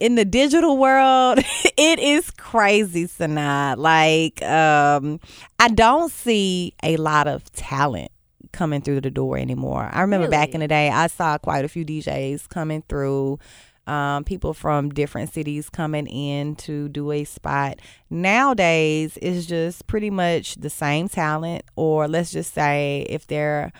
in 0.00 0.14
the 0.14 0.24
digital 0.24 0.78
world. 0.78 1.38
it 1.76 1.98
is 1.98 2.30
crazy, 2.30 3.06
Sanaa. 3.06 3.76
Like, 3.76 4.42
um, 4.42 5.20
I 5.58 5.68
don't 5.68 6.10
see 6.10 6.74
a 6.82 6.96
lot 6.96 7.26
of 7.26 7.50
talent 7.52 8.10
coming 8.52 8.80
through 8.80 9.00
the 9.00 9.10
door 9.10 9.36
anymore. 9.36 9.90
I 9.92 10.00
remember 10.02 10.28
back 10.28 10.54
in 10.54 10.60
the 10.60 10.68
day, 10.68 10.88
I 10.88 11.08
saw 11.08 11.38
quite 11.38 11.64
a 11.64 11.68
few 11.68 11.84
DJs 11.84 12.48
coming 12.48 12.82
through. 12.88 13.38
Um, 13.86 14.24
people 14.24 14.54
from 14.54 14.88
different 14.88 15.30
cities 15.34 15.68
coming 15.68 16.06
in 16.06 16.56
to 16.56 16.88
do 16.88 17.12
a 17.12 17.24
spot. 17.24 17.80
Nowadays, 18.08 19.18
it's 19.20 19.44
just 19.44 19.86
pretty 19.86 20.08
much 20.08 20.54
the 20.54 20.70
same 20.70 21.06
talent, 21.06 21.64
or 21.76 22.08
let's 22.08 22.32
just 22.32 22.54
say 22.54 23.04
if 23.10 23.26
they're 23.26 23.72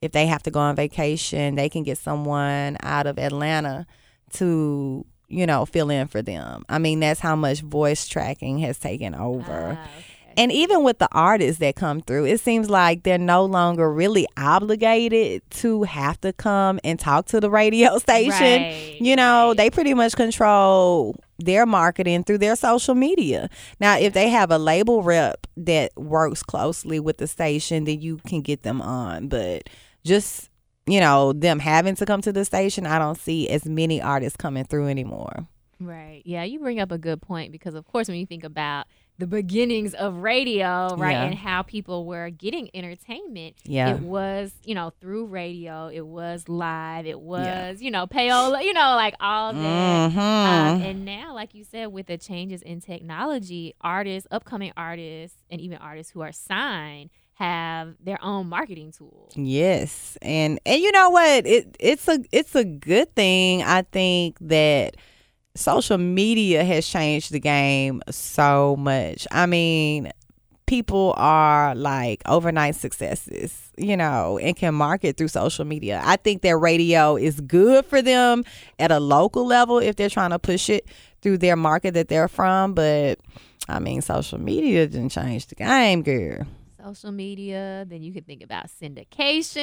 if 0.00 0.12
they 0.12 0.26
have 0.26 0.42
to 0.44 0.50
go 0.50 0.60
on 0.60 0.76
vacation, 0.76 1.56
they 1.56 1.68
can 1.68 1.82
get 1.82 1.98
someone 1.98 2.78
out 2.80 3.06
of 3.06 3.18
Atlanta 3.18 3.86
to 4.32 5.04
you 5.30 5.46
know 5.46 5.64
fill 5.64 5.90
in 5.90 6.08
for 6.08 6.20
them. 6.22 6.64
I 6.68 6.78
mean, 6.78 7.00
that's 7.00 7.20
how 7.20 7.36
much 7.36 7.60
voice 7.60 8.06
tracking 8.06 8.58
has 8.58 8.78
taken 8.78 9.14
over. 9.14 9.78
Ah, 9.78 9.82
okay. 9.82 10.04
And 10.36 10.52
even 10.52 10.84
with 10.84 10.98
the 10.98 11.08
artists 11.12 11.58
that 11.58 11.76
come 11.76 12.00
through, 12.00 12.26
it 12.26 12.40
seems 12.40 12.70
like 12.70 13.02
they're 13.02 13.18
no 13.18 13.44
longer 13.44 13.92
really 13.92 14.26
obligated 14.36 15.42
to 15.50 15.82
have 15.84 16.20
to 16.20 16.32
come 16.32 16.78
and 16.84 16.98
talk 16.98 17.26
to 17.26 17.40
the 17.40 17.50
radio 17.50 17.98
station. 17.98 18.62
Right, 18.62 18.96
you 19.00 19.16
know, 19.16 19.48
right. 19.48 19.56
they 19.56 19.70
pretty 19.70 19.94
much 19.94 20.14
control 20.14 21.16
their 21.38 21.66
marketing 21.66 22.24
through 22.24 22.38
their 22.38 22.56
social 22.56 22.94
media. 22.94 23.48
Now, 23.80 23.98
if 23.98 24.12
they 24.12 24.28
have 24.28 24.50
a 24.50 24.58
label 24.58 25.02
rep 25.02 25.46
that 25.56 25.92
works 25.96 26.42
closely 26.42 27.00
with 27.00 27.18
the 27.18 27.26
station, 27.26 27.84
then 27.84 28.00
you 28.00 28.18
can 28.26 28.42
get 28.42 28.62
them 28.62 28.80
on. 28.80 29.28
But 29.28 29.68
just, 30.04 30.49
you 30.90 31.00
know, 31.00 31.32
them 31.32 31.58
having 31.58 31.94
to 31.96 32.06
come 32.06 32.20
to 32.22 32.32
the 32.32 32.44
station, 32.44 32.86
I 32.86 32.98
don't 32.98 33.18
see 33.18 33.48
as 33.48 33.64
many 33.66 34.00
artists 34.02 34.36
coming 34.36 34.64
through 34.64 34.88
anymore. 34.88 35.46
Right. 35.78 36.20
Yeah, 36.26 36.44
you 36.44 36.58
bring 36.58 36.78
up 36.78 36.92
a 36.92 36.98
good 36.98 37.22
point 37.22 37.52
because, 37.52 37.74
of 37.74 37.86
course, 37.86 38.06
when 38.08 38.18
you 38.18 38.26
think 38.26 38.44
about 38.44 38.86
the 39.18 39.26
beginnings 39.26 39.92
of 39.94 40.16
radio, 40.16 40.94
right, 40.96 41.12
Yeah. 41.12 41.24
and 41.24 41.34
how 41.34 41.62
people 41.62 42.04
were 42.06 42.28
getting 42.30 42.70
entertainment, 42.74 43.56
Yeah. 43.64 43.94
it 43.94 44.00
was, 44.02 44.52
you 44.64 44.74
know, 44.74 44.92
through 45.00 45.26
radio, 45.26 45.88
it 45.88 46.06
was 46.06 46.48
live, 46.48 47.06
it 47.06 47.20
was, 47.20 47.46
Yeah. 47.46 47.72
you 47.84 47.90
know, 47.90 48.06
payola, 48.06 48.62
you 48.62 48.72
know, 48.74 48.94
like 48.96 49.14
all 49.20 49.52
that. 49.54 50.10
Mhm. 50.10 50.16
Um, 50.16 50.82
and 50.82 51.04
now, 51.04 51.34
like 51.34 51.54
you 51.54 51.64
said, 51.64 51.92
with 51.92 52.06
the 52.06 52.16
changes 52.18 52.60
in 52.62 52.80
technology, 52.80 53.74
artists, 53.80 54.26
upcoming 54.30 54.72
artists, 54.76 55.38
and 55.50 55.60
even 55.60 55.78
artists 55.78 56.12
who 56.12 56.20
are 56.22 56.32
signed 56.32 57.10
have 57.40 57.94
their 58.04 58.22
own 58.22 58.48
marketing 58.48 58.92
tools. 58.92 59.32
Yes, 59.34 60.18
and 60.20 60.60
and 60.66 60.80
you 60.80 60.92
know 60.92 61.08
what? 61.08 61.46
It 61.46 61.74
it's 61.80 62.06
a 62.06 62.20
it's 62.32 62.54
a 62.54 62.64
good 62.64 63.14
thing. 63.16 63.62
I 63.62 63.82
think 63.82 64.36
that 64.42 64.96
social 65.56 65.96
media 65.96 66.62
has 66.64 66.86
changed 66.86 67.32
the 67.32 67.40
game 67.40 68.02
so 68.10 68.76
much. 68.76 69.26
I 69.30 69.46
mean, 69.46 70.12
people 70.66 71.14
are 71.16 71.74
like 71.74 72.20
overnight 72.26 72.74
successes, 72.74 73.72
you 73.78 73.96
know, 73.96 74.38
and 74.38 74.54
can 74.54 74.74
market 74.74 75.16
through 75.16 75.28
social 75.28 75.64
media. 75.64 76.02
I 76.04 76.16
think 76.16 76.42
that 76.42 76.58
radio 76.58 77.16
is 77.16 77.40
good 77.40 77.86
for 77.86 78.02
them 78.02 78.44
at 78.78 78.92
a 78.92 79.00
local 79.00 79.46
level 79.46 79.78
if 79.78 79.96
they're 79.96 80.10
trying 80.10 80.30
to 80.30 80.38
push 80.38 80.68
it 80.68 80.86
through 81.22 81.38
their 81.38 81.56
market 81.56 81.94
that 81.94 82.08
they're 82.08 82.28
from, 82.28 82.74
but 82.74 83.18
I 83.66 83.78
mean, 83.78 84.02
social 84.02 84.38
media 84.38 84.86
didn't 84.86 85.08
change 85.08 85.46
the 85.46 85.54
game, 85.54 86.02
girl. 86.02 86.46
Social 86.84 87.12
media, 87.12 87.84
then 87.88 88.02
you 88.02 88.12
could 88.12 88.26
think 88.26 88.42
about 88.42 88.66
syndication. 88.80 89.54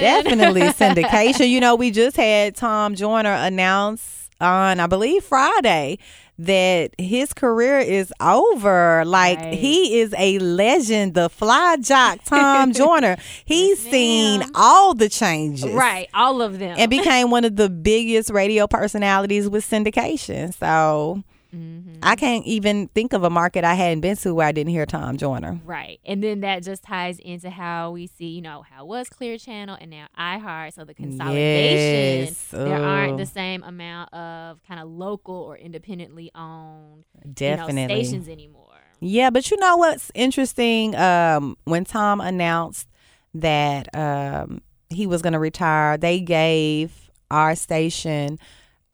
Definitely 0.00 0.60
syndication. 0.62 1.48
You 1.48 1.60
know, 1.60 1.74
we 1.74 1.90
just 1.90 2.16
had 2.16 2.56
Tom 2.56 2.94
Joyner 2.94 3.32
announce 3.32 4.28
on, 4.40 4.78
I 4.80 4.86
believe, 4.86 5.24
Friday 5.24 5.98
that 6.40 6.90
his 6.98 7.32
career 7.32 7.78
is 7.78 8.12
over. 8.20 9.04
Like 9.04 9.40
Right. 9.40 9.54
he 9.54 9.98
is 10.00 10.14
a 10.16 10.38
legend, 10.38 11.14
the 11.14 11.28
fly 11.28 11.76
jock 11.80 12.22
Tom 12.24 12.72
Joyner. 12.74 13.16
He's 13.44 13.82
Yes, 13.82 13.90
seen 13.90 14.42
all 14.54 14.94
the 14.94 15.08
changes. 15.08 15.64
Right, 15.70 16.08
all 16.14 16.40
of 16.42 16.58
them. 16.58 16.76
And 16.78 16.90
became 16.90 17.30
one 17.30 17.44
of 17.44 17.56
the 17.56 17.68
biggest 17.68 18.30
radio 18.30 18.66
personalities 18.68 19.48
with 19.48 19.68
syndication. 19.68 20.54
So 20.54 21.24
Mhm. 21.54 21.98
I 22.02 22.14
can't 22.16 22.44
even 22.46 22.88
think 22.88 23.12
of 23.12 23.24
a 23.24 23.30
market 23.30 23.64
I 23.64 23.74
hadn't 23.74 24.00
been 24.00 24.16
to 24.18 24.34
where 24.34 24.46
I 24.46 24.52
didn't 24.52 24.70
hear 24.70 24.84
Tom 24.86 25.16
Joyner. 25.16 25.60
Right. 25.64 25.98
And 26.04 26.22
then 26.22 26.40
that 26.40 26.62
just 26.62 26.82
ties 26.82 27.18
into 27.18 27.48
how 27.50 27.90
we 27.92 28.06
see, 28.06 28.26
you 28.26 28.42
know, 28.42 28.62
how 28.68 28.84
was 28.84 29.08
Clear 29.08 29.38
Channel 29.38 29.76
and 29.80 29.90
now 29.90 30.06
iHeart. 30.18 30.74
So 30.74 30.84
the 30.84 30.94
consolidation, 30.94 32.24
Yes. 32.26 32.48
there 32.50 32.82
aren't 32.84 33.16
the 33.18 33.26
same 33.26 33.62
amount 33.62 34.12
of 34.12 34.60
kind 34.66 34.80
of 34.80 34.88
local 34.88 35.34
or 35.36 35.56
independently 35.56 36.30
owned 36.34 37.04
you 37.14 37.20
know, 37.24 37.32
Definitely. 37.34 38.04
stations 38.04 38.28
anymore. 38.28 38.64
Yeah, 39.00 39.30
but 39.30 39.50
you 39.50 39.56
know 39.58 39.76
what's 39.76 40.10
interesting? 40.14 40.94
Um, 40.96 41.56
when 41.64 41.84
Tom 41.84 42.20
announced 42.20 42.88
that 43.34 43.88
um, 43.94 44.60
he 44.90 45.06
was 45.06 45.22
going 45.22 45.34
to 45.34 45.38
retire, 45.38 45.96
they 45.96 46.20
gave 46.20 47.10
our 47.30 47.54
station 47.54 48.38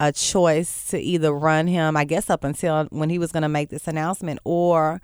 a 0.00 0.12
choice 0.12 0.88
to 0.88 0.98
either 0.98 1.32
run 1.32 1.66
him, 1.66 1.96
I 1.96 2.04
guess, 2.04 2.28
up 2.30 2.44
until 2.44 2.84
when 2.90 3.10
he 3.10 3.18
was 3.18 3.32
going 3.32 3.42
to 3.44 3.48
make 3.48 3.68
this 3.70 3.86
announcement, 3.88 4.40
or 4.44 5.00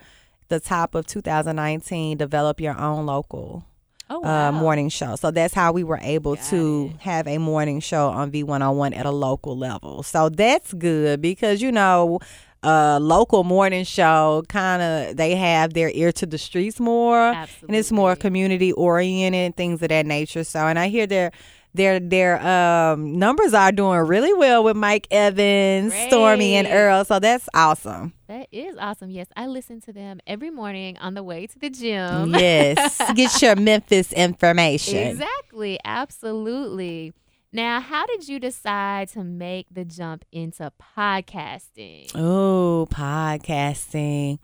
the 0.49 0.61
top 0.61 0.95
of 0.95 1.07
2019, 1.07 2.17
develop 2.19 2.61
your 2.61 2.79
own 2.79 3.07
local 3.07 3.65
Oh, 4.13 4.25
uh, 4.25 4.51
morning 4.51 4.89
show. 4.89 5.15
So 5.15 5.31
that's 5.31 5.55
how 5.55 5.71
we 5.71 5.85
were 5.85 6.01
able 6.03 6.35
to 6.35 6.93
have 6.99 7.29
a 7.29 7.39
morning 7.39 7.79
show 7.79 8.09
on 8.09 8.33
V101 8.33 8.97
at 8.97 9.07
a 9.07 9.13
local 9.13 9.57
level. 9.57 10.03
So 10.03 10.29
that's 10.29 10.73
good 10.73 11.23
because, 11.23 11.63
you 11.63 11.71
know, 11.71 12.19
uh, 12.65 12.99
local 13.01 13.45
morning 13.45 13.85
show 13.85 14.43
kind 14.49 14.83
of 14.83 15.17
they 15.17 15.37
have 15.37 15.75
their 15.75 15.91
ear 15.95 16.11
to 16.13 16.27
the 16.27 16.39
streets 16.39 16.81
more 16.81 17.33
and 17.69 17.77
it's 17.77 17.93
more 17.93 18.17
community 18.17 18.73
oriented 18.73 19.57
things 19.57 19.81
of 19.81 19.89
that 19.89 20.05
nature 20.05 20.45
so 20.45 20.67
and 20.67 20.79
i 20.79 20.89
hear 20.89 21.07
their 21.07 21.31
their 21.75 22.01
their 22.01 22.41
um 22.45 23.19
numbers 23.19 23.55
are 23.55 23.71
doing 23.73 23.99
really 24.01 24.33
well 24.35 24.65
with 24.65 24.77
mike 24.77 25.07
evans 25.11 25.95
stormy 25.95 26.55
and 26.55 26.67
earl 26.69 27.05
so 27.05 27.19
that's 27.21 27.49
awesome 27.55 28.13
That 28.29 28.47
is 28.53 28.77
awesome. 28.79 29.11
Yes, 29.11 29.27
I 29.37 29.47
listen 29.47 29.81
to 29.83 29.93
them 29.93 30.21
every 30.27 30.51
morning 30.51 30.97
on 30.99 31.15
the 31.15 31.23
way 31.23 31.47
to 31.49 31.59
the 31.59 31.71
gym. 31.71 32.31
yes 32.35 33.01
get 33.15 33.41
your 33.43 33.57
memphis 33.57 34.13
information 34.13 34.97
Exactly. 34.97 35.79
Absolutely. 35.85 37.13
Now, 37.53 37.81
how 37.81 38.07
did 38.07 38.29
you 38.29 38.39
decide 38.39 39.09
to 39.11 39.25
make 39.25 39.67
the 39.73 39.85
jump 39.85 40.25
into 40.31 40.71
podcasting? 40.97 42.13
Oh, 42.15 42.87
podcasting. 42.91 44.39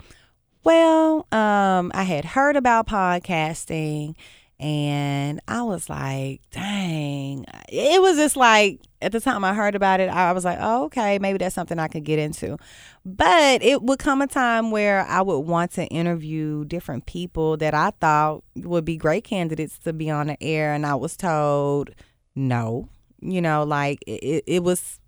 Well, 0.64 1.28
um, 1.30 1.92
I 1.94 2.02
had 2.02 2.24
heard 2.24 2.56
about 2.56 2.88
podcasting 2.88 4.16
And 4.59 5.40
I 5.46 5.62
was 5.62 5.90
like, 5.90 6.40
dang. 6.50 7.44
It 7.68 8.00
was 8.00 8.16
just 8.16 8.36
like, 8.36 8.80
at 9.02 9.12
the 9.12 9.20
time 9.20 9.44
I 9.44 9.52
heard 9.52 9.74
about 9.74 10.00
it, 10.00 10.09
I 10.09 10.32
was 10.32 10.44
like, 10.44 10.59
oh, 10.61 10.84
okay, 10.84 11.18
maybe 11.18 11.36
that's 11.38 11.54
something 11.54 11.78
I 11.78 11.88
could 11.88 12.04
get 12.04 12.18
into. 12.18 12.57
But 13.04 13.62
it 13.62 13.82
would 13.82 13.98
come 13.98 14.22
a 14.22 14.26
time 14.26 14.70
where 14.70 15.04
I 15.07 15.20
would 15.20 15.40
want 15.40 15.72
to 15.72 15.84
interview 15.86 16.64
different 16.64 17.04
people 17.04 17.59
that 17.59 17.74
I 17.74 17.90
thought 18.00 18.44
would 18.57 18.86
be 18.86 18.96
great 18.96 19.24
candidates 19.24 19.78
to 19.80 19.92
be 19.92 20.11
on 20.11 20.28
the 20.28 20.42
air. 20.42 20.72
And 20.72 20.86
I 20.86 20.94
was 20.94 21.16
told, 21.16 21.90
no. 22.34 22.88
You 23.20 23.40
know, 23.40 23.64
like 23.64 24.02
it, 24.07 24.44
it 24.46 24.62
was 24.62 25.00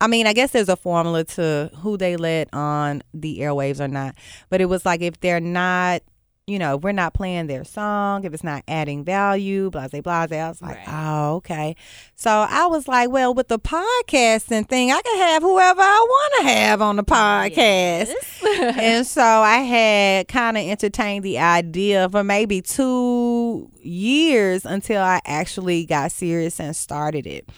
I 0.00 0.06
mean, 0.06 0.26
I 0.26 0.32
guess 0.32 0.52
there's 0.52 0.68
a 0.68 0.76
formula 0.76 1.24
to 1.24 1.70
who 1.78 1.96
they 1.96 2.16
let 2.16 2.48
on 2.52 3.02
the 3.12 3.40
airwaves 3.40 3.80
or 3.80 3.88
not. 3.88 4.14
But 4.48 4.60
it 4.60 4.66
was 4.66 4.86
like 4.86 5.00
if 5.00 5.18
they're 5.20 5.40
not, 5.40 6.02
you 6.48 6.58
know, 6.58 6.76
we're 6.78 6.92
not 6.92 7.12
playing 7.14 7.46
their 7.46 7.62
song, 7.64 8.24
if 8.24 8.32
it's 8.32 8.42
not 8.42 8.64
adding 8.66 9.04
value, 9.04 9.70
blase, 9.70 9.90
blase. 9.90 10.32
I 10.32 10.48
was 10.48 10.62
like, 10.62 10.76
Right. 10.76 10.88
oh, 10.88 11.36
okay. 11.36 11.76
So 12.16 12.30
I 12.30 12.66
was 12.66 12.88
like, 12.88 13.10
well, 13.10 13.34
with 13.34 13.48
the 13.48 13.58
podcasting 13.58 14.66
thing, 14.68 14.90
I 14.90 15.00
can 15.02 15.18
have 15.18 15.42
whoever 15.42 15.80
I 15.80 16.06
want 16.08 16.34
to 16.38 16.48
have 16.48 16.80
on 16.82 16.96
the 16.96 17.04
podcast. 17.04 18.12
and 18.78 19.06
so 19.06 19.22
I 19.22 19.58
had 19.58 20.28
kind 20.28 20.56
of 20.56 20.64
entertained 20.64 21.24
the 21.24 21.38
idea 21.38 22.08
for 22.08 22.24
maybe 22.24 22.62
two 22.62 23.70
years 23.82 24.64
until 24.64 25.02
I 25.02 25.20
actually 25.26 25.84
got 25.84 26.12
serious 26.12 26.58
and 26.60 26.74
started 26.74 27.26
it. 27.26 27.48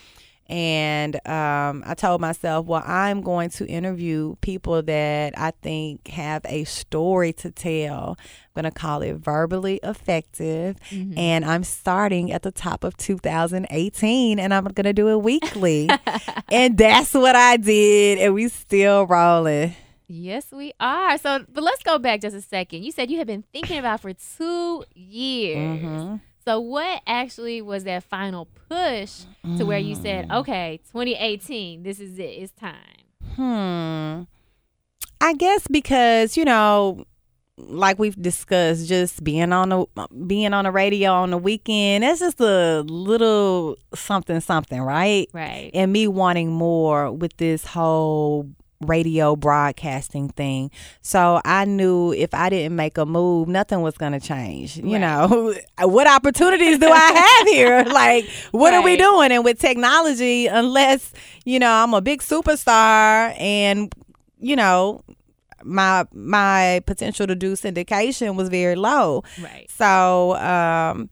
And 0.50 1.14
um, 1.28 1.84
I 1.86 1.94
told 1.96 2.20
myself, 2.20 2.66
well, 2.66 2.82
I'm 2.84 3.20
going 3.20 3.50
to 3.50 3.66
interview 3.68 4.34
people 4.40 4.82
that 4.82 5.38
I 5.38 5.52
think 5.62 6.08
have 6.08 6.42
a 6.44 6.64
story 6.64 7.32
to 7.34 7.52
tell. 7.52 8.16
I'm 8.18 8.62
going 8.62 8.72
to 8.72 8.76
call 8.76 9.02
it 9.02 9.14
verbally 9.14 9.78
effective. 9.84 10.76
And 11.16 11.44
I'm 11.44 11.62
starting 11.62 12.32
at 12.32 12.42
the 12.42 12.50
top 12.50 12.82
of 12.82 12.96
2018 12.96 14.40
and 14.40 14.52
I'm 14.52 14.64
going 14.64 14.84
to 14.84 14.92
do 14.92 15.08
it 15.10 15.22
weekly. 15.22 15.88
and 16.50 16.76
that's 16.76 17.14
what 17.14 17.36
I 17.36 17.56
did. 17.56 18.18
And 18.18 18.34
we 18.34 18.48
still 18.48 19.06
rolling. 19.06 19.76
Yes, 20.08 20.46
we 20.50 20.72
are. 20.80 21.16
So, 21.18 21.44
but 21.48 21.62
let's 21.62 21.84
go 21.84 22.00
back 22.00 22.22
just 22.22 22.34
a 22.34 22.42
second. 22.42 22.82
You 22.82 22.90
said 22.90 23.08
you 23.08 23.18
had 23.18 23.28
been 23.28 23.44
thinking 23.52 23.78
about 23.78 24.00
for 24.00 24.12
two 24.12 24.84
years. 24.96 25.80
Mm-hmm. 25.80 26.16
So, 26.50 26.58
what 26.58 27.00
actually 27.06 27.62
was 27.62 27.84
that 27.84 28.02
final 28.02 28.48
push 28.68 29.20
to 29.56 29.62
where 29.64 29.78
you 29.78 29.94
said, 29.94 30.28
Mm. 30.28 30.40
okay, 30.40 30.80
2018, 30.90 31.84
this 31.84 32.00
is 32.00 32.18
it, 32.18 32.22
it's 32.22 32.50
time? 32.50 33.04
Hmm. 33.36 34.22
I 35.20 35.34
guess 35.34 35.68
because 35.68 36.36
you 36.36 36.44
know, 36.44 37.04
like 37.56 38.00
we've 38.00 38.20
discussed, 38.20 38.88
just 38.88 39.22
being 39.22 39.52
on 39.52 39.68
the 39.68 39.86
being 40.26 40.52
on 40.52 40.64
the 40.64 40.72
radio 40.72 41.12
on 41.12 41.30
the 41.30 41.38
weekend, 41.38 42.02
that's 42.02 42.18
just 42.18 42.40
a 42.40 42.80
little 42.80 43.76
something, 43.94 44.40
something, 44.40 44.80
right? 44.80 45.28
Right. 45.32 45.70
And 45.72 45.92
me 45.92 46.08
wanting 46.08 46.50
more 46.50 47.12
with 47.12 47.36
this 47.36 47.64
whole 47.64 48.50
radio 48.80 49.36
broadcasting 49.36 50.28
thing. 50.30 50.70
So 51.02 51.40
I 51.44 51.64
knew 51.66 52.12
if 52.12 52.32
I 52.32 52.48
didn't 52.48 52.76
make 52.76 52.96
a 52.98 53.04
move, 53.04 53.46
nothing 53.48 53.82
was 53.82 53.96
going 53.98 54.12
to 54.12 54.20
change. 54.20 54.76
You 54.78 54.92
Right. 54.92 55.00
know, 55.00 55.54
what 55.86 56.06
opportunities 56.06 56.78
do 56.78 56.90
I 56.90 56.98
have 56.98 57.48
here? 57.48 57.84
Like, 57.90 58.24
what 58.52 58.72
are 58.72 58.82
we 58.82 58.96
doing? 58.96 59.32
And 59.32 59.44
with 59.44 59.58
technology, 59.58 60.46
unless, 60.46 61.12
you 61.44 61.58
know, 61.58 61.70
I'm 61.70 61.92
a 61.92 62.00
big 62.00 62.20
superstar 62.22 63.38
and, 63.38 63.92
you 64.38 64.56
know, 64.56 65.02
my 65.62 66.06
my 66.14 66.82
potential 66.86 67.26
to 67.26 67.34
do 67.34 67.52
syndication 67.52 68.34
was 68.34 68.48
very 68.48 68.76
low. 68.76 69.22
Right. 69.42 69.66
So 69.70 70.34
um, 70.36 71.10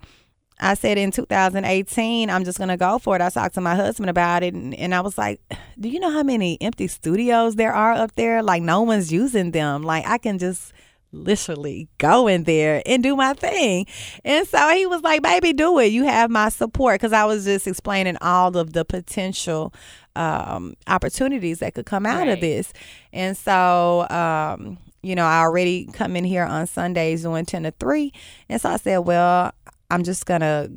I 0.61 0.75
said 0.75 0.99
in 0.99 1.11
2018, 1.11 2.31
I'm 2.31 2.45
just 2.45 2.59
going 2.59 2.69
to 2.69 2.77
go 2.77 2.99
for 2.99 3.17
it. 3.17 3.23
I 3.23 3.31
talked 3.31 3.55
to 3.55 3.61
my 3.61 3.75
husband 3.75 4.11
about 4.11 4.43
it, 4.43 4.55
and, 4.55 4.75
and 4.75 4.95
I 4.95 5.01
was 5.01 5.17
like, 5.17 5.41
Do 5.79 5.89
you 5.89 6.01
know 6.01 6.11
how 6.11 6.23
many 6.23 6.61
empty 6.61 6.89
studios 6.89 7.57
there 7.57 7.73
are 7.73 7.93
up 7.93 8.15
there? 8.17 8.43
Like, 8.43 8.63
no 8.63 8.83
one's 8.83 9.13
using 9.13 9.53
them. 9.53 9.83
Like, 9.83 10.07
I 10.07 10.19
can 10.19 10.39
just 10.39 10.73
literally 11.11 11.89
go 11.97 12.27
in 12.27 12.45
there 12.45 12.83
and 12.85 13.03
do 13.03 13.17
my 13.17 13.33
thing. 13.33 13.87
And 14.25 14.47
so 14.47 14.69
he 14.71 14.87
was 14.87 15.03
like, 15.03 15.23
Baby, 15.23 15.53
do 15.53 15.79
it. 15.79 15.87
You 15.87 16.05
have 16.05 16.31
my 16.31 16.49
support. 16.49 16.95
Because 16.95 17.13
I 17.13 17.25
was 17.25 17.45
just 17.45 17.67
explaining 17.67 18.17
all 18.21 18.57
of 18.57 18.73
the 18.73 18.85
potential 18.85 19.73
um, 20.17 20.75
opportunities 20.89 21.61
that 21.61 21.75
could 21.75 21.87
come 21.87 22.05
out 22.05 22.29
of 22.29 22.41
this. 22.41 22.73
And 23.13 23.37
so, 23.37 24.09
um, 24.11 24.79
you 25.03 25.15
know, 25.15 25.25
I 25.25 25.41
already 25.41 25.89
come 25.93 26.17
in 26.17 26.25
here 26.25 26.45
on 26.45 26.67
Sundays 26.67 27.23
doing 27.23 27.47
10 27.47 27.63
to 27.63 27.71
3. 27.71 28.13
And 28.49 28.61
so 28.61 28.71
I 28.71 28.77
said, 28.77 28.99
well, 28.99 29.53
I'm 29.91 30.03
just 30.03 30.27
going 30.27 30.41
to 30.41 30.71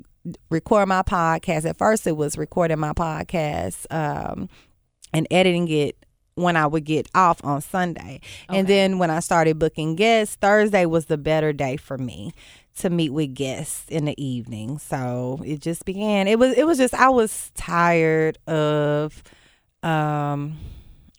record 0.49 0.88
my 0.88 1.01
podcast. 1.01 1.66
At 1.66 1.78
first, 1.78 2.07
it 2.07 2.16
was 2.16 2.38
recording 2.38 2.80
my 2.80 2.93
podcast 2.93 3.86
um, 3.91 4.49
and 5.14 5.28
editing 5.32 5.68
it 5.68 5.97
when 6.36 6.55
I 6.55 6.66
would 6.68 6.86
get 6.86 7.07
off 7.14 7.43
on 7.43 7.62
Sunday. 7.62 8.22
And 8.49 8.68
then 8.68 8.99
when 8.99 9.09
I 9.09 9.20
started 9.20 9.59
booking 9.59 9.95
guests, 9.95 10.36
Thursday 10.36 10.86
was 10.86 11.05
the 11.05 11.18
better 11.18 11.53
day 11.53 11.78
for 11.78 11.97
me 11.97 12.34
to 12.78 12.89
meet 12.89 13.09
with 13.09 13.34
guests 13.34 13.86
in 13.89 14.05
the 14.05 14.24
evening. 14.24 14.78
So 14.78 15.41
it 15.45 15.59
just 15.59 15.86
began. 15.86 16.28
It 16.28 16.39
was 16.39 16.53
it 16.57 16.66
was 16.66 16.78
just 16.78 16.93
I 16.93 17.09
was 17.09 17.51
tired 17.55 18.38
of 18.47 19.22
um 19.84 20.57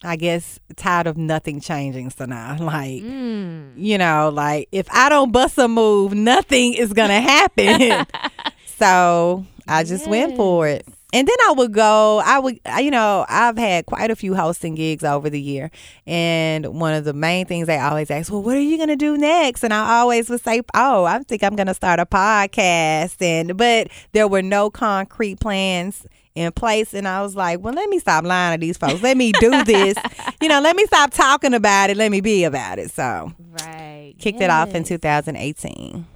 I 0.05 0.17
guess 0.17 0.59
tired 0.77 1.07
of 1.07 1.17
nothing 1.17 1.61
changing 1.61 2.11
so 2.11 2.25
now 2.25 2.57
like 2.61 3.03
Mm. 3.03 3.73
you 3.77 3.99
know 3.99 4.31
like 4.35 4.69
if 4.73 4.87
I 4.91 5.09
don't 5.09 5.31
bust 5.33 5.59
a 5.59 5.69
move 5.69 6.13
nothing 6.15 6.75
is 6.75 6.93
going 6.93 7.09
to 7.17 7.21
happen. 7.21 8.07
so 8.67 9.45
I 9.69 9.85
just 9.85 10.09
went 10.09 10.37
for 10.37 10.67
it. 10.69 10.87
And 11.15 11.29
then 11.29 11.37
I 11.47 11.53
would 11.53 11.75
go, 11.75 12.23
I 12.25 12.39
would, 12.39 12.59
you 12.79 12.91
know, 12.91 13.27
I've 13.29 13.59
had 13.59 13.85
quite 13.85 14.11
a 14.11 14.17
few 14.17 14.35
hosting 14.35 14.75
gigs 14.75 15.05
over 15.05 15.29
the 15.29 15.39
year. 15.41 15.71
And 16.07 16.81
one 16.81 16.95
of 16.95 17.05
the 17.05 17.13
main 17.13 17.45
things 17.45 17.67
they 17.67 17.79
always 17.79 18.11
ask, 18.11 18.33
well, 18.33 18.43
what 18.43 18.57
are 18.57 18.61
you 18.63 18.79
going 18.79 18.89
to 18.89 18.97
do 18.97 19.19
next? 19.19 19.63
And 19.63 19.75
I 19.75 19.99
always 19.99 20.31
would 20.31 20.43
say, 20.43 20.63
oh, 20.75 21.05
I 21.05 21.19
think 21.19 21.43
I'm 21.45 21.55
going 21.55 21.67
to 21.67 21.75
start 21.75 22.01
a 22.01 22.07
podcast. 22.07 23.21
And, 23.21 23.59
but 23.59 23.89
there 24.13 24.27
were 24.27 24.41
no 24.41 24.71
concrete 24.71 25.39
plans 25.39 26.07
in 26.35 26.53
place. 26.53 26.95
And 26.95 27.07
I 27.07 27.23
was 27.23 27.37
like, 27.37 27.61
well, 27.61 27.75
let 27.75 27.89
me 27.89 27.99
stop 27.99 28.25
lying 28.25 28.59
to 28.59 28.61
these 28.61 28.77
folks. 28.79 29.03
Let 29.03 29.17
me 29.17 29.33
do 29.33 29.65
this. 29.65 29.97
you 30.43 30.49
know, 30.49 30.61
let 30.61 30.77
me 30.77 30.85
stop 30.87 31.11
talking 31.13 31.55
about 31.55 31.91
it. 31.91 31.97
Let 31.97 32.11
me 32.11 32.21
be 32.21 32.45
about 32.45 32.79
it. 32.79 32.91
So 32.91 33.33
Right. 33.51 34.15
kicked 34.19 34.41
it 34.41 34.51
off 34.51 34.75
in 34.75 34.85
2018. 34.85 36.07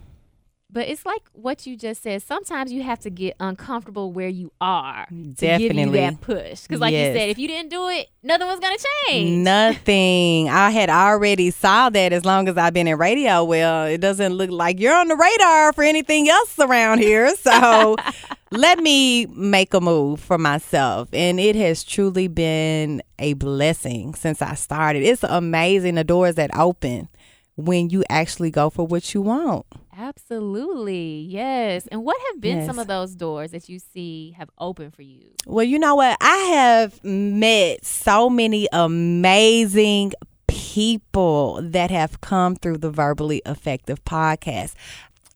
But 0.76 0.88
it's 0.88 1.06
like 1.06 1.22
what 1.32 1.66
you 1.66 1.74
just 1.74 2.02
said. 2.02 2.20
Sometimes 2.22 2.70
you 2.70 2.82
have 2.82 2.98
to 2.98 3.08
get 3.08 3.34
uncomfortable 3.40 4.12
where 4.12 4.28
you 4.28 4.52
are 4.60 5.06
to 5.06 5.14
give 5.14 5.58
you 5.62 5.68
Definitely. 5.70 6.00
that 6.00 6.20
push. 6.20 6.64
Because, 6.64 6.80
like 6.80 6.92
Yes. 6.92 7.14
you 7.14 7.18
said, 7.18 7.28
if 7.30 7.38
you 7.38 7.48
didn't 7.48 7.70
do 7.70 7.88
it, 7.88 8.10
nothing 8.22 8.46
was 8.46 8.60
gonna 8.60 8.76
change. 9.08 9.42
Nothing. 9.42 10.50
I 10.50 10.68
had 10.68 10.90
already 10.90 11.50
saw 11.50 11.88
that 11.88 12.12
as 12.12 12.26
long 12.26 12.46
as 12.46 12.58
I've 12.58 12.74
been 12.74 12.86
in 12.88 12.98
radio. 12.98 13.42
Well, 13.42 13.86
it 13.86 14.02
doesn't 14.02 14.34
look 14.34 14.50
like 14.50 14.78
you're 14.78 14.94
on 14.94 15.08
the 15.08 15.16
radar 15.16 15.72
for 15.72 15.82
anything 15.82 16.28
else 16.28 16.58
around 16.58 16.98
here. 16.98 17.34
So 17.36 17.96
let 18.50 18.78
me 18.78 19.24
make 19.34 19.72
a 19.72 19.80
move 19.80 20.20
for 20.20 20.36
myself. 20.36 21.08
And 21.14 21.40
it 21.40 21.56
has 21.56 21.84
truly 21.84 22.28
been 22.28 23.02
a 23.18 23.32
blessing 23.32 24.14
since 24.14 24.42
I 24.42 24.52
started. 24.56 25.04
It's 25.04 25.22
amazing 25.22 25.94
the 25.94 26.04
doors 26.04 26.34
that 26.34 26.54
open 26.54 27.08
when 27.54 27.88
you 27.88 28.04
actually 28.10 28.50
go 28.50 28.68
for 28.68 28.86
what 28.86 29.14
you 29.14 29.22
want. 29.22 29.64
Absolutely, 29.98 31.26
yes. 31.28 31.86
And 31.86 32.04
what 32.04 32.16
have 32.28 32.40
been 32.40 32.66
some 32.66 32.78
of 32.78 32.86
those 32.86 33.14
doors 33.14 33.52
that 33.52 33.68
you 33.68 33.78
see 33.78 34.34
have 34.36 34.50
opened 34.58 34.94
for 34.94 35.00
you? 35.00 35.30
Well, 35.46 35.64
you 35.64 35.78
know 35.78 35.94
what? 35.94 36.18
I 36.20 36.36
have 36.36 37.02
met 37.02 37.82
so 37.84 38.28
many 38.28 38.68
amazing 38.72 40.12
people 40.48 41.60
that 41.62 41.90
have 41.90 42.20
come 42.20 42.56
through 42.56 42.78
the 42.78 42.90
Verbally 42.90 43.40
Effective 43.46 44.04
podcast. 44.04 44.74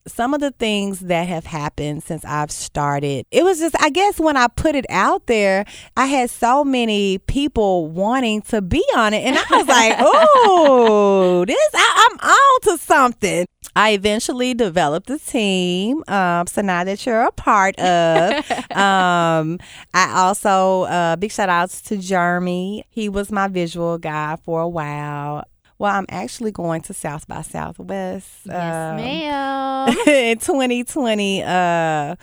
Some 0.06 0.34
of 0.34 0.40
the 0.40 0.50
things 0.50 1.00
that 1.00 1.28
have 1.28 1.46
happened 1.46 2.02
since 2.02 2.24
I've 2.24 2.50
started, 2.50 3.26
it 3.30 3.44
was 3.44 3.61
just, 3.61 3.76
I 3.80 3.90
guess, 3.90 4.18
when 4.20 4.36
I 4.36 4.48
put 4.48 4.74
it 4.74 4.86
out 4.90 5.26
there, 5.26 5.64
I 5.96 6.06
had 6.06 6.30
so 6.30 6.64
many 6.64 7.18
people 7.18 7.86
wanting 7.86 8.42
to 8.42 8.61
be 8.61 8.84
on 8.96 9.14
it. 9.14 9.24
And 9.24 9.38
I 9.38 9.44
was 9.50 9.68
like, 9.68 9.96
oh, 10.00 11.44
this, 11.46 11.70
I, 11.74 12.08
I'm 12.11 12.18
on 12.30 12.61
to 12.62 12.84
something. 12.84 13.46
I 13.76 13.90
eventually 13.92 14.54
developed 14.54 15.10
a 15.10 15.18
team. 15.18 16.02
Um, 16.08 16.46
so 16.46 16.62
now 16.62 16.84
that 16.84 17.04
you're 17.06 17.22
a 17.22 17.32
part 17.32 17.78
of, 17.78 18.50
um, 18.76 19.58
I 19.94 20.12
also 20.14 20.82
uh, 20.82 21.16
big 21.16 21.32
shout 21.32 21.48
outs 21.48 21.80
to 21.82 21.96
Jeremy. 21.96 22.84
He 22.90 23.08
was 23.08 23.30
my 23.30 23.48
visual 23.48 23.98
guy 23.98 24.36
for 24.44 24.60
a 24.60 24.68
while. 24.68 25.44
Well, 25.78 25.94
I'm 25.94 26.06
actually 26.10 26.52
going 26.52 26.82
to 26.82 26.94
South 26.94 27.26
by 27.26 27.40
Southwest. 27.40 28.28
Yes, 28.44 28.90
um, 28.90 28.96
ma'am. 28.96 29.88
in 30.06 30.38
2020 30.38 31.42
uh, 31.42 32.16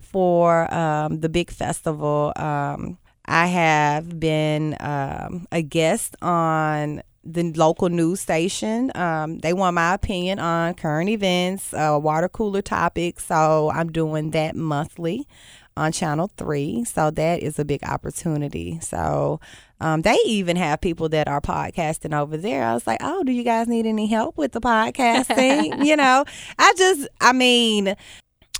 for 0.00 0.72
um, 0.72 1.20
the 1.20 1.28
big 1.28 1.50
festival. 1.50 2.32
Um, 2.36 2.96
I 3.26 3.46
have 3.46 4.18
been 4.18 4.76
um, 4.80 5.46
a 5.52 5.62
guest 5.62 6.16
on 6.22 7.02
the 7.24 7.52
local 7.52 7.88
news 7.88 8.20
station. 8.20 8.90
Um, 8.94 9.38
they 9.38 9.52
want 9.52 9.74
my 9.74 9.94
opinion 9.94 10.38
on 10.38 10.74
current 10.74 11.08
events, 11.08 11.72
uh, 11.72 11.98
water 12.00 12.28
cooler 12.28 12.62
topics. 12.62 13.26
So 13.26 13.70
I'm 13.72 13.90
doing 13.92 14.30
that 14.30 14.56
monthly 14.56 15.26
on 15.76 15.92
Channel 15.92 16.30
3. 16.36 16.84
So 16.84 17.10
that 17.10 17.42
is 17.42 17.58
a 17.58 17.64
big 17.64 17.82
opportunity. 17.84 18.78
So 18.80 19.40
um, 19.80 20.02
they 20.02 20.16
even 20.26 20.56
have 20.56 20.80
people 20.80 21.08
that 21.10 21.28
are 21.28 21.40
podcasting 21.40 22.16
over 22.16 22.36
there. 22.36 22.64
I 22.64 22.74
was 22.74 22.86
like, 22.86 23.00
oh, 23.02 23.22
do 23.24 23.32
you 23.32 23.42
guys 23.42 23.68
need 23.68 23.86
any 23.86 24.06
help 24.06 24.36
with 24.36 24.52
the 24.52 24.60
podcasting? 24.60 25.84
you 25.84 25.96
know, 25.96 26.24
I 26.58 26.74
just, 26.76 27.08
I 27.20 27.32
mean, 27.32 27.96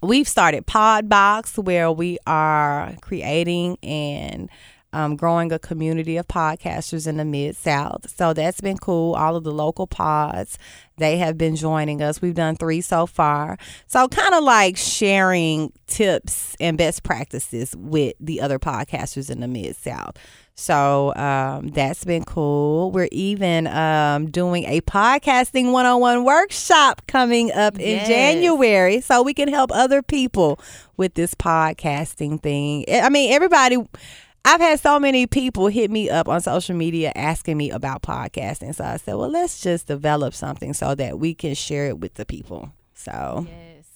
we've 0.03 0.29
started 0.29 0.67
Podbox 0.67 1.63
where 1.63 1.93
we 1.93 2.19
are 2.27 2.95
creating 3.01 3.79
and 3.83 4.51
um, 4.93 5.17
growing 5.17 5.53
a 5.53 5.59
community 5.59 6.17
of 6.17 6.27
podcasters 6.29 7.07
in 7.07 7.17
the 7.17 7.25
Mid 7.25 7.57
South. 7.57 8.09
So 8.17 8.33
that's 8.33 8.61
been 8.61 8.79
cool. 8.79 9.15
All 9.15 9.37
of 9.37 9.45
the 9.45 9.53
local 9.53 9.87
pods, 9.87 10.59
they 10.99 11.17
have 11.19 11.39
been 11.39 11.57
joining 11.57 12.03
us. 12.03 12.21
We've 12.23 12.35
done 12.35 12.57
three 12.57 12.81
so 12.81 13.07
far. 13.07 13.57
So 13.87 14.09
kind 14.09 14.35
of 14.35 14.45
like 14.45 14.77
sharing 14.77 15.73
tips 15.87 16.57
and 16.61 16.77
best 16.77 17.03
practices 17.03 17.75
with 17.77 18.15
the 18.21 18.41
other 18.41 18.59
podcasters 18.59 19.31
in 19.31 19.41
the 19.41 19.49
Mid 19.49 19.77
South. 19.77 20.17
So 20.55 21.15
um, 21.17 21.69
that's 21.69 22.05
been 22.05 22.25
cool. 22.25 22.91
We're 22.93 23.09
even 23.11 23.67
um, 23.69 24.31
doing 24.31 24.65
a 24.65 24.83
podcasting 24.83 25.73
one 25.73 25.87
on 25.87 26.01
one 26.01 26.25
workshop 26.25 27.03
coming 27.09 27.51
up 27.53 27.77
in 27.77 27.97
Yes. 27.97 28.09
January 28.09 29.01
so 29.01 29.23
we 29.23 29.33
can 29.33 29.49
help 29.49 29.71
other 29.73 30.03
people 30.03 30.61
with 30.99 31.15
this 31.15 31.35
podcasting 31.35 32.43
thing. 32.43 32.85
I 32.93 33.09
mean, 33.09 33.33
everybody. 33.33 33.79
I've 34.45 34.61
had 34.61 34.81
so 34.81 34.99
many 34.99 35.27
people 35.27 35.69
hit 35.69 35.91
me 35.91 36.11
up 36.11 36.29
on 36.29 36.41
social 36.41 36.75
media 36.75 37.13
asking 37.15 37.57
me 37.57 37.71
about 37.71 38.03
podcasting. 38.03 38.75
So 38.75 38.85
I 38.85 38.97
said, 38.97 39.15
well, 39.15 39.31
let's 39.31 39.61
just 39.61 39.87
develop 39.87 40.35
something 40.35 40.75
so 40.75 40.95
that 40.97 41.19
we 41.19 41.35
can 41.35 41.55
share 41.55 41.87
it 41.87 42.01
with 42.01 42.15
the 42.15 42.25
people. 42.25 42.73
So, 42.95 43.47
Yes. 43.49 43.87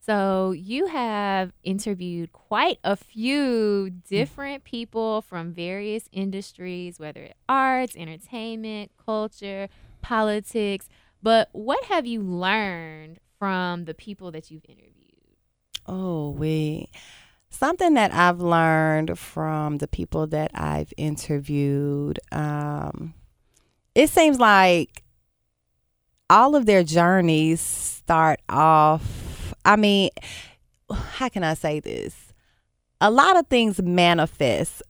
So 0.00 0.52
you 0.52 0.86
have 0.86 1.52
interviewed 1.62 2.32
quite 2.32 2.78
a 2.82 2.96
few 2.96 3.90
different 4.08 4.64
people 4.64 5.20
from 5.20 5.52
various 5.52 6.08
industries, 6.12 6.98
whether 6.98 7.24
it's 7.24 7.34
arts, 7.46 7.94
entertainment, 7.94 8.90
culture, 9.04 9.68
politics. 10.00 10.88
But 11.22 11.50
what 11.52 11.84
have 11.84 12.06
you 12.06 12.22
learned 12.22 13.18
from 13.38 13.84
the 13.84 13.92
people 13.92 14.30
that 14.30 14.50
you've 14.50 14.64
interviewed? 14.66 14.94
oh, 15.88 16.30
we. 16.30 16.90
Something 17.50 17.94
that 17.94 18.12
I've 18.12 18.40
learned 18.40 19.18
from 19.18 19.78
the 19.78 19.88
people 19.88 20.26
that 20.28 20.50
I've 20.54 20.92
interviewed, 20.96 22.20
um, 22.30 23.14
it 23.94 24.10
seems 24.10 24.38
like 24.38 25.02
all 26.30 26.54
of 26.54 26.66
their 26.66 26.84
journeys 26.84 27.60
start 27.60 28.40
off. 28.48 29.54
I 29.64 29.76
mean, 29.76 30.10
how 30.90 31.28
can 31.28 31.42
I 31.42 31.54
say 31.54 31.80
this? 31.80 32.14
A 33.00 33.10
lot 33.10 33.36
of 33.36 33.46
things 33.48 33.80
manifest 33.80 34.82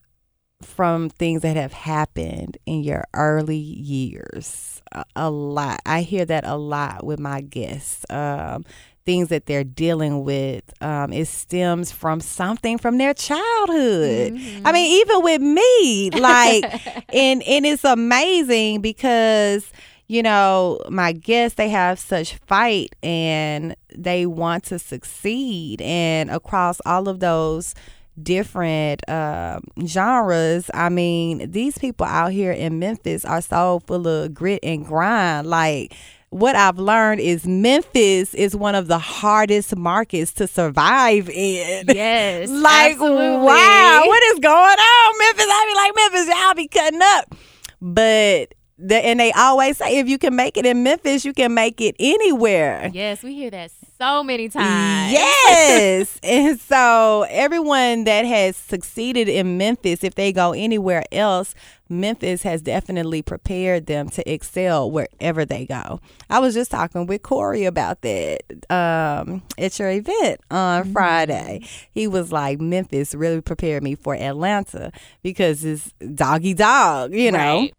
from 0.62 1.09
things 1.09 1.42
that 1.42 1.56
have 1.56 1.72
happened 1.72 2.59
in 2.66 2.82
your 2.82 3.04
early 3.14 3.56
years. 3.56 4.82
A, 4.92 5.04
a 5.14 5.30
lot. 5.30 5.80
I 5.86 6.02
hear 6.02 6.24
that 6.24 6.44
a 6.44 6.56
lot 6.56 7.04
with 7.04 7.20
my 7.20 7.40
guests. 7.40 8.04
Um, 8.11 8.64
things 9.09 9.28
that 9.28 9.46
they're 9.46 9.64
dealing 9.64 10.22
with. 10.22 10.62
Um, 10.82 11.14
it 11.14 11.28
stems 11.28 11.90
from 11.90 12.20
something 12.20 12.76
from 12.76 12.98
their 12.98 13.14
childhood. 13.14 14.34
I 14.66 14.70
mean, 14.70 15.00
even 15.00 15.22
with 15.22 15.40
me, 15.40 16.11
like, 16.11 16.64
and 17.14 17.42
and 17.42 17.64
it's 17.64 17.84
amazing 17.84 18.82
because 18.82 19.72
you 20.09 20.22
know 20.22 20.78
my 20.90 21.12
guests 21.12 21.56
they 21.56 21.70
have 21.70 21.98
such 21.98 22.34
fight 22.46 22.94
and 23.02 23.74
they 23.96 24.26
want 24.26 24.64
to 24.64 24.78
succeed 24.78 25.80
and 25.80 26.28
across 26.30 26.78
all 26.84 27.09
of 27.09 27.20
those 27.20 27.74
different 28.20 29.09
um 29.09 29.62
genres 29.86 30.70
i 30.74 30.88
mean 30.88 31.50
these 31.50 31.78
people 31.78 32.04
out 32.06 32.32
here 32.32 32.50
in 32.50 32.78
memphis 32.78 33.24
are 33.24 33.42
so 33.42 33.80
full 33.86 34.09
of 34.09 34.34
grit 34.34 34.59
and 34.64 34.86
grind 34.86 35.46
like 35.46 35.94
what 36.31 36.57
I've 36.57 36.79
learned 36.79 37.20
is 37.20 37.47
Memphis 37.47 38.35
is 38.35 38.55
one 38.55 38.74
of 38.74 38.87
the 38.87 38.99
hardest 38.99 39.76
markets 39.76 40.33
to 40.35 40.47
survive 40.47 41.29
in. 41.31 41.87
Yes. 41.89 42.49
like, 42.51 42.93
absolutely. 42.93 43.47
wow, 43.47 44.03
what 44.07 44.22
is 44.24 44.39
going 44.39 44.55
on, 44.55 45.18
Memphis? 45.18 45.47
I 45.49 45.66
be 45.66 45.74
like, 45.74 46.12
Memphis, 46.12 46.35
y'all 46.35 46.55
be 46.55 46.68
cutting 46.68 47.01
up. 47.03 47.35
But 47.81 48.55
the, 48.79 48.97
and 48.97 49.18
they 49.18 49.33
always 49.33 49.79
say 49.79 49.99
if 49.99 50.09
you 50.09 50.18
can 50.18 50.37
make 50.37 50.57
it 50.57 50.66
in 50.66 50.83
Memphis, 50.83 51.24
you 51.24 51.33
can 51.33 51.55
make 51.55 51.81
it 51.81 51.97
anywhere. 51.99 52.91
Yes, 52.93 53.22
we 53.22 53.35
hear 53.35 53.51
that 53.51 53.70
so 53.99 54.22
many 54.22 54.49
times. 54.49 55.12
Yes. 55.12 56.18
and 56.22 56.59
so 56.61 57.26
everyone 57.28 58.05
that 58.05 58.24
has 58.24 58.57
succeeded 58.57 59.28
in 59.28 59.59
Memphis, 59.59 60.05
if 60.05 60.14
they 60.14 60.32
go 60.32 60.53
anywhere 60.53 61.05
else, 61.11 61.55
Memphis 61.88 62.42
has 62.42 62.61
definitely 62.61 63.22
prepared 63.22 63.86
them 63.86 64.09
to 64.11 64.30
excel 64.30 64.90
wherever 64.90 65.44
they 65.44 65.64
go. 65.64 66.01
I 66.28 66.38
was 66.38 66.55
just 66.55 66.70
talking 66.70 67.07
with 67.07 67.22
Corey 67.22 67.64
about 67.64 68.03
that 68.03 68.42
um, 68.70 69.42
at 69.57 69.78
your 69.78 69.90
event 69.90 70.40
on 70.51 70.92
Friday. 70.92 71.66
He 71.90 72.07
was 72.07 72.30
like, 72.30 72.61
Memphis 72.61 73.14
really 73.14 73.40
prepared 73.40 73.82
me 73.82 73.94
for 73.94 74.14
Atlanta 74.14 74.92
because 75.22 75.64
it's 75.64 75.92
doggy 76.14 76.55
dog, 76.55 77.14
you 77.14 77.32
know. 77.32 77.38
Right. 77.61 77.74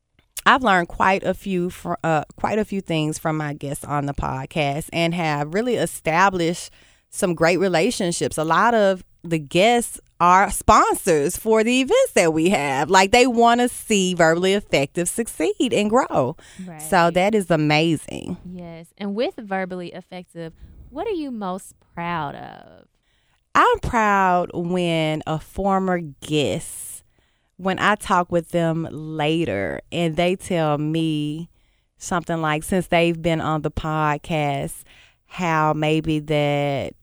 I've 0.45 0.63
learned 0.63 0.87
quite 0.87 1.23
a 1.23 1.33
few 1.33 1.71
uh, 2.03 2.23
quite 2.37 2.59
a 2.59 2.65
few 2.65 2.81
things 2.81 3.19
from 3.19 3.37
my 3.37 3.53
guests 3.53 3.83
on 3.83 4.05
the 4.05 4.13
podcast 4.13 4.89
and 4.91 5.13
have 5.13 5.53
really 5.53 5.75
established 5.75 6.71
some 7.09 7.35
great 7.35 7.57
relationships. 7.57 8.37
A 8.37 8.43
lot 8.43 8.73
of 8.73 9.03
the 9.23 9.39
guests 9.39 9.99
are 10.19 10.51
sponsors 10.51 11.37
for 11.37 11.63
the 11.63 11.81
events 11.81 12.13
that 12.13 12.33
we 12.33 12.49
have. 12.49 12.89
Like 12.89 13.11
they 13.11 13.27
want 13.27 13.61
to 13.61 13.69
see 13.69 14.13
verbally 14.13 14.53
effective 14.53 15.07
succeed 15.09 15.73
and 15.73 15.89
grow. 15.89 16.35
Right. 16.65 16.81
So 16.81 17.11
that 17.11 17.35
is 17.35 17.49
amazing. 17.49 18.37
Yes. 18.45 18.87
And 18.97 19.15
with 19.15 19.35
verbally 19.37 19.93
effective, 19.93 20.53
what 20.89 21.07
are 21.07 21.11
you 21.11 21.31
most 21.31 21.73
proud 21.93 22.35
of? 22.35 22.87
I'm 23.55 23.79
proud 23.79 24.51
when 24.53 25.23
a 25.25 25.39
former 25.39 25.99
guest, 25.99 26.88
when 27.59 27.77
I 27.77 27.95
talk 27.95 28.31
with 28.31 28.51
them 28.51 28.87
later 28.89 29.81
and 29.91 30.15
they 30.15 30.37
tell 30.37 30.77
me 30.77 31.49
something 31.97 32.41
like, 32.41 32.63
since 32.63 32.87
they've 32.87 33.21
been 33.21 33.41
on 33.41 33.63
the 33.63 33.69
podcast, 33.69 34.83
how 35.25 35.73
maybe 35.73 36.19
that 36.19 36.93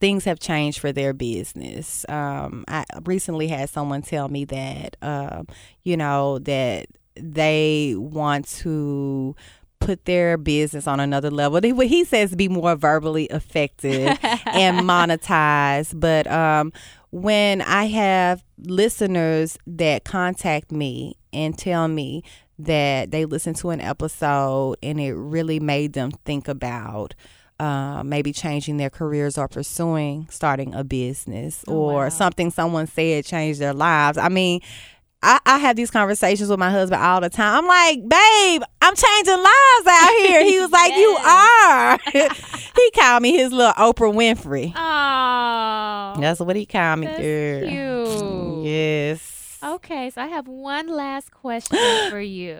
things 0.00 0.24
have 0.24 0.40
changed 0.40 0.78
for 0.78 0.90
their 0.90 1.12
business. 1.12 2.06
Um, 2.08 2.64
I 2.66 2.86
recently 3.04 3.46
had 3.46 3.68
someone 3.68 4.00
tell 4.00 4.30
me 4.30 4.46
that, 4.46 4.96
um, 5.02 5.46
you 5.84 5.98
know, 5.98 6.38
that 6.38 6.86
they 7.14 7.94
want 7.98 8.48
to 8.48 9.36
put 9.80 10.06
their 10.06 10.38
business 10.38 10.86
on 10.86 10.98
another 10.98 11.30
level. 11.30 11.60
What 11.72 11.86
he 11.88 12.04
says 12.04 12.34
be 12.34 12.48
more 12.48 12.74
verbally 12.74 13.26
effective 13.26 14.18
and 14.46 14.80
monetize. 14.80 15.92
But 15.94 16.26
um, 16.26 16.72
when 17.12 17.60
I 17.60 17.84
have 17.84 18.42
listeners 18.58 19.58
that 19.66 20.04
contact 20.04 20.72
me 20.72 21.16
and 21.32 21.56
tell 21.56 21.86
me 21.86 22.24
that 22.58 23.10
they 23.10 23.26
listened 23.26 23.56
to 23.56 23.70
an 23.70 23.80
episode 23.80 24.78
and 24.82 24.98
it 24.98 25.12
really 25.12 25.60
made 25.60 25.92
them 25.92 26.10
think 26.24 26.48
about 26.48 27.14
uh, 27.60 28.02
maybe 28.02 28.32
changing 28.32 28.78
their 28.78 28.90
careers 28.90 29.36
or 29.36 29.46
pursuing 29.46 30.26
starting 30.30 30.74
a 30.74 30.82
business 30.82 31.62
or 31.68 32.04
wow. 32.04 32.08
something 32.08 32.50
someone 32.50 32.86
said 32.86 33.26
changed 33.26 33.60
their 33.60 33.74
lives. 33.74 34.16
I 34.16 34.30
mean, 34.30 34.60
I, 35.22 35.38
I 35.46 35.58
have 35.58 35.76
these 35.76 35.90
conversations 35.90 36.50
with 36.50 36.58
my 36.58 36.70
husband 36.70 37.00
all 37.00 37.20
the 37.20 37.30
time. 37.30 37.64
I'm 37.64 37.66
like, 37.66 38.00
babe, 38.08 38.62
I'm 38.80 38.94
changing 38.96 39.36
lives 39.36 39.86
out 39.86 40.10
here. 40.18 40.44
He 40.44 40.60
was 40.60 40.70
like, 40.70 40.94
you 40.94 41.16
are. 41.24 41.98
he 42.76 42.90
called 42.90 43.22
me 43.22 43.36
his 43.36 43.52
little 43.52 43.72
Oprah 43.74 44.12
Winfrey. 44.12 44.72
Oh. 44.74 46.20
That's 46.20 46.40
what 46.40 46.56
he 46.56 46.66
called 46.66 47.00
me, 47.00 47.06
That's 47.06 47.18
cute. 47.18 48.64
Yes. 48.66 49.58
Okay, 49.62 50.10
so 50.10 50.22
I 50.22 50.26
have 50.26 50.48
one 50.48 50.88
last 50.88 51.30
question 51.30 51.78
for 52.10 52.20
you. 52.20 52.58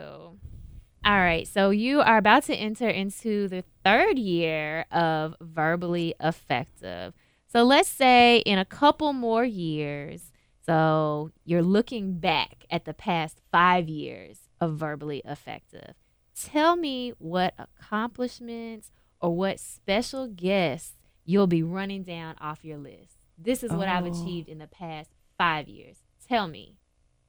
All 1.05 1.19
right, 1.19 1.45
so 1.45 1.69
you 1.69 1.99
are 1.99 2.15
about 2.15 2.43
to 2.43 2.55
enter 2.55 2.87
into 2.87 3.49
the 3.49 3.65
third 3.83 4.17
year 4.17 4.85
of 4.89 5.35
verbally 5.41 6.15
effective. 6.21 7.13
So 7.51 7.63
let's 7.63 7.89
say 7.89 8.37
in 8.37 8.57
a 8.57 8.63
couple 8.63 9.11
more 9.11 9.43
years, 9.43 10.31
so 10.65 11.31
you're 11.43 11.61
looking 11.63 12.19
back 12.19 12.65
at 12.69 12.85
the 12.85 12.93
past 12.93 13.39
five 13.51 13.89
years 13.89 14.49
of 14.61 14.75
verbally 14.75 15.21
effective. 15.25 15.93
Tell 16.39 16.75
me 16.75 17.13
what 17.19 17.53
accomplishments 17.57 18.91
or 19.21 19.35
what 19.35 19.59
special 19.59 20.27
guests 20.27 20.95
you'll 21.25 21.47
be 21.47 21.63
running 21.63 22.03
down 22.03 22.35
off 22.39 22.63
your 22.65 22.77
list. 22.77 23.17
This 23.37 23.63
is 23.63 23.71
what 23.71 23.87
I've 23.87 24.05
Oh. 24.05 24.11
achieved 24.11 24.49
in 24.49 24.57
the 24.59 24.67
past 24.67 25.09
five 25.37 25.67
years. 25.67 25.97
Tell 26.27 26.47
me, 26.47 26.77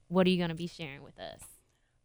what 0.07 0.27
are 0.27 0.29
you 0.29 0.37
going 0.37 0.49
to 0.49 0.55
be 0.55 0.67
sharing 0.67 1.03
with 1.03 1.19
us? 1.19 1.41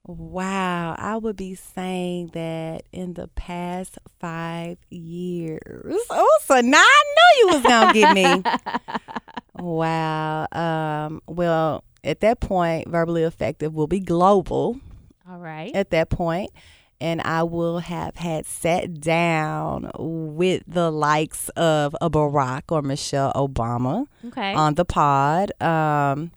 Wow, 0.07 0.95
I 0.99 1.17
would 1.19 1.37
be 1.37 1.55
saying 1.55 2.31
that 2.33 2.85
in 2.91 3.15
the 3.15 3.29
past 3.29 3.99
five 4.19 4.79
years. 4.89 5.97
Oh, 6.11 6.39
so 6.45 6.61
now 6.61 6.79
I 6.79 7.05
knew 7.15 7.41
you 7.49 7.55
was 7.55 7.63
gonna 7.63 7.93
get 7.93 8.15
me. 8.15 8.43
wow. 9.55 10.47
Um. 10.53 11.21
Well, 11.27 11.85
at 12.03 12.21
that 12.21 12.41
point, 12.41 12.89
verbally 12.89 13.23
effective 13.25 13.75
will 13.75 13.87
be 13.87 14.01
global. 14.01 14.81
All 15.29 15.39
right. 15.39 15.71
At 15.75 15.91
that 15.91 16.09
point, 16.09 16.51
and 17.01 17.21
I 17.21 17.43
will 17.45 17.79
have 17.81 18.17
had 18.17 18.47
sat 18.47 19.01
down 19.01 19.91
with 19.99 20.63
the 20.67 20.91
likes 20.91 21.51
of 21.51 21.95
a 22.01 22.11
Barack 22.11 22.63
or 22.71 22.83
Michelle 22.83 23.33
Obama 23.35 24.07
Okay. 24.27 24.55
on 24.55 24.75
the 24.75 24.85
pod. 24.85 25.53
Um, 25.63 26.33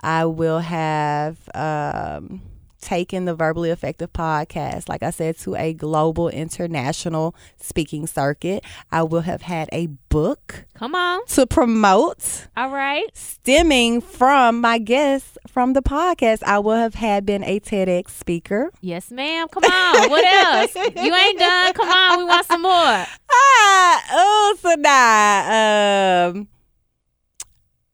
I 0.00 0.24
will 0.26 0.60
have 0.60 1.38
um, 1.54 2.40
taken 2.84 3.24
the 3.24 3.34
Verbally 3.34 3.70
Effective 3.70 4.12
podcast, 4.12 4.88
like 4.88 5.02
I 5.02 5.10
said, 5.10 5.38
to 5.38 5.56
a 5.56 5.72
global 5.72 6.28
international 6.28 7.34
speaking 7.56 8.06
circuit. 8.06 8.62
I 8.92 9.02
will 9.02 9.22
have 9.22 9.42
had 9.42 9.68
a 9.72 9.86
book 10.08 10.66
Come 10.74 10.94
on. 10.94 11.26
to 11.28 11.46
promote 11.46 12.46
All 12.56 12.70
right. 12.70 13.04
stemming 13.16 14.00
from 14.02 14.60
my 14.60 14.78
guests 14.78 15.36
from 15.48 15.72
the 15.72 15.82
podcast. 15.82 16.42
I 16.44 16.58
will 16.60 16.76
have 16.76 16.94
had 16.94 17.24
been 17.26 17.42
a 17.42 17.58
TEDx 17.58 18.10
speaker. 18.10 18.70
Yes, 18.80 19.10
ma'am. 19.10 19.48
Come 19.48 19.64
on. 19.64 20.10
What 20.10 20.24
else? 20.24 20.74
You 20.76 21.14
ain't 21.14 21.38
done. 21.38 21.72
Come 21.72 21.88
on. 21.88 22.18
We 22.18 22.24
want 22.24 22.46
some 22.46 22.62
more. 22.62 22.70
Ah, 22.70 24.04
oh, 24.12 24.56
so 24.60 24.74
nah. 24.78 26.28
Um, 26.38 26.48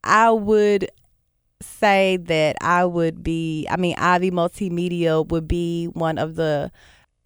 I 0.03 0.31
would 0.31 0.91
say 1.63 2.17
that 2.17 2.57
I 2.61 2.85
would 2.85 3.23
be. 3.23 3.67
I 3.71 3.77
mean, 3.77 3.95
Ivy 3.99 4.31
Multimedia 4.31 5.27
would 5.29 5.49
be 5.49 5.87
one 5.87 6.19
of 6.19 6.35
the 6.37 6.71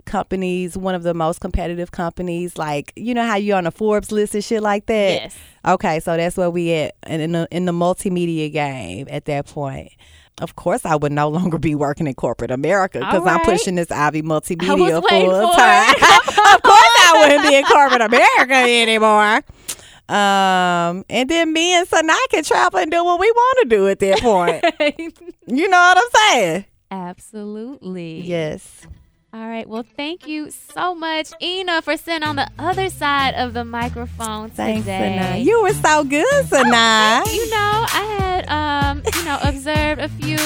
companies, 0.04 0.76
one 0.76 0.94
of 0.94 1.02
the 1.02 1.14
most 1.14 1.40
competitive 1.40 1.90
companies. 1.92 2.56
Like 2.56 2.92
you 2.96 3.14
know 3.14 3.24
how 3.24 3.36
you're 3.36 3.56
on 3.56 3.66
a 3.66 3.70
Forbes 3.70 4.12
list 4.12 4.34
and 4.34 4.44
shit 4.44 4.62
like 4.62 4.86
that. 4.86 5.12
Yes. 5.22 5.36
Okay, 5.66 6.00
so 6.00 6.16
that's 6.16 6.36
where 6.36 6.50
we 6.50 6.72
at 6.72 6.94
in 7.06 7.32
the, 7.32 7.48
in 7.50 7.64
the 7.64 7.72
multimedia 7.72 8.52
game 8.52 9.06
at 9.10 9.24
that 9.26 9.46
point. 9.46 9.92
Of 10.40 10.56
course, 10.56 10.84
I 10.84 10.96
would 10.96 11.12
no 11.12 11.28
longer 11.28 11.58
be 11.58 11.76
working 11.76 12.08
in 12.08 12.14
corporate 12.14 12.50
America 12.50 12.98
because 12.98 13.22
All 13.22 13.28
I'm 13.28 13.40
pushing 13.44 13.76
this 13.76 13.90
Ivy 13.92 14.22
Multimedia 14.22 14.66
full 14.66 15.52
time. 15.52 15.94
of 16.54 16.62
course, 16.62 16.94
I 16.98 17.16
wouldn't 17.20 17.48
be 17.48 17.54
in 17.54 17.64
corporate 17.64 18.00
America 18.12 18.54
anymore. 18.54 19.42
Um, 20.08 21.04
and 21.08 21.28
then 21.30 21.52
me 21.52 21.74
and 21.74 21.88
Sanaa 21.88 22.16
can 22.30 22.44
travel 22.44 22.78
and 22.78 22.90
do 22.90 23.02
what 23.04 23.18
we 23.18 23.30
want 23.30 23.58
to 23.62 23.76
do 23.76 23.88
at 23.88 23.98
that 24.00 24.20
point. 24.20 24.62
you 25.46 25.68
know 25.68 25.78
what 25.78 25.98
I'm 25.98 26.10
saying? 26.30 26.64
Absolutely. 26.90 28.20
Yes. 28.20 28.86
All 29.34 29.48
right. 29.48 29.68
Well, 29.68 29.84
thank 29.96 30.28
you 30.28 30.52
so 30.52 30.94
much, 30.94 31.32
Ina, 31.42 31.82
for 31.82 31.96
sitting 31.96 32.22
on 32.22 32.36
the 32.36 32.48
other 32.56 32.88
side 32.88 33.34
of 33.34 33.52
the 33.52 33.64
microphone 33.64 34.50
Thanks, 34.50 34.82
today. 34.82 35.18
Sanaa. 35.20 35.44
You 35.44 35.60
were 35.60 35.72
so 35.72 36.04
good, 36.04 36.44
Sanaa. 36.46 37.26
you 37.34 37.50
know, 37.50 37.84
I 37.90 38.16
had 38.16 38.48
um, 38.48 39.02
you 39.12 39.24
know, 39.24 39.36
observed 39.42 40.00
a 40.00 40.08
few 40.08 40.36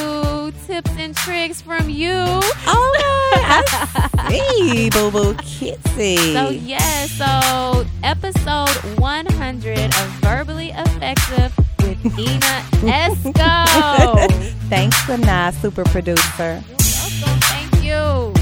tips 0.67 0.91
and 0.97 1.15
tricks 1.15 1.61
from 1.61 1.91
you. 1.91 2.15
Oh, 2.15 2.93
I 3.35 4.29
see, 4.57 4.89
Boo 4.89 5.11
Boo 5.11 5.35
Kitsy. 5.35 6.33
So 6.33 6.49
yeah, 6.49 7.05
so 7.09 7.85
episode 8.03 8.71
100 8.99 9.79
of 9.85 10.07
Verbally 10.23 10.71
Effective 10.71 11.55
with 11.81 12.19
Ina 12.19 12.65
Esco. 12.89 14.33
Thanks, 14.71 14.97
Sanaa, 15.03 15.53
super 15.61 15.85
producer. 15.85 16.63
Thank 16.65 17.85
You're 17.85 18.38